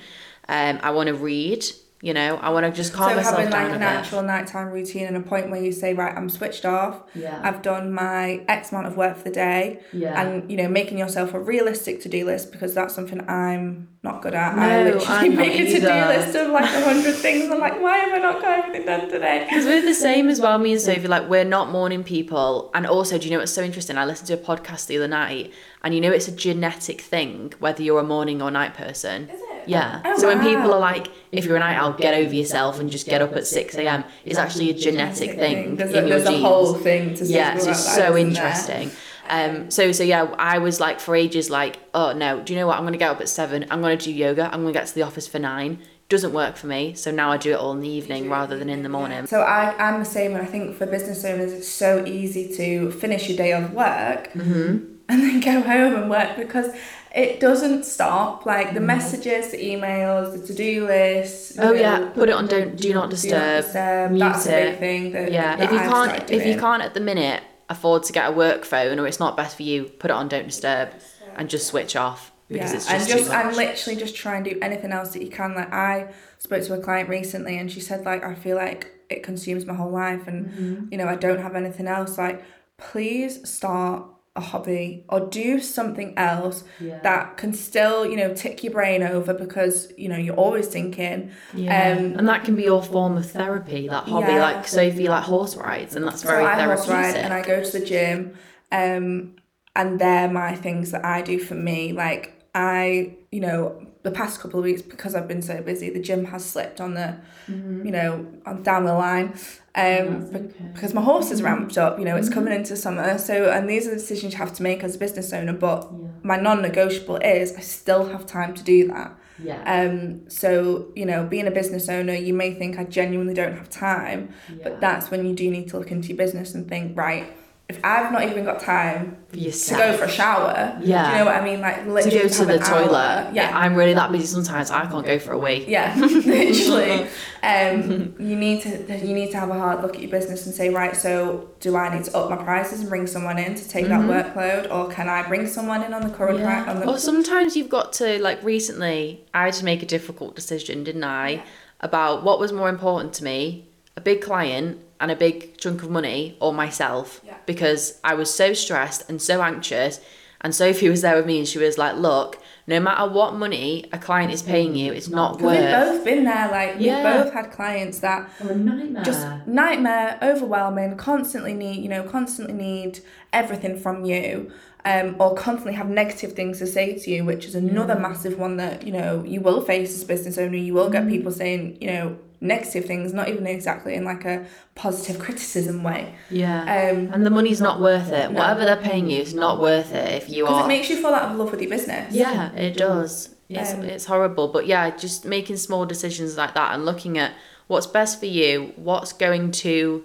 Um, 0.48 0.78
I 0.84 0.90
want 0.92 1.08
to 1.08 1.14
read. 1.14 1.64
You 2.02 2.12
know, 2.12 2.36
I 2.36 2.50
want 2.50 2.66
to 2.66 2.72
just 2.72 2.92
calm 2.92 3.08
so 3.10 3.16
myself 3.16 3.36
having 3.36 3.50
down 3.50 3.62
like 3.62 3.70
a 3.72 3.74
an 3.76 3.80
bit. 3.80 3.86
actual 3.88 4.22
nighttime 4.22 4.68
routine 4.68 5.06
and 5.06 5.16
a 5.16 5.20
point 5.20 5.50
where 5.50 5.62
you 5.62 5.72
say 5.72 5.94
right 5.94 6.14
i'm 6.14 6.28
switched 6.28 6.66
off 6.66 7.00
Yeah. 7.14 7.40
i've 7.42 7.62
done 7.62 7.90
my 7.92 8.44
x 8.48 8.70
amount 8.70 8.86
of 8.88 8.96
work 8.98 9.16
for 9.16 9.24
the 9.24 9.30
day 9.30 9.80
Yeah. 9.94 10.20
and 10.20 10.50
you 10.50 10.58
know 10.58 10.68
making 10.68 10.98
yourself 10.98 11.32
a 11.32 11.40
realistic 11.40 12.02
to-do 12.02 12.26
list 12.26 12.52
because 12.52 12.74
that's 12.74 12.94
something 12.94 13.26
i'm 13.30 13.88
not 14.02 14.20
good 14.20 14.34
at 14.34 14.56
No, 14.56 14.62
i 14.62 14.82
literally 14.84 15.06
I'm 15.08 15.36
make 15.36 15.58
a 15.58 15.64
to-do 15.72 15.86
list 15.86 16.36
of 16.36 16.50
like 16.50 16.64
a 16.70 16.84
hundred 16.84 17.14
things 17.14 17.50
i'm 17.50 17.60
like 17.60 17.80
why 17.80 17.96
have 17.96 18.12
i 18.12 18.18
not 18.18 18.42
got 18.42 18.58
everything 18.58 18.84
done 18.86 19.08
today 19.08 19.46
Because 19.48 19.64
we're 19.64 19.80
the 19.82 19.94
same 19.94 20.28
as 20.28 20.38
well, 20.40 20.58
me 20.58 20.72
and 20.72 20.80
Sophie. 20.80 21.08
Like 21.08 21.28
we're 21.30 21.44
not 21.44 21.70
morning 21.70 22.04
people, 22.04 22.70
and 22.74 22.86
also, 22.86 23.16
do 23.16 23.24
you 23.26 23.30
know 23.32 23.38
what's 23.38 23.52
so 23.52 23.62
interesting? 23.62 23.96
I 23.96 24.04
listened 24.04 24.26
to 24.28 24.34
a 24.34 24.36
podcast 24.36 24.86
the 24.86 24.96
other 24.98 25.08
night, 25.08 25.52
and 25.82 25.94
you 25.94 26.00
know 26.00 26.10
it's 26.10 26.28
a 26.28 26.32
genetic 26.32 27.00
thing 27.00 27.54
whether 27.58 27.82
you're 27.82 28.00
a 28.00 28.04
morning 28.04 28.42
or 28.42 28.50
night 28.50 28.74
person. 28.74 29.28
Is 29.30 29.40
it? 29.40 29.45
Yeah. 29.66 30.00
Oh, 30.04 30.18
so 30.18 30.28
when 30.28 30.40
people 30.40 30.72
are 30.72 30.80
like, 30.80 31.08
if 31.32 31.44
you're 31.44 31.56
a 31.56 31.60
night 31.60 31.76
owl, 31.76 31.92
get 31.92 32.14
over 32.14 32.34
yourself 32.34 32.80
and 32.80 32.90
just 32.90 33.06
get 33.06 33.20
up 33.22 33.34
at 33.36 33.46
six 33.46 33.74
a.m. 33.76 34.04
It's 34.24 34.38
actually 34.38 34.70
a 34.70 34.74
genetic 34.74 35.38
thing 35.38 35.76
there's, 35.76 35.90
in 35.90 36.04
a, 36.04 36.08
your 36.08 36.18
there's 36.20 36.28
a 36.28 36.38
whole 36.38 36.74
thing 36.74 37.14
to 37.14 37.24
Yeah, 37.24 37.56
so 37.58 37.70
it's 37.70 37.84
that, 37.84 37.96
so 37.96 38.16
interesting. 38.16 38.90
Um, 39.28 39.70
so 39.70 39.90
so 39.92 40.04
yeah, 40.04 40.24
I 40.38 40.58
was 40.58 40.78
like 40.80 41.00
for 41.00 41.16
ages 41.16 41.50
like, 41.50 41.78
oh 41.94 42.12
no, 42.12 42.40
do 42.40 42.52
you 42.52 42.58
know 42.58 42.66
what? 42.68 42.78
I'm 42.78 42.84
gonna 42.84 42.96
get 42.96 43.10
up 43.10 43.20
at 43.20 43.28
seven. 43.28 43.66
I'm 43.70 43.80
gonna 43.82 43.96
do 43.96 44.12
yoga. 44.12 44.44
I'm 44.52 44.62
gonna 44.62 44.72
get 44.72 44.86
to 44.86 44.94
the 44.94 45.02
office 45.02 45.26
for 45.26 45.38
nine. 45.38 45.78
Doesn't 46.08 46.32
work 46.32 46.54
for 46.56 46.68
me. 46.68 46.94
So 46.94 47.10
now 47.10 47.32
I 47.32 47.36
do 47.36 47.50
it 47.50 47.56
all 47.56 47.72
in 47.72 47.80
the 47.80 47.88
evening 47.88 48.30
rather 48.30 48.56
than 48.56 48.70
in 48.70 48.84
the 48.84 48.88
morning. 48.88 49.26
So 49.26 49.40
I, 49.40 49.74
I'm 49.76 49.98
the 49.98 50.04
same, 50.04 50.34
and 50.34 50.42
I 50.42 50.44
think 50.46 50.76
for 50.76 50.86
business 50.86 51.24
owners, 51.24 51.52
it's 51.52 51.66
so 51.66 52.04
easy 52.06 52.54
to 52.56 52.92
finish 52.92 53.28
your 53.28 53.36
day 53.36 53.52
of 53.52 53.72
work, 53.72 54.32
Mm-hmm. 54.32 54.92
And 55.08 55.22
then 55.22 55.40
go 55.40 55.60
home 55.60 55.94
and 55.94 56.10
work 56.10 56.36
because 56.36 56.74
it 57.14 57.40
doesn't 57.40 57.84
stop. 57.84 58.44
Like 58.44 58.74
the 58.74 58.80
messages, 58.80 59.50
the 59.50 59.58
emails, 59.58 60.38
the 60.38 60.46
to-do 60.46 60.86
list. 60.86 61.56
Mm. 61.56 61.64
Oh 61.64 61.72
yeah, 61.72 62.10
put 62.10 62.28
it 62.28 62.32
on 62.34 62.46
don't 62.46 62.76
do 62.76 62.92
not 62.92 63.10
disturb. 63.10 63.64
disturb. 63.64 64.10
mute 64.12 64.20
That's 64.20 64.46
a 64.46 64.50
big 64.70 64.78
thing. 64.78 65.12
That, 65.12 65.32
Yeah, 65.32 65.56
that 65.56 65.64
if 65.64 65.72
you 65.72 65.78
I've 65.78 65.90
can't 65.90 66.30
if 66.30 66.46
you 66.46 66.58
can't 66.58 66.82
at 66.82 66.94
the 66.94 67.00
minute 67.00 67.42
afford 67.68 68.02
to 68.04 68.12
get 68.12 68.28
a 68.28 68.32
work 68.32 68.64
phone 68.64 68.98
or 69.00 69.06
it's 69.06 69.18
not 69.20 69.36
best 69.36 69.56
for 69.56 69.62
you, 69.62 69.84
put 69.84 70.10
it 70.10 70.14
on 70.14 70.28
don't 70.28 70.46
disturb 70.46 70.90
and 71.36 71.48
just 71.50 71.66
switch 71.66 71.96
off 71.96 72.32
because 72.48 72.70
yeah, 72.70 72.76
it's 72.76 72.86
just, 72.86 72.90
and 72.90 73.08
just 73.08 73.24
too 73.24 73.32
much. 73.36 73.44
and 73.46 73.56
literally 73.56 73.98
just 73.98 74.14
try 74.14 74.36
and 74.36 74.44
do 74.44 74.58
anything 74.62 74.92
else 74.92 75.12
that 75.14 75.22
you 75.22 75.30
can. 75.30 75.54
Like 75.54 75.72
I 75.72 76.12
spoke 76.38 76.62
to 76.64 76.74
a 76.74 76.78
client 76.80 77.08
recently, 77.08 77.58
and 77.58 77.70
she 77.70 77.80
said 77.80 78.04
like 78.04 78.22
I 78.24 78.34
feel 78.34 78.56
like 78.56 78.92
it 79.08 79.22
consumes 79.22 79.64
my 79.66 79.74
whole 79.74 79.90
life, 79.90 80.26
and 80.28 80.46
Mm-hmm. 80.50 80.88
you 80.92 80.98
know 80.98 81.06
I 81.08 81.16
don't 81.16 81.40
have 81.40 81.54
anything 81.56 81.86
else. 81.88 82.18
Like 82.18 82.44
please 82.78 83.48
start 83.48 84.04
a 84.36 84.40
hobby 84.40 85.04
or 85.08 85.20
do 85.20 85.58
something 85.60 86.16
else 86.18 86.62
that 87.02 87.36
can 87.36 87.52
still 87.52 88.04
you 88.06 88.16
know 88.16 88.34
tick 88.34 88.62
your 88.62 88.72
brain 88.72 89.02
over 89.02 89.32
because 89.34 89.92
you 89.96 90.08
know 90.08 90.16
you're 90.16 90.36
always 90.36 90.68
thinking. 90.68 91.30
yeah. 91.54 91.92
Um, 91.92 92.18
and 92.18 92.28
that 92.28 92.44
can 92.44 92.54
be 92.54 92.64
your 92.64 92.82
form 92.82 93.16
of 93.16 93.30
therapy, 93.30 93.88
that 93.88 94.04
hobby. 94.04 94.32
Yeah. 94.32 94.42
Like 94.42 94.68
so 94.68 94.80
if 94.80 94.98
you 94.98 95.08
like 95.08 95.24
horse 95.24 95.56
rides 95.56 95.96
and 95.96 96.04
that's 96.06 96.22
very 96.22 96.44
so 96.44 96.48
I 96.50 96.62
horse 96.62 96.86
therapeutic. 96.86 97.14
ride 97.14 97.24
and 97.24 97.32
I 97.32 97.42
go 97.42 97.62
to 97.64 97.78
the 97.78 97.84
gym, 97.84 98.36
um, 98.70 99.36
and 99.74 99.98
they're 99.98 100.28
my 100.28 100.54
things 100.54 100.90
that 100.92 101.04
I 101.04 101.22
do 101.22 101.38
for 101.38 101.54
me. 101.54 101.92
Like 101.92 102.35
I, 102.56 103.14
you 103.30 103.40
know, 103.40 103.86
the 104.02 104.10
past 104.10 104.40
couple 104.40 104.58
of 104.60 104.64
weeks 104.64 104.82
because 104.82 105.14
I've 105.14 105.28
been 105.28 105.42
so 105.42 105.60
busy, 105.62 105.90
the 105.90 106.00
gym 106.00 106.24
has 106.26 106.44
slipped 106.44 106.80
on 106.80 106.94
the, 106.94 107.08
Mm-hmm. 107.50 107.86
you 107.86 107.92
know, 107.92 108.26
on 108.44 108.62
down 108.64 108.84
the 108.86 108.94
line, 108.94 109.28
um, 109.76 110.28
be- 110.32 110.52
because 110.72 110.92
my 110.94 111.00
horse 111.02 111.30
is 111.30 111.42
ramped 111.42 111.76
up. 111.78 111.98
You 111.98 112.04
know, 112.04 112.12
Mm-hmm. 112.14 112.18
it's 112.24 112.28
coming 112.28 112.52
into 112.52 112.74
summer, 112.76 113.18
so 113.18 113.50
and 113.50 113.68
these 113.70 113.86
are 113.86 113.90
the 113.90 113.96
decisions 113.96 114.32
you 114.32 114.38
have 114.38 114.52
to 114.54 114.62
make 114.64 114.82
as 114.82 114.96
a 114.96 114.98
business 114.98 115.32
owner. 115.32 115.52
But 115.52 115.80
my 116.24 116.36
non-negotiable 116.36 117.16
is 117.18 117.54
I 117.56 117.60
still 117.60 118.06
have 118.06 118.26
time 118.26 118.52
to 118.54 118.62
do 118.64 118.88
that. 118.88 119.10
yeah. 119.38 119.62
Um, 119.74 120.28
so 120.28 120.88
you 120.96 121.06
know, 121.06 121.24
being 121.34 121.46
a 121.46 121.52
business 121.52 121.88
owner, 121.88 122.14
you 122.14 122.34
may 122.34 122.50
think 122.54 122.78
I 122.78 122.84
genuinely 122.84 123.34
don't 123.34 123.56
have 123.56 123.68
time, 123.70 124.20
but 124.64 124.80
that's 124.80 125.10
when 125.10 125.24
you 125.26 125.34
do 125.42 125.48
need 125.50 125.68
to 125.68 125.78
look 125.78 125.92
into 125.92 126.08
your 126.08 126.16
business 126.24 126.54
and 126.56 126.66
think, 126.68 126.96
right, 126.98 127.26
if 127.68 127.80
I've 127.82 128.12
not 128.12 128.22
even 128.22 128.44
got 128.44 128.60
time 128.60 129.16
for 129.28 129.36
to 129.36 129.74
go 129.74 129.96
for 129.96 130.04
a 130.04 130.08
shower, 130.08 130.78
yeah, 130.80 131.10
do 131.10 131.12
you 131.12 131.18
know 131.18 131.24
what 131.24 131.34
I 131.34 131.44
mean? 131.44 131.60
Like 131.60 132.04
to 132.04 132.10
go 132.10 132.28
to 132.28 132.44
the 132.44 132.54
an 132.54 132.62
hour. 132.62 132.84
toilet. 132.84 133.30
Yeah. 133.34 133.50
I'm 133.52 133.74
really 133.74 133.94
that 133.94 134.12
busy 134.12 134.26
sometimes 134.26 134.70
I 134.70 134.86
can't 134.86 135.04
go 135.04 135.18
for 135.18 135.32
a 135.32 135.38
week. 135.38 135.64
Yeah, 135.66 135.92
literally. 135.98 137.08
Um, 137.42 138.14
you 138.20 138.36
need 138.36 138.62
to 138.62 139.04
you 139.04 139.12
need 139.14 139.32
to 139.32 139.38
have 139.38 139.50
a 139.50 139.54
hard 139.54 139.82
look 139.82 139.96
at 139.96 140.00
your 140.00 140.12
business 140.12 140.46
and 140.46 140.54
say, 140.54 140.68
right, 140.68 140.96
so 140.96 141.50
do 141.58 141.74
I 141.74 141.92
need 141.92 142.04
to 142.04 142.16
up 142.16 142.30
my 142.30 142.36
prices 142.36 142.80
and 142.80 142.88
bring 142.88 143.08
someone 143.08 143.36
in 143.36 143.56
to 143.56 143.68
take 143.68 143.88
that 143.88 144.02
workload, 144.02 144.70
or 144.70 144.88
can 144.88 145.08
I 145.08 145.26
bring 145.26 145.48
someone 145.48 145.82
in 145.82 145.92
on 145.92 146.02
the 146.02 146.10
current 146.10 146.36
Mm-hmm. 146.36 146.44
Yeah. 146.44 146.70
On 146.70 146.80
the, 146.80 146.88
Or 146.88 146.98
sometimes 146.98 147.56
you've 147.56 147.68
got 147.68 147.92
to 147.94 148.20
like 148.22 148.42
recently 148.44 149.24
I 149.34 149.46
had 149.46 149.54
to 149.54 149.64
make 149.64 149.82
a 149.82 149.86
difficult 149.86 150.36
decision, 150.36 150.84
didn't 150.84 151.04
I? 151.04 151.42
About 151.80 152.22
what 152.22 152.38
was 152.38 152.52
more 152.52 152.68
important 152.68 153.12
to 153.14 153.24
me, 153.24 153.68
a 153.96 154.00
big 154.00 154.22
client 154.22 154.80
and 155.00 155.10
a 155.10 155.16
big 155.16 155.56
chunk 155.58 155.82
of 155.82 155.90
money 155.90 156.36
or 156.40 156.52
myself. 156.52 157.20
Yeah. 157.24 157.36
Because 157.46 158.00
I 158.04 158.14
was 158.14 158.32
so 158.32 158.52
stressed 158.54 159.08
and 159.08 159.20
so 159.20 159.42
anxious 159.42 160.00
and 160.42 160.54
Sophie 160.54 160.88
was 160.90 161.00
there 161.02 161.16
with 161.16 161.26
me 161.26 161.38
and 161.38 161.48
she 161.48 161.58
was 161.58 161.78
like, 161.78 161.96
Look, 161.96 162.38
no 162.66 162.78
matter 162.80 163.10
what 163.10 163.34
money 163.34 163.88
a 163.92 163.98
client 163.98 164.32
is 164.32 164.42
paying 164.42 164.74
you, 164.74 164.92
it's 164.92 165.08
not 165.08 165.40
worth. 165.40 165.58
we've 165.58 165.70
both 165.70 166.04
been 166.04 166.24
there, 166.24 166.48
like 166.50 166.76
Yeah. 166.78 166.96
we've 167.14 167.24
both 167.24 167.32
had 167.32 167.50
clients 167.52 168.00
that 168.00 168.28
nightmare. 168.44 169.02
just 169.04 169.26
nightmare, 169.46 170.18
overwhelming, 170.22 170.96
constantly 170.96 171.54
need, 171.54 171.82
you 171.82 171.88
know, 171.88 172.02
constantly 172.02 172.54
need 172.54 173.00
everything 173.32 173.78
from 173.78 174.04
you, 174.04 174.50
um, 174.84 175.16
or 175.18 175.34
constantly 175.34 175.72
have 175.74 175.88
negative 175.88 176.32
things 176.34 176.58
to 176.58 176.66
say 176.66 176.98
to 176.98 177.10
you, 177.10 177.24
which 177.24 177.46
is 177.46 177.54
another 177.54 177.98
massive 177.98 178.38
one 178.38 178.56
that, 178.58 178.86
you 178.86 178.92
know, 178.92 179.24
you 179.24 179.40
will 179.40 179.60
face 179.62 179.94
as 179.94 180.02
a 180.02 180.06
business 180.06 180.36
owner. 180.38 180.56
You 180.56 180.74
will 180.74 180.90
get 180.90 181.08
people 181.08 181.32
saying, 181.32 181.78
you 181.80 181.88
know, 181.88 182.18
negative 182.40 182.84
things, 182.84 183.12
not 183.14 183.28
even 183.28 183.46
exactly 183.46 183.94
in 183.94 184.04
like 184.04 184.24
a 184.24 184.46
positive 184.74 185.18
criticism 185.20 185.82
way. 185.82 186.14
Yeah. 186.30 186.60
Um, 186.62 187.12
and 187.12 187.24
the 187.24 187.30
money's 187.30 187.60
not 187.60 187.80
worth 187.80 188.10
it. 188.12 188.30
Whatever 188.30 188.64
they're 188.64 188.76
paying 188.76 189.10
you 189.10 189.20
is 189.20 189.34
not 189.34 189.60
worth 189.60 189.92
it 189.94 190.22
if 190.22 190.28
you 190.28 190.44
because 190.44 190.62
are 190.62 190.64
it 190.64 190.68
makes 190.68 190.90
you 190.90 191.00
fall 191.00 191.14
out 191.14 191.30
of 191.30 191.36
love 191.38 191.50
with 191.50 191.60
your 191.60 191.70
business. 191.70 192.14
Yeah, 192.14 192.52
it 192.52 192.76
does. 192.76 193.30
It's 193.48 193.72
Um, 193.74 193.82
it's 193.84 194.04
horrible, 194.06 194.48
but 194.48 194.66
yeah, 194.66 194.90
just 194.96 195.24
making 195.24 195.56
small 195.56 195.86
decisions 195.86 196.36
like 196.36 196.54
that 196.54 196.74
and 196.74 196.84
looking 196.84 197.16
at 197.16 197.32
what's 197.68 197.86
best 197.86 198.18
for 198.20 198.26
you, 198.26 198.72
what's 198.76 199.12
going 199.12 199.50
to 199.52 200.02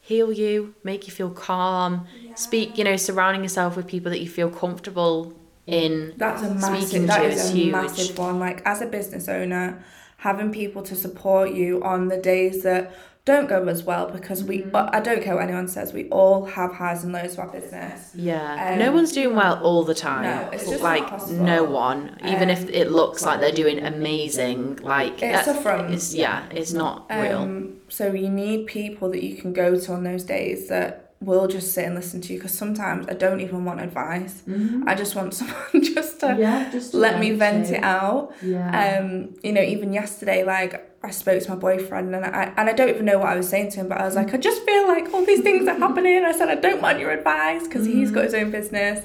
heal 0.00 0.32
you, 0.32 0.74
make 0.82 1.06
you 1.06 1.12
feel 1.12 1.30
calm. 1.30 2.06
yeah. 2.20 2.34
Speak, 2.34 2.76
you 2.76 2.82
know, 2.84 2.96
surrounding 2.96 3.42
yourself 3.42 3.76
with 3.76 3.86
people 3.86 4.10
that 4.10 4.20
you 4.20 4.28
feel 4.28 4.50
comfortable 4.50 5.32
in. 5.66 6.12
That's 6.16 6.42
a 6.42 6.46
Speaking 6.60 6.60
massive. 6.60 7.06
That 7.06 7.18
to 7.18 7.24
is 7.28 7.50
a 7.50 7.52
huge. 7.54 7.72
massive 7.72 8.18
one. 8.18 8.40
Like 8.40 8.62
as 8.64 8.82
a 8.82 8.86
business 8.86 9.28
owner, 9.28 9.84
having 10.22 10.52
people 10.52 10.82
to 10.82 10.94
support 10.94 11.50
you 11.52 11.82
on 11.82 12.06
the 12.06 12.16
days 12.16 12.62
that 12.62 12.94
don't 13.24 13.48
go 13.48 13.66
as 13.66 13.82
well, 13.82 14.08
because 14.08 14.42
we 14.42 14.58
mm-hmm. 14.58 14.96
I 14.96 15.00
don't 15.00 15.22
care 15.22 15.34
what 15.34 15.44
anyone 15.44 15.68
says. 15.68 15.92
We 15.92 16.08
all 16.10 16.44
have 16.44 16.72
highs 16.72 17.02
and 17.04 17.12
lows 17.12 17.32
of 17.34 17.40
our 17.40 17.48
business. 17.48 18.10
Yeah, 18.14 18.72
Um, 18.72 18.78
no 18.78 18.92
one's 18.92 19.12
doing 19.12 19.34
well 19.34 19.60
all 19.62 19.84
the 19.84 19.94
time. 19.94 20.22
No, 20.22 20.48
it's 20.52 20.68
just 20.68 20.82
like 20.82 21.06
no 21.30 21.64
one, 21.64 22.18
even 22.24 22.50
if 22.50 22.62
Um, 22.62 22.70
it 22.70 22.90
looks 22.90 23.24
like 23.24 23.40
they're 23.40 23.52
doing 23.52 23.84
amazing. 23.84 24.78
Like 24.82 25.22
It's 25.22 25.48
a 25.48 25.54
front. 25.54 25.92
It's 25.92 26.14
yeah, 26.14 26.44
it's 26.50 26.72
not 26.72 27.06
real. 27.10 27.38
Um, 27.38 27.76
so 27.88 28.12
you 28.12 28.28
need 28.28 28.66
people 28.66 29.10
that 29.10 29.22
you 29.24 29.36
can 29.36 29.52
go 29.52 29.78
to 29.78 29.92
on 29.92 30.04
those 30.04 30.24
days 30.24 30.68
that 30.68 31.01
will 31.24 31.46
just 31.46 31.72
sit 31.72 31.84
and 31.84 31.94
listen 31.94 32.20
to 32.22 32.32
you. 32.32 32.38
Because 32.38 32.52
sometimes 32.52 33.06
I 33.08 33.14
don't 33.14 33.40
even 33.40 33.64
want 33.64 33.80
advice. 33.80 34.42
I 34.86 34.94
just 34.94 35.14
want 35.14 35.34
someone 35.38 35.82
just 35.82 36.20
to 36.20 36.26
Mm-hmm. 36.26 36.40
Yeah, 36.40 36.70
just 36.70 36.94
let 36.94 37.18
me 37.20 37.32
vent 37.32 37.70
it 37.70 37.82
out. 37.82 38.32
Yeah. 38.42 38.98
Um, 39.00 39.34
you 39.42 39.52
know, 39.52 39.62
even 39.62 39.92
yesterday, 39.92 40.44
like 40.44 40.88
I 41.02 41.10
spoke 41.10 41.42
to 41.42 41.50
my 41.50 41.56
boyfriend 41.56 42.14
and 42.14 42.24
I 42.24 42.52
and 42.56 42.68
I 42.68 42.72
don't 42.72 42.88
even 42.88 43.04
know 43.04 43.18
what 43.18 43.28
I 43.28 43.36
was 43.36 43.48
saying 43.48 43.70
to 43.72 43.80
him, 43.80 43.88
but 43.88 43.98
I 43.98 44.04
was 44.04 44.14
like, 44.14 44.32
I 44.34 44.36
just 44.38 44.62
feel 44.64 44.86
like 44.86 45.12
all 45.12 45.24
these 45.24 45.40
things 45.40 45.66
are 45.68 45.78
happening. 45.78 46.24
I 46.24 46.32
said, 46.32 46.48
I 46.48 46.54
don't 46.54 46.80
want 46.80 46.98
your 47.00 47.10
advice 47.10 47.64
because 47.64 47.84
he's 47.86 48.10
got 48.10 48.24
his 48.24 48.34
own 48.34 48.50
business. 48.50 49.04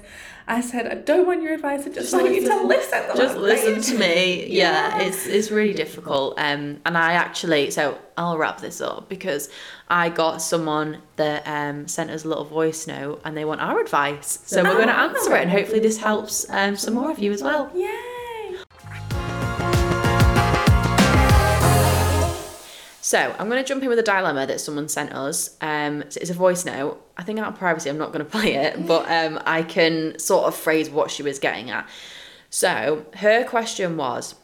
I 0.49 0.61
said, 0.61 0.87
I 0.87 0.95
don't 0.95 1.27
want 1.27 1.41
your 1.41 1.53
advice. 1.53 1.81
I 1.81 1.85
just, 1.89 1.95
Just 2.11 2.13
want 2.13 2.33
you 2.33 2.41
to 2.47 2.63
listen. 2.63 2.67
listen. 2.67 3.15
to 3.15 3.21
just 3.21 3.35
listen 3.37 3.81
saying." 3.83 3.99
to 3.99 4.05
me 4.05 4.47
yeah, 4.47 4.97
Yeah. 4.99 5.05
it's 5.07 5.25
it's 5.27 5.51
really 5.51 5.73
difficult 5.73 6.35
um 6.39 6.79
and 6.85 6.97
i 6.97 7.13
actually 7.13 7.69
so 7.71 7.97
i'll 8.17 8.37
wrap 8.37 8.61
this 8.61 8.79
up 8.81 9.09
because 9.09 9.49
i 9.89 10.07
got 10.09 10.41
someone 10.41 11.01
that 11.17 11.43
um 11.47 11.87
sent 11.87 12.09
us 12.11 12.23
a 12.23 12.27
little 12.29 12.45
voice 12.45 12.87
note 12.87 13.21
and 13.25 13.35
they 13.35 13.43
want 13.45 13.59
our 13.61 13.79
advice 13.79 14.39
so 14.45 14.63
we're 14.63 14.73
going 14.75 14.87
to 14.87 14.93
Oh. 14.97 15.09
answer 15.09 15.35
it 15.35 15.41
and 15.41 15.51
hopefully 15.51 15.79
this 15.79 15.97
helps 15.97 16.49
um 16.49 16.75
some 16.77 16.93
more 16.93 17.11
of 17.11 17.19
you 17.19 17.31
as 17.33 17.43
well 17.43 17.69
Yay! 17.75 18.06
So 23.07 23.33
I'm 23.39 23.47
going 23.47 23.63
to 23.63 23.65
jump 23.65 23.81
in 23.83 23.87
with 23.87 23.99
a 23.99 24.03
dilemma 24.03 24.45
that 24.47 24.59
someone 24.59 24.89
sent 24.89 25.13
us. 25.13 25.55
Um, 25.61 26.01
it's 26.01 26.29
a 26.29 26.33
voice 26.33 26.65
note. 26.65 27.01
I 27.15 27.23
think 27.23 27.39
out 27.39 27.53
of 27.53 27.57
privacy, 27.57 27.89
I'm 27.89 27.97
not 27.97 28.11
going 28.11 28.25
to 28.25 28.29
play 28.29 28.55
it, 28.55 28.85
but 28.85 29.09
um, 29.09 29.41
I 29.45 29.63
can 29.63 30.19
sort 30.19 30.45
of 30.45 30.53
phrase 30.53 30.89
what 30.89 31.09
she 31.09 31.23
was 31.23 31.39
getting 31.39 31.69
at. 31.69 31.87
So 32.49 33.05
her 33.19 33.45
question 33.45 33.95
was, 33.95 34.35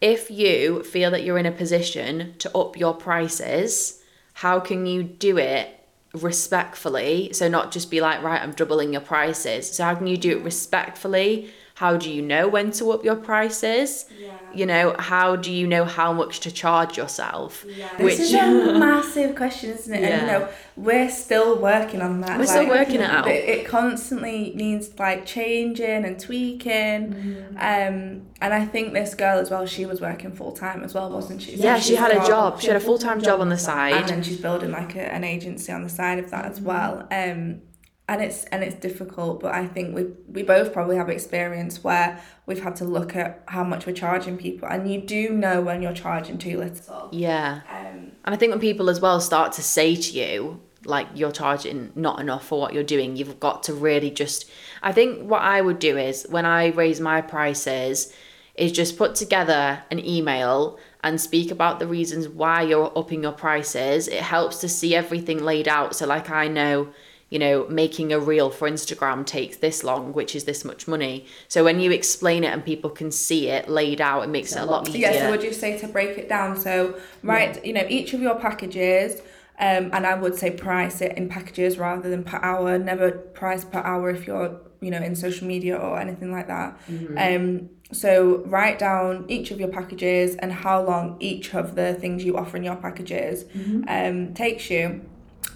if 0.00 0.30
you 0.30 0.84
feel 0.84 1.10
that 1.10 1.24
you're 1.24 1.38
in 1.38 1.44
a 1.44 1.50
position 1.50 2.36
to 2.38 2.56
up 2.56 2.76
your 2.76 2.94
prices, 2.94 4.00
how 4.34 4.60
can 4.60 4.86
you 4.86 5.02
do 5.02 5.36
it 5.36 5.84
respectfully? 6.14 7.32
So 7.32 7.48
not 7.48 7.72
just 7.72 7.90
be 7.90 8.00
like, 8.00 8.22
right, 8.22 8.40
I'm 8.40 8.52
doubling 8.52 8.92
your 8.92 9.02
prices. 9.02 9.68
So 9.72 9.82
how 9.82 9.96
can 9.96 10.06
you 10.06 10.16
do 10.16 10.38
it 10.38 10.44
respectfully? 10.44 11.50
How 11.82 11.96
do 11.96 12.08
you 12.16 12.22
know 12.22 12.44
when 12.46 12.70
to 12.78 12.92
up 12.92 13.02
your 13.08 13.16
prices? 13.16 13.88
Yeah. 14.24 14.28
You 14.54 14.66
know, 14.66 14.94
how 15.10 15.28
do 15.34 15.50
you 15.50 15.66
know 15.66 15.84
how 15.84 16.10
much 16.12 16.34
to 16.44 16.50
charge 16.62 16.92
yourself? 16.96 17.64
This 17.98 18.20
is 18.20 18.32
a 18.34 18.78
massive 18.78 19.34
question, 19.34 19.70
isn't 19.70 19.92
it? 19.92 20.02
And 20.04 20.04
you 20.22 20.26
Yeah. 20.28 20.32
know, 20.38 20.48
we're 20.76 21.10
still 21.10 21.50
working 21.70 22.00
on 22.08 22.20
that. 22.20 22.38
We're 22.38 22.46
still 22.46 22.68
working 22.68 23.00
it 23.06 23.10
out. 23.16 23.26
It, 23.26 23.42
it 23.54 23.62
constantly 23.66 24.52
needs 24.54 24.84
like 25.06 25.20
changing 25.36 26.04
and 26.08 26.14
tweaking. 26.20 27.00
Mm-hmm. 27.14 27.56
Um, 27.70 27.96
and 28.42 28.50
I 28.60 28.64
think 28.72 28.92
this 29.00 29.14
girl 29.24 29.38
as 29.40 29.50
well, 29.50 29.66
she 29.66 29.84
was 29.92 30.00
working 30.00 30.30
full 30.40 30.52
time 30.52 30.84
as 30.84 30.92
well, 30.94 31.10
wasn't 31.10 31.42
she? 31.42 31.56
So 31.56 31.64
yeah, 31.64 31.78
she 31.78 31.88
she's 31.88 31.98
had 31.98 32.12
a 32.12 32.24
job. 32.32 32.60
She 32.60 32.68
had 32.68 32.76
a 32.76 32.80
full 32.88 32.98
time 33.06 33.20
job 33.28 33.40
on 33.40 33.48
the 33.48 33.58
side. 33.70 33.94
and 34.02 34.08
then 34.08 34.22
she's 34.22 34.40
building 34.46 34.70
like 34.80 34.94
a, 34.94 35.04
an 35.16 35.24
agency 35.24 35.72
on 35.72 35.82
the 35.82 35.88
side 36.00 36.18
of 36.24 36.30
that 36.30 36.44
as 36.50 36.58
Mm-hmm. 36.60 36.72
well. 36.72 36.92
Um, 37.10 37.62
and 38.08 38.20
it's 38.20 38.44
and 38.46 38.62
it's 38.62 38.74
difficult, 38.74 39.40
but 39.40 39.54
I 39.54 39.66
think 39.66 39.94
we 39.94 40.06
we 40.28 40.42
both 40.42 40.72
probably 40.72 40.96
have 40.96 41.08
experience 41.08 41.84
where 41.84 42.20
we've 42.46 42.62
had 42.62 42.76
to 42.76 42.84
look 42.84 43.14
at 43.16 43.42
how 43.46 43.64
much 43.64 43.86
we're 43.86 43.92
charging 43.94 44.36
people, 44.36 44.68
and 44.68 44.90
you 44.90 45.00
do 45.00 45.30
know 45.30 45.60
when 45.60 45.82
you're 45.82 45.92
charging 45.92 46.38
too 46.38 46.58
little. 46.58 47.08
Yeah. 47.12 47.60
Um, 47.70 48.12
And 48.24 48.34
I 48.34 48.36
think 48.36 48.50
when 48.50 48.60
people 48.60 48.90
as 48.90 49.00
well 49.00 49.20
start 49.20 49.52
to 49.52 49.62
say 49.62 49.94
to 49.96 50.10
you, 50.12 50.60
like 50.84 51.08
you're 51.14 51.32
charging 51.32 51.92
not 51.94 52.20
enough 52.20 52.46
for 52.46 52.60
what 52.60 52.74
you're 52.74 52.82
doing, 52.82 53.16
you've 53.16 53.40
got 53.40 53.62
to 53.64 53.74
really 53.74 54.10
just. 54.10 54.50
I 54.82 54.92
think 54.92 55.30
what 55.30 55.42
I 55.42 55.60
would 55.60 55.78
do 55.78 55.96
is 55.96 56.26
when 56.28 56.44
I 56.44 56.68
raise 56.68 57.00
my 57.00 57.20
prices, 57.20 58.12
is 58.54 58.72
just 58.72 58.98
put 58.98 59.14
together 59.14 59.82
an 59.90 60.04
email 60.04 60.78
and 61.02 61.20
speak 61.20 61.50
about 61.50 61.78
the 61.78 61.86
reasons 61.86 62.28
why 62.28 62.62
you're 62.62 62.92
upping 62.96 63.22
your 63.22 63.32
prices. 63.32 64.08
It 64.08 64.20
helps 64.20 64.58
to 64.58 64.68
see 64.68 64.94
everything 64.94 65.42
laid 65.42 65.66
out. 65.66 65.96
So, 65.96 66.06
like, 66.06 66.30
I 66.30 66.48
know, 66.48 66.88
you 67.32 67.38
know, 67.38 67.66
making 67.70 68.12
a 68.12 68.20
reel 68.20 68.50
for 68.50 68.68
Instagram 68.68 69.24
takes 69.24 69.56
this 69.56 69.82
long, 69.82 70.12
which 70.12 70.36
is 70.36 70.44
this 70.44 70.66
much 70.66 70.86
money. 70.86 71.24
So 71.48 71.64
when 71.64 71.80
you 71.80 71.90
explain 71.90 72.44
it 72.44 72.48
and 72.48 72.62
people 72.62 72.90
can 72.90 73.10
see 73.10 73.48
it 73.48 73.70
laid 73.70 74.02
out, 74.02 74.24
it 74.24 74.28
makes 74.28 74.52
it 74.52 74.58
a 74.58 74.66
lot 74.66 74.86
easier. 74.86 75.10
Yeah, 75.10 75.20
so 75.20 75.30
would 75.30 75.42
you 75.42 75.54
say 75.54 75.78
to 75.78 75.88
break 75.88 76.18
it 76.18 76.28
down? 76.28 76.58
So, 76.58 76.94
right, 77.22 77.64
you 77.64 77.72
know, 77.72 77.86
each 77.88 78.12
of 78.12 78.20
your 78.20 78.34
packages, 78.34 79.22
um, 79.58 79.88
and 79.94 80.06
I 80.06 80.14
would 80.14 80.34
say 80.34 80.50
price 80.50 81.00
it 81.00 81.16
in 81.16 81.30
packages 81.30 81.78
rather 81.78 82.10
than 82.10 82.22
per 82.22 82.38
hour. 82.42 82.78
Never 82.78 83.12
price 83.12 83.64
per 83.64 83.80
hour 83.80 84.10
if 84.10 84.26
you're, 84.26 84.60
you 84.82 84.90
know, 84.90 85.00
in 85.00 85.16
social 85.16 85.46
media 85.46 85.78
or 85.78 85.98
anything 85.98 86.32
like 86.32 86.48
that. 86.48 86.78
Um, 87.16 87.70
so 87.92 88.44
write 88.44 88.78
down 88.78 89.24
each 89.28 89.50
of 89.50 89.58
your 89.58 89.70
packages 89.70 90.36
and 90.36 90.52
how 90.52 90.84
long 90.84 91.16
each 91.18 91.54
of 91.54 91.76
the 91.76 91.94
things 91.94 92.24
you 92.24 92.36
offer 92.36 92.58
in 92.58 92.62
your 92.62 92.76
packages 92.76 93.46
um, 93.88 94.34
takes 94.34 94.68
you 94.68 95.06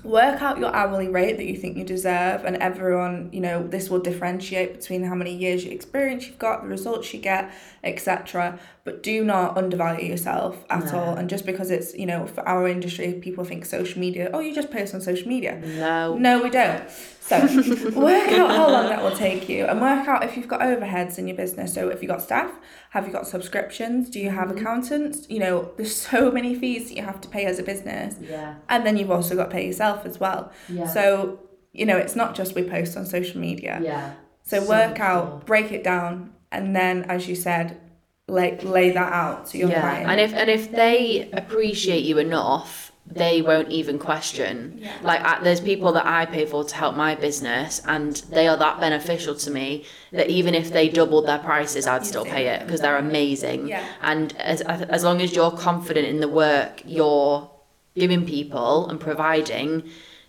work 0.07 0.41
out 0.43 0.59
your 0.59 0.75
hourly 0.75 1.09
rate 1.09 1.37
that 1.37 1.47
you 1.47 1.57
think 1.57 1.77
you 1.77 1.85
deserve 1.85 2.45
and 2.45 2.57
everyone 2.57 3.29
you 3.33 3.41
know 3.41 3.67
this 3.67 3.91
will 3.91 3.99
differentiate 3.99 4.75
between 4.75 5.03
how 5.05 5.15
many 5.15 5.35
years 5.35 5.65
you 5.65 5.71
experience 5.71 6.27
you've 6.27 6.39
got 6.39 6.63
the 6.63 6.69
results 6.69 7.13
you 7.13 7.21
get 7.21 7.53
etc 7.85 8.59
but 8.87 9.03
do 9.03 9.25
not 9.25 9.59
undervalue 9.59 10.09
yourself 10.09 10.65
at 10.71 10.95
all. 10.95 11.17
And 11.17 11.29
just 11.29 11.45
because 11.45 11.73
it's 11.73 11.93
you 11.95 12.07
know 12.07 12.25
for 12.25 12.49
our 12.49 12.69
industry 12.69 13.15
people 13.15 13.45
think 13.45 13.67
social 13.67 13.99
media 14.01 14.31
oh 14.33 14.39
you 14.39 14.55
just 14.55 14.71
post 14.71 14.95
on 14.95 15.01
social 15.01 15.29
media. 15.29 15.61
No. 15.61 16.17
no 16.17 16.41
we 16.41 16.51
don't. 16.51 16.89
So 17.21 17.41
work 17.97 18.29
out 18.29 18.53
how 18.53 18.71
long 18.71 18.87
that 18.87 19.03
will 19.03 19.17
take 19.17 19.49
you 19.49 19.65
and 19.65 19.81
work 19.81 20.07
out 20.07 20.23
if 20.23 20.37
you've 20.37 20.47
got 20.47 20.61
overheads 20.61 21.19
in 21.19 21.27
your 21.27 21.37
business. 21.37 21.75
So 21.75 21.89
if 21.89 22.01
you've 22.01 22.11
got 22.11 22.23
staff 22.23 22.53
have 22.91 23.09
you 23.09 23.13
got 23.13 23.27
subscriptions? 23.27 24.09
Do 24.09 24.21
you 24.21 24.31
have 24.31 24.49
mm-hmm. 24.49 24.59
accountants? 24.59 25.29
You 25.29 25.41
know 25.41 25.73
there's 25.77 25.95
so 25.95 26.31
many 26.31 26.55
fees 26.55 26.89
that 26.89 26.97
you 26.97 27.03
have 27.03 27.21
to 27.23 27.29
pay 27.29 27.45
as 27.45 27.59
a 27.59 27.65
business. 27.65 28.15
Yeah. 28.21 28.55
and 28.69 28.87
then 28.87 28.97
you've 28.97 29.11
also 29.11 29.35
got 29.35 29.47
to 29.47 29.51
pay 29.51 29.67
yourself 29.67 29.96
as 30.05 30.19
well. 30.21 30.53
Yeah. 30.69 30.87
So, 30.87 31.41
you 31.73 31.87
know, 31.87 31.97
it's 31.97 32.17
not 32.17 32.35
just 32.35 32.55
we 32.55 32.63
post 32.63 32.97
on 32.97 33.07
social 33.07 33.41
media. 33.41 33.81
Yeah. 33.83 34.15
So 34.43 34.61
So 34.61 34.69
work 34.69 34.97
cool. 34.97 35.05
out, 35.05 35.47
break 35.47 35.73
it 35.73 35.83
down, 35.83 36.33
and 36.53 36.75
then, 36.75 37.05
as 37.05 37.29
you 37.29 37.35
said, 37.35 37.81
like 38.29 38.63
lay 38.65 38.91
that 38.91 39.13
out 39.13 39.47
to 39.47 39.59
your 39.59 39.71
yeah. 39.71 39.81
client. 39.81 40.11
And 40.11 40.21
if 40.21 40.35
and 40.35 40.51
if 40.51 40.71
they 40.73 41.31
appreciate 41.33 42.05
you 42.05 42.19
enough, 42.19 42.93
they 43.07 43.41
won't 43.41 43.71
even 43.71 43.99
question. 43.99 44.79
Yeah. 44.79 44.93
Like 45.03 45.21
I, 45.21 45.43
there's 45.43 45.61
people 45.61 45.93
that 45.93 46.07
I 46.07 46.27
pay 46.27 46.45
for 46.45 46.65
to 46.65 46.75
help 46.75 46.97
my 46.97 47.15
business, 47.15 47.81
and 47.87 48.17
they 48.31 48.49
are 48.49 48.57
that 48.57 48.81
beneficial 48.81 49.35
to 49.37 49.51
me 49.51 49.85
that 50.13 50.29
even 50.29 50.55
if 50.55 50.73
they 50.73 50.89
doubled 50.89 51.27
their 51.27 51.39
prices, 51.39 51.87
I'd 51.87 52.07
still 52.07 52.25
pay 52.25 52.49
it 52.49 52.67
because 52.67 52.81
they're 52.81 52.99
amazing. 52.99 53.69
Yeah. 53.69 53.85
And 54.03 54.37
as 54.39 54.61
as 54.63 55.05
long 55.05 55.21
as 55.21 55.35
you're 55.35 55.53
confident 55.53 56.07
in 56.07 56.21
the 56.21 56.29
work 56.29 56.83
you're 56.85 57.51
giving 57.97 58.25
people 58.27 58.89
and 58.89 59.01
providing, 59.01 59.83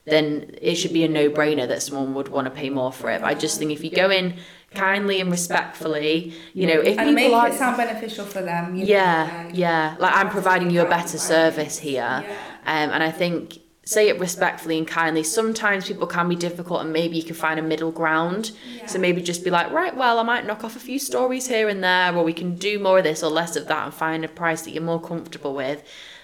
then 0.05 0.55
it 0.61 0.75
should 0.75 0.93
be 0.93 1.03
a 1.03 1.07
no-brainer 1.07 1.67
that 1.67 1.83
someone 1.83 2.13
would 2.13 2.29
want 2.29 2.45
to 2.45 2.51
pay 2.51 2.69
more 2.69 2.91
for 2.91 3.11
it. 3.11 3.21
But 3.21 3.27
I 3.27 3.33
just 3.33 3.59
think 3.59 3.71
if 3.71 3.83
you 3.83 3.91
go 3.91 4.09
in 4.09 4.35
kindly 4.73 5.19
and 5.21 5.29
respectfully, 5.29 6.33
you 6.53 6.65
know, 6.67 6.79
if 6.79 6.97
and 6.97 7.13
make 7.13 7.25
people 7.25 7.39
are 7.39 7.49
it 7.49 7.53
sound 7.55 7.77
beneficial 7.77 8.25
for 8.25 8.41
them. 8.41 8.75
You 8.75 8.85
know, 8.85 8.89
yeah, 8.89 9.43
like- 9.45 9.55
yeah. 9.57 9.95
Like 9.99 10.15
I'm 10.15 10.29
providing 10.29 10.69
you 10.71 10.81
a 10.81 10.89
better 10.89 11.17
service 11.17 11.77
here, 11.79 12.23
Yeah. 12.23 12.35
um, 12.65 12.89
and 12.91 13.03
I 13.03 13.11
think 13.11 13.59
say 13.83 14.09
it 14.09 14.19
respectfully 14.19 14.77
and 14.77 14.85
kindly. 14.85 15.23
Sometimes 15.23 15.87
people 15.87 16.07
can 16.07 16.27
be 16.27 16.35
difficult, 16.35 16.81
and 16.81 16.91
maybe 16.91 17.15
you 17.15 17.23
can 17.23 17.35
find 17.35 17.57
a 17.57 17.63
middle 17.63 17.91
ground. 17.91 18.51
So 18.85 18.99
maybe 18.99 19.21
just 19.21 19.45
be 19.45 19.49
like, 19.49 19.71
right, 19.71 19.95
well, 19.95 20.19
I 20.19 20.23
might 20.23 20.45
knock 20.45 20.65
off 20.65 20.75
a 20.75 20.79
few 20.79 20.99
stories 20.99 21.47
here 21.47 21.69
and 21.69 21.81
there, 21.81 22.13
or 22.13 22.23
we 22.25 22.33
can 22.33 22.55
do 22.55 22.79
more 22.79 22.97
of 22.97 23.05
this 23.05 23.23
or 23.23 23.29
less 23.31 23.55
of 23.55 23.67
that, 23.67 23.85
and 23.85 23.93
find 23.93 24.25
a 24.25 24.27
price 24.27 24.63
that 24.63 24.71
you're 24.71 24.83
more 24.83 24.99
comfortable 25.01 25.53
with. 25.53 25.83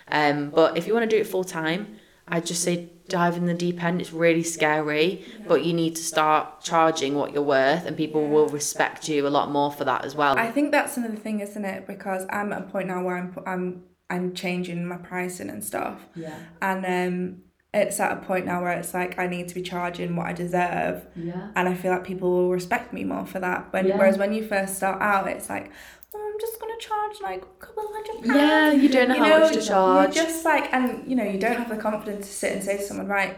Um, 0.09 0.49
but 0.49 0.77
if 0.77 0.87
you 0.87 0.93
want 0.93 1.09
to 1.09 1.15
do 1.15 1.19
it 1.19 1.27
full 1.27 1.43
time, 1.43 1.97
I'd 2.27 2.45
just 2.45 2.63
say 2.63 2.89
dive 3.09 3.35
in 3.35 3.45
the 3.45 3.53
deep 3.53 3.83
end. 3.83 3.99
It's 4.01 4.13
really 4.13 4.43
scary, 4.43 5.25
but 5.47 5.65
you 5.65 5.73
need 5.73 5.95
to 5.97 6.03
start 6.03 6.61
charging 6.61 7.15
what 7.15 7.33
you're 7.33 7.43
worth, 7.43 7.85
and 7.85 7.97
people 7.97 8.27
will 8.29 8.47
respect 8.47 9.09
you 9.09 9.27
a 9.27 9.29
lot 9.29 9.51
more 9.51 9.71
for 9.71 9.83
that 9.85 10.05
as 10.05 10.15
well. 10.15 10.37
I 10.37 10.49
think 10.51 10.71
that's 10.71 10.95
another 10.97 11.17
thing, 11.17 11.41
isn't 11.41 11.65
it? 11.65 11.85
Because 11.85 12.25
I'm 12.29 12.53
at 12.53 12.61
a 12.61 12.65
point 12.65 12.87
now 12.87 13.03
where 13.03 13.17
I'm 13.17 13.35
I'm 13.45 13.83
I'm 14.09 14.33
changing 14.33 14.85
my 14.85 14.97
pricing 14.97 15.49
and 15.49 15.63
stuff. 15.63 15.99
yeah, 16.15 16.37
And 16.61 16.85
um 16.85 17.37
it's 17.73 17.99
at 17.99 18.11
a 18.11 18.21
point 18.21 18.45
now 18.45 18.61
where 18.61 18.73
it's 18.77 18.93
like 18.93 19.17
I 19.17 19.25
need 19.25 19.47
to 19.47 19.55
be 19.55 19.63
charging 19.63 20.15
what 20.15 20.27
I 20.27 20.33
deserve. 20.33 21.07
yeah. 21.15 21.49
and 21.55 21.67
I 21.67 21.73
feel 21.73 21.91
like 21.91 22.03
people 22.03 22.29
will 22.31 22.51
respect 22.51 22.93
me 22.93 23.03
more 23.03 23.25
for 23.25 23.39
that. 23.39 23.73
When 23.73 23.87
Yeah. 23.87 23.97
whereas 23.97 24.17
when 24.17 24.31
you 24.31 24.47
first 24.47 24.75
start 24.75 25.01
out, 25.01 25.27
it's 25.27 25.49
like, 25.49 25.71
oh, 26.15 26.31
I'm 26.33 26.39
just 26.39 26.59
gonna 26.59 26.77
charge 26.79 27.21
like 27.21 27.43
a 27.43 27.65
couple 27.65 27.83
hundred 27.91 28.23
pounds. 28.25 28.35
Yeah, 28.35 28.71
you 28.71 28.89
don't 28.89 29.09
know 29.09 29.19
how 29.23 29.39
much 29.39 29.53
to 29.53 29.61
charge. 29.61 30.15
You're 30.15 30.25
just 30.25 30.45
like, 30.45 30.73
and 30.73 31.09
you 31.09 31.15
know, 31.15 31.23
you 31.23 31.39
don't 31.39 31.57
have 31.57 31.69
the 31.69 31.77
confidence 31.77 32.27
to 32.27 32.33
sit 32.33 32.51
and 32.53 32.63
say 32.63 32.77
to 32.77 32.83
someone, 32.83 33.07
right, 33.07 33.37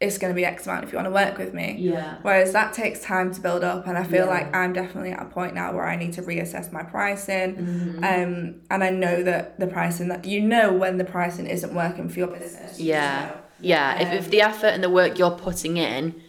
it's 0.00 0.18
gonna 0.18 0.34
be 0.34 0.44
X 0.44 0.66
amount 0.66 0.84
if 0.84 0.92
you 0.92 0.96
want 0.96 1.06
to 1.06 1.12
work 1.12 1.38
with 1.38 1.54
me. 1.54 1.76
Yeah. 1.78 2.18
Whereas 2.22 2.52
that 2.52 2.74
takes 2.74 3.00
time 3.00 3.32
to 3.34 3.40
build 3.40 3.64
up, 3.64 3.86
and 3.86 3.96
I 3.96 4.04
feel 4.04 4.26
Yeah. 4.26 4.30
like 4.32 4.54
I'm 4.54 4.72
definitely 4.72 5.10
at 5.12 5.22
a 5.22 5.26
point 5.26 5.54
now 5.54 5.72
where 5.74 5.86
I 5.86 5.96
need 5.96 6.12
to 6.14 6.22
reassess 6.22 6.70
my 6.72 6.82
pricing. 6.82 7.56
Mm-hmm. 7.56 7.98
Um, 8.04 8.60
and 8.70 8.84
I 8.84 8.90
know 8.90 9.22
that 9.22 9.58
the 9.58 9.66
pricing 9.66 10.08
that 10.08 10.24
you 10.26 10.42
know 10.42 10.72
when 10.72 10.98
the 10.98 11.04
pricing 11.04 11.46
isn't 11.46 11.74
working 11.74 12.08
for 12.08 12.18
your 12.18 12.28
business. 12.28 12.78
you 12.78 12.88
Yeah. 12.90 13.26
know. 13.30 13.40
Yeah. 13.60 13.98
If, 14.02 14.12
if 14.12 14.24
Um, 14.26 14.30
the 14.30 14.42
effort 14.42 14.66
and 14.66 14.84
the 14.84 14.90
work 14.90 15.18
you're 15.18 15.30
putting 15.30 15.78
in, 15.78 16.20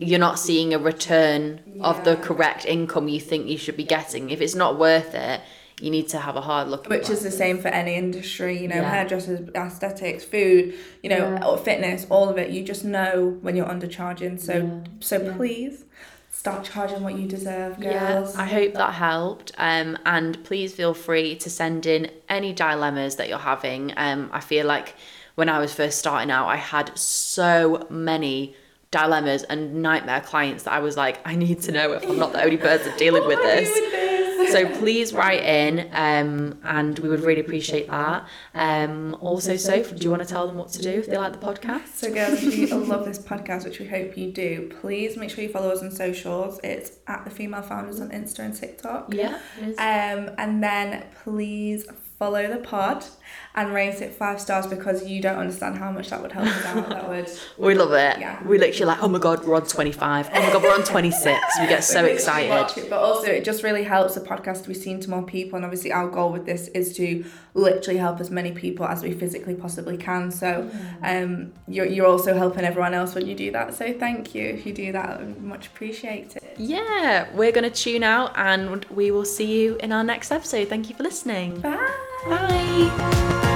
you're 0.00 0.18
not 0.18 0.38
seeing 0.38 0.72
a 0.74 0.78
return 0.78 1.60
of 1.80 2.04
the 2.04 2.16
correct 2.16 2.64
income 2.64 3.06
you 3.08 3.20
think 3.20 3.46
you 3.48 3.58
should 3.58 3.76
be 3.76 3.84
getting. 3.84 4.30
If 4.30 4.40
it's 4.40 4.54
not 4.54 4.78
worth 4.78 5.14
it, 5.14 5.40
you 5.80 5.90
need 5.90 6.08
to 6.08 6.18
have 6.18 6.36
a 6.36 6.40
hard 6.40 6.68
look. 6.68 6.84
at 6.84 6.90
which 6.90 7.08
is 7.10 7.22
the 7.22 7.30
same 7.30 7.58
for 7.58 7.68
any 7.68 7.94
industry 7.94 8.58
you 8.60 8.68
know 8.68 8.76
Yeah. 8.82 8.90
hairdressers 8.90 9.48
aesthetics 9.54 10.24
food 10.24 10.74
you 11.02 11.08
know 11.08 11.16
Yeah. 11.16 11.46
or 11.46 11.56
fitness 11.56 12.06
all 12.10 12.28
of 12.28 12.36
it 12.36 12.50
you 12.50 12.62
just 12.62 12.84
know 12.84 13.38
when 13.40 13.56
you're 13.56 13.64
undercharging 13.76 14.38
so 14.38 14.54
Yeah. 14.56 14.90
so 15.00 15.22
Yeah. 15.22 15.32
please 15.38 15.84
start 16.30 16.64
charging 16.64 17.02
what 17.02 17.14
you 17.18 17.26
deserve 17.26 17.76
Yeah, 17.78 17.92
girls 18.14 18.36
I 18.36 18.44
hope 18.44 18.74
that 18.74 18.92
helped. 18.94 19.52
Um, 19.56 19.96
and 20.04 20.42
please 20.44 20.74
feel 20.74 20.92
free 20.92 21.34
to 21.36 21.48
send 21.48 21.86
in 21.86 22.10
any 22.28 22.52
dilemmas 22.52 23.16
that 23.16 23.28
you're 23.30 23.38
having. 23.54 23.92
Um, 23.96 24.28
I 24.32 24.40
feel 24.40 24.66
like 24.66 24.94
when 25.34 25.48
I 25.48 25.58
was 25.58 25.72
first 25.72 25.98
starting 25.98 26.30
out, 26.30 26.46
I 26.46 26.56
had 26.56 26.96
so 26.98 27.86
many 27.90 28.54
dilemmas 28.90 29.44
and 29.44 29.82
nightmare 29.82 30.20
clients 30.20 30.64
that 30.64 30.72
I 30.72 30.80
was 30.80 30.96
like, 30.96 31.20
I 31.24 31.36
need 31.36 31.60
to 31.62 31.72
know 31.72 31.92
if 31.92 32.02
I'm 32.08 32.18
not 32.18 32.32
the 32.32 32.42
only 32.42 32.56
person 32.56 32.92
dealing 32.96 33.26
with 33.26 33.38
What 33.38 33.46
am 33.48 33.58
I 33.58 33.60
this. 33.60 33.74
doing 33.74 33.90
this? 33.90 34.52
So 34.52 34.66
please 34.80 35.12
write 35.12 35.44
in, 35.44 35.88
um, 35.92 36.58
and 36.64 36.98
we 36.98 37.08
would 37.08 37.20
really 37.20 37.40
appreciate 37.40 37.88
that. 37.88 38.26
Um, 38.54 39.16
also, 39.20 39.54
Soph, 39.56 39.94
do 39.94 40.02
you 40.02 40.10
want 40.10 40.22
to 40.22 40.28
tell 40.28 40.46
them 40.48 40.56
what 40.56 40.70
to 40.72 40.82
do 40.82 40.90
if 40.90 41.06
they 41.06 41.16
like 41.18 41.38
the 41.38 41.46
podcast? 41.46 41.88
So, 41.94 42.12
girls, 42.12 42.42
if 42.42 42.56
you 42.56 42.66
love 42.66 43.04
this 43.04 43.18
podcast, 43.20 43.64
which 43.64 43.78
we 43.78 43.86
hope 43.86 44.16
you 44.16 44.32
do, 44.32 44.72
please 44.80 45.16
make 45.16 45.30
sure 45.30 45.44
you 45.44 45.50
follow 45.50 45.70
us 45.70 45.82
on 45.82 45.92
socials. 45.92 46.58
It's 46.64 46.92
at 47.06 47.22
the 47.24 47.30
Female 47.30 47.62
Founders 47.62 48.00
on 48.00 48.10
Insta 48.10 48.40
and 48.40 48.56
TikTok. 48.56 49.14
Yeah. 49.14 49.38
Um, 49.60 50.34
and 50.38 50.62
then 50.64 51.04
please 51.22 51.86
follow 52.18 52.48
the 52.52 52.58
pod 52.58 53.04
and 53.54 53.74
rate 53.74 54.00
it 54.00 54.14
five 54.14 54.40
stars 54.40 54.66
because 54.66 55.06
you 55.08 55.20
don't 55.20 55.36
understand 55.38 55.76
how 55.76 55.90
much 55.90 56.10
that 56.10 56.22
would 56.22 56.32
help 56.32 56.46
us 56.46 56.64
out. 56.64 56.88
That 56.88 57.08
would. 57.08 57.28
We 57.58 57.74
love 57.74 57.92
it. 57.92 58.18
Yeah. 58.20 58.42
We 58.46 58.58
literally 58.58 58.86
like, 58.86 59.02
oh 59.02 59.08
my 59.08 59.18
god, 59.18 59.44
we're 59.44 59.56
on 59.56 59.66
25. 59.66 60.30
Oh 60.32 60.40
my 60.40 60.52
god, 60.52 60.62
we're 60.62 60.74
on 60.74 60.84
26. 60.84 61.40
We 61.60 61.66
get 61.66 61.82
so 61.84 62.04
excited. 62.14 62.78
it, 62.84 62.90
but 62.90 63.00
also 63.00 63.26
it 63.26 63.44
just 63.44 63.62
really 63.62 63.82
helps 63.82 64.14
the 64.14 64.20
podcast 64.20 64.62
to 64.62 64.68
be 64.68 64.74
seen 64.74 65.00
to 65.00 65.10
more 65.10 65.22
people. 65.24 65.56
And 65.56 65.64
obviously, 65.64 65.92
our 65.92 66.08
goal 66.08 66.32
with 66.32 66.46
this 66.46 66.68
is 66.68 66.94
to 66.96 67.24
literally 67.54 67.98
help 67.98 68.20
as 68.20 68.30
many 68.30 68.52
people 68.52 68.86
as 68.86 69.02
we 69.02 69.12
physically 69.12 69.54
possibly 69.54 69.96
can. 69.96 70.30
So, 70.30 70.70
um, 71.02 71.52
you're 71.66 71.86
you're 71.86 72.06
also 72.06 72.36
helping 72.36 72.64
everyone 72.64 72.94
else 72.94 73.14
when 73.14 73.26
you 73.26 73.34
do 73.34 73.50
that. 73.52 73.74
So 73.74 73.92
thank 73.92 74.34
you 74.34 74.44
if 74.48 74.64
you 74.64 74.72
do 74.72 74.92
that. 74.92 75.20
I 75.20 75.24
much 75.40 75.66
appreciate 75.66 76.36
it. 76.36 76.54
Yeah, 76.56 77.28
we're 77.34 77.52
going 77.52 77.64
to 77.64 77.70
tune 77.70 78.02
out 78.04 78.32
and 78.36 78.84
we 78.86 79.10
will 79.10 79.24
see 79.24 79.60
you 79.60 79.76
in 79.76 79.92
our 79.92 80.04
next 80.04 80.30
episode. 80.30 80.68
Thank 80.68 80.88
you 80.88 80.94
for 80.94 81.02
listening. 81.02 81.60
Bye. 81.60 81.90
Bye. 82.26 83.49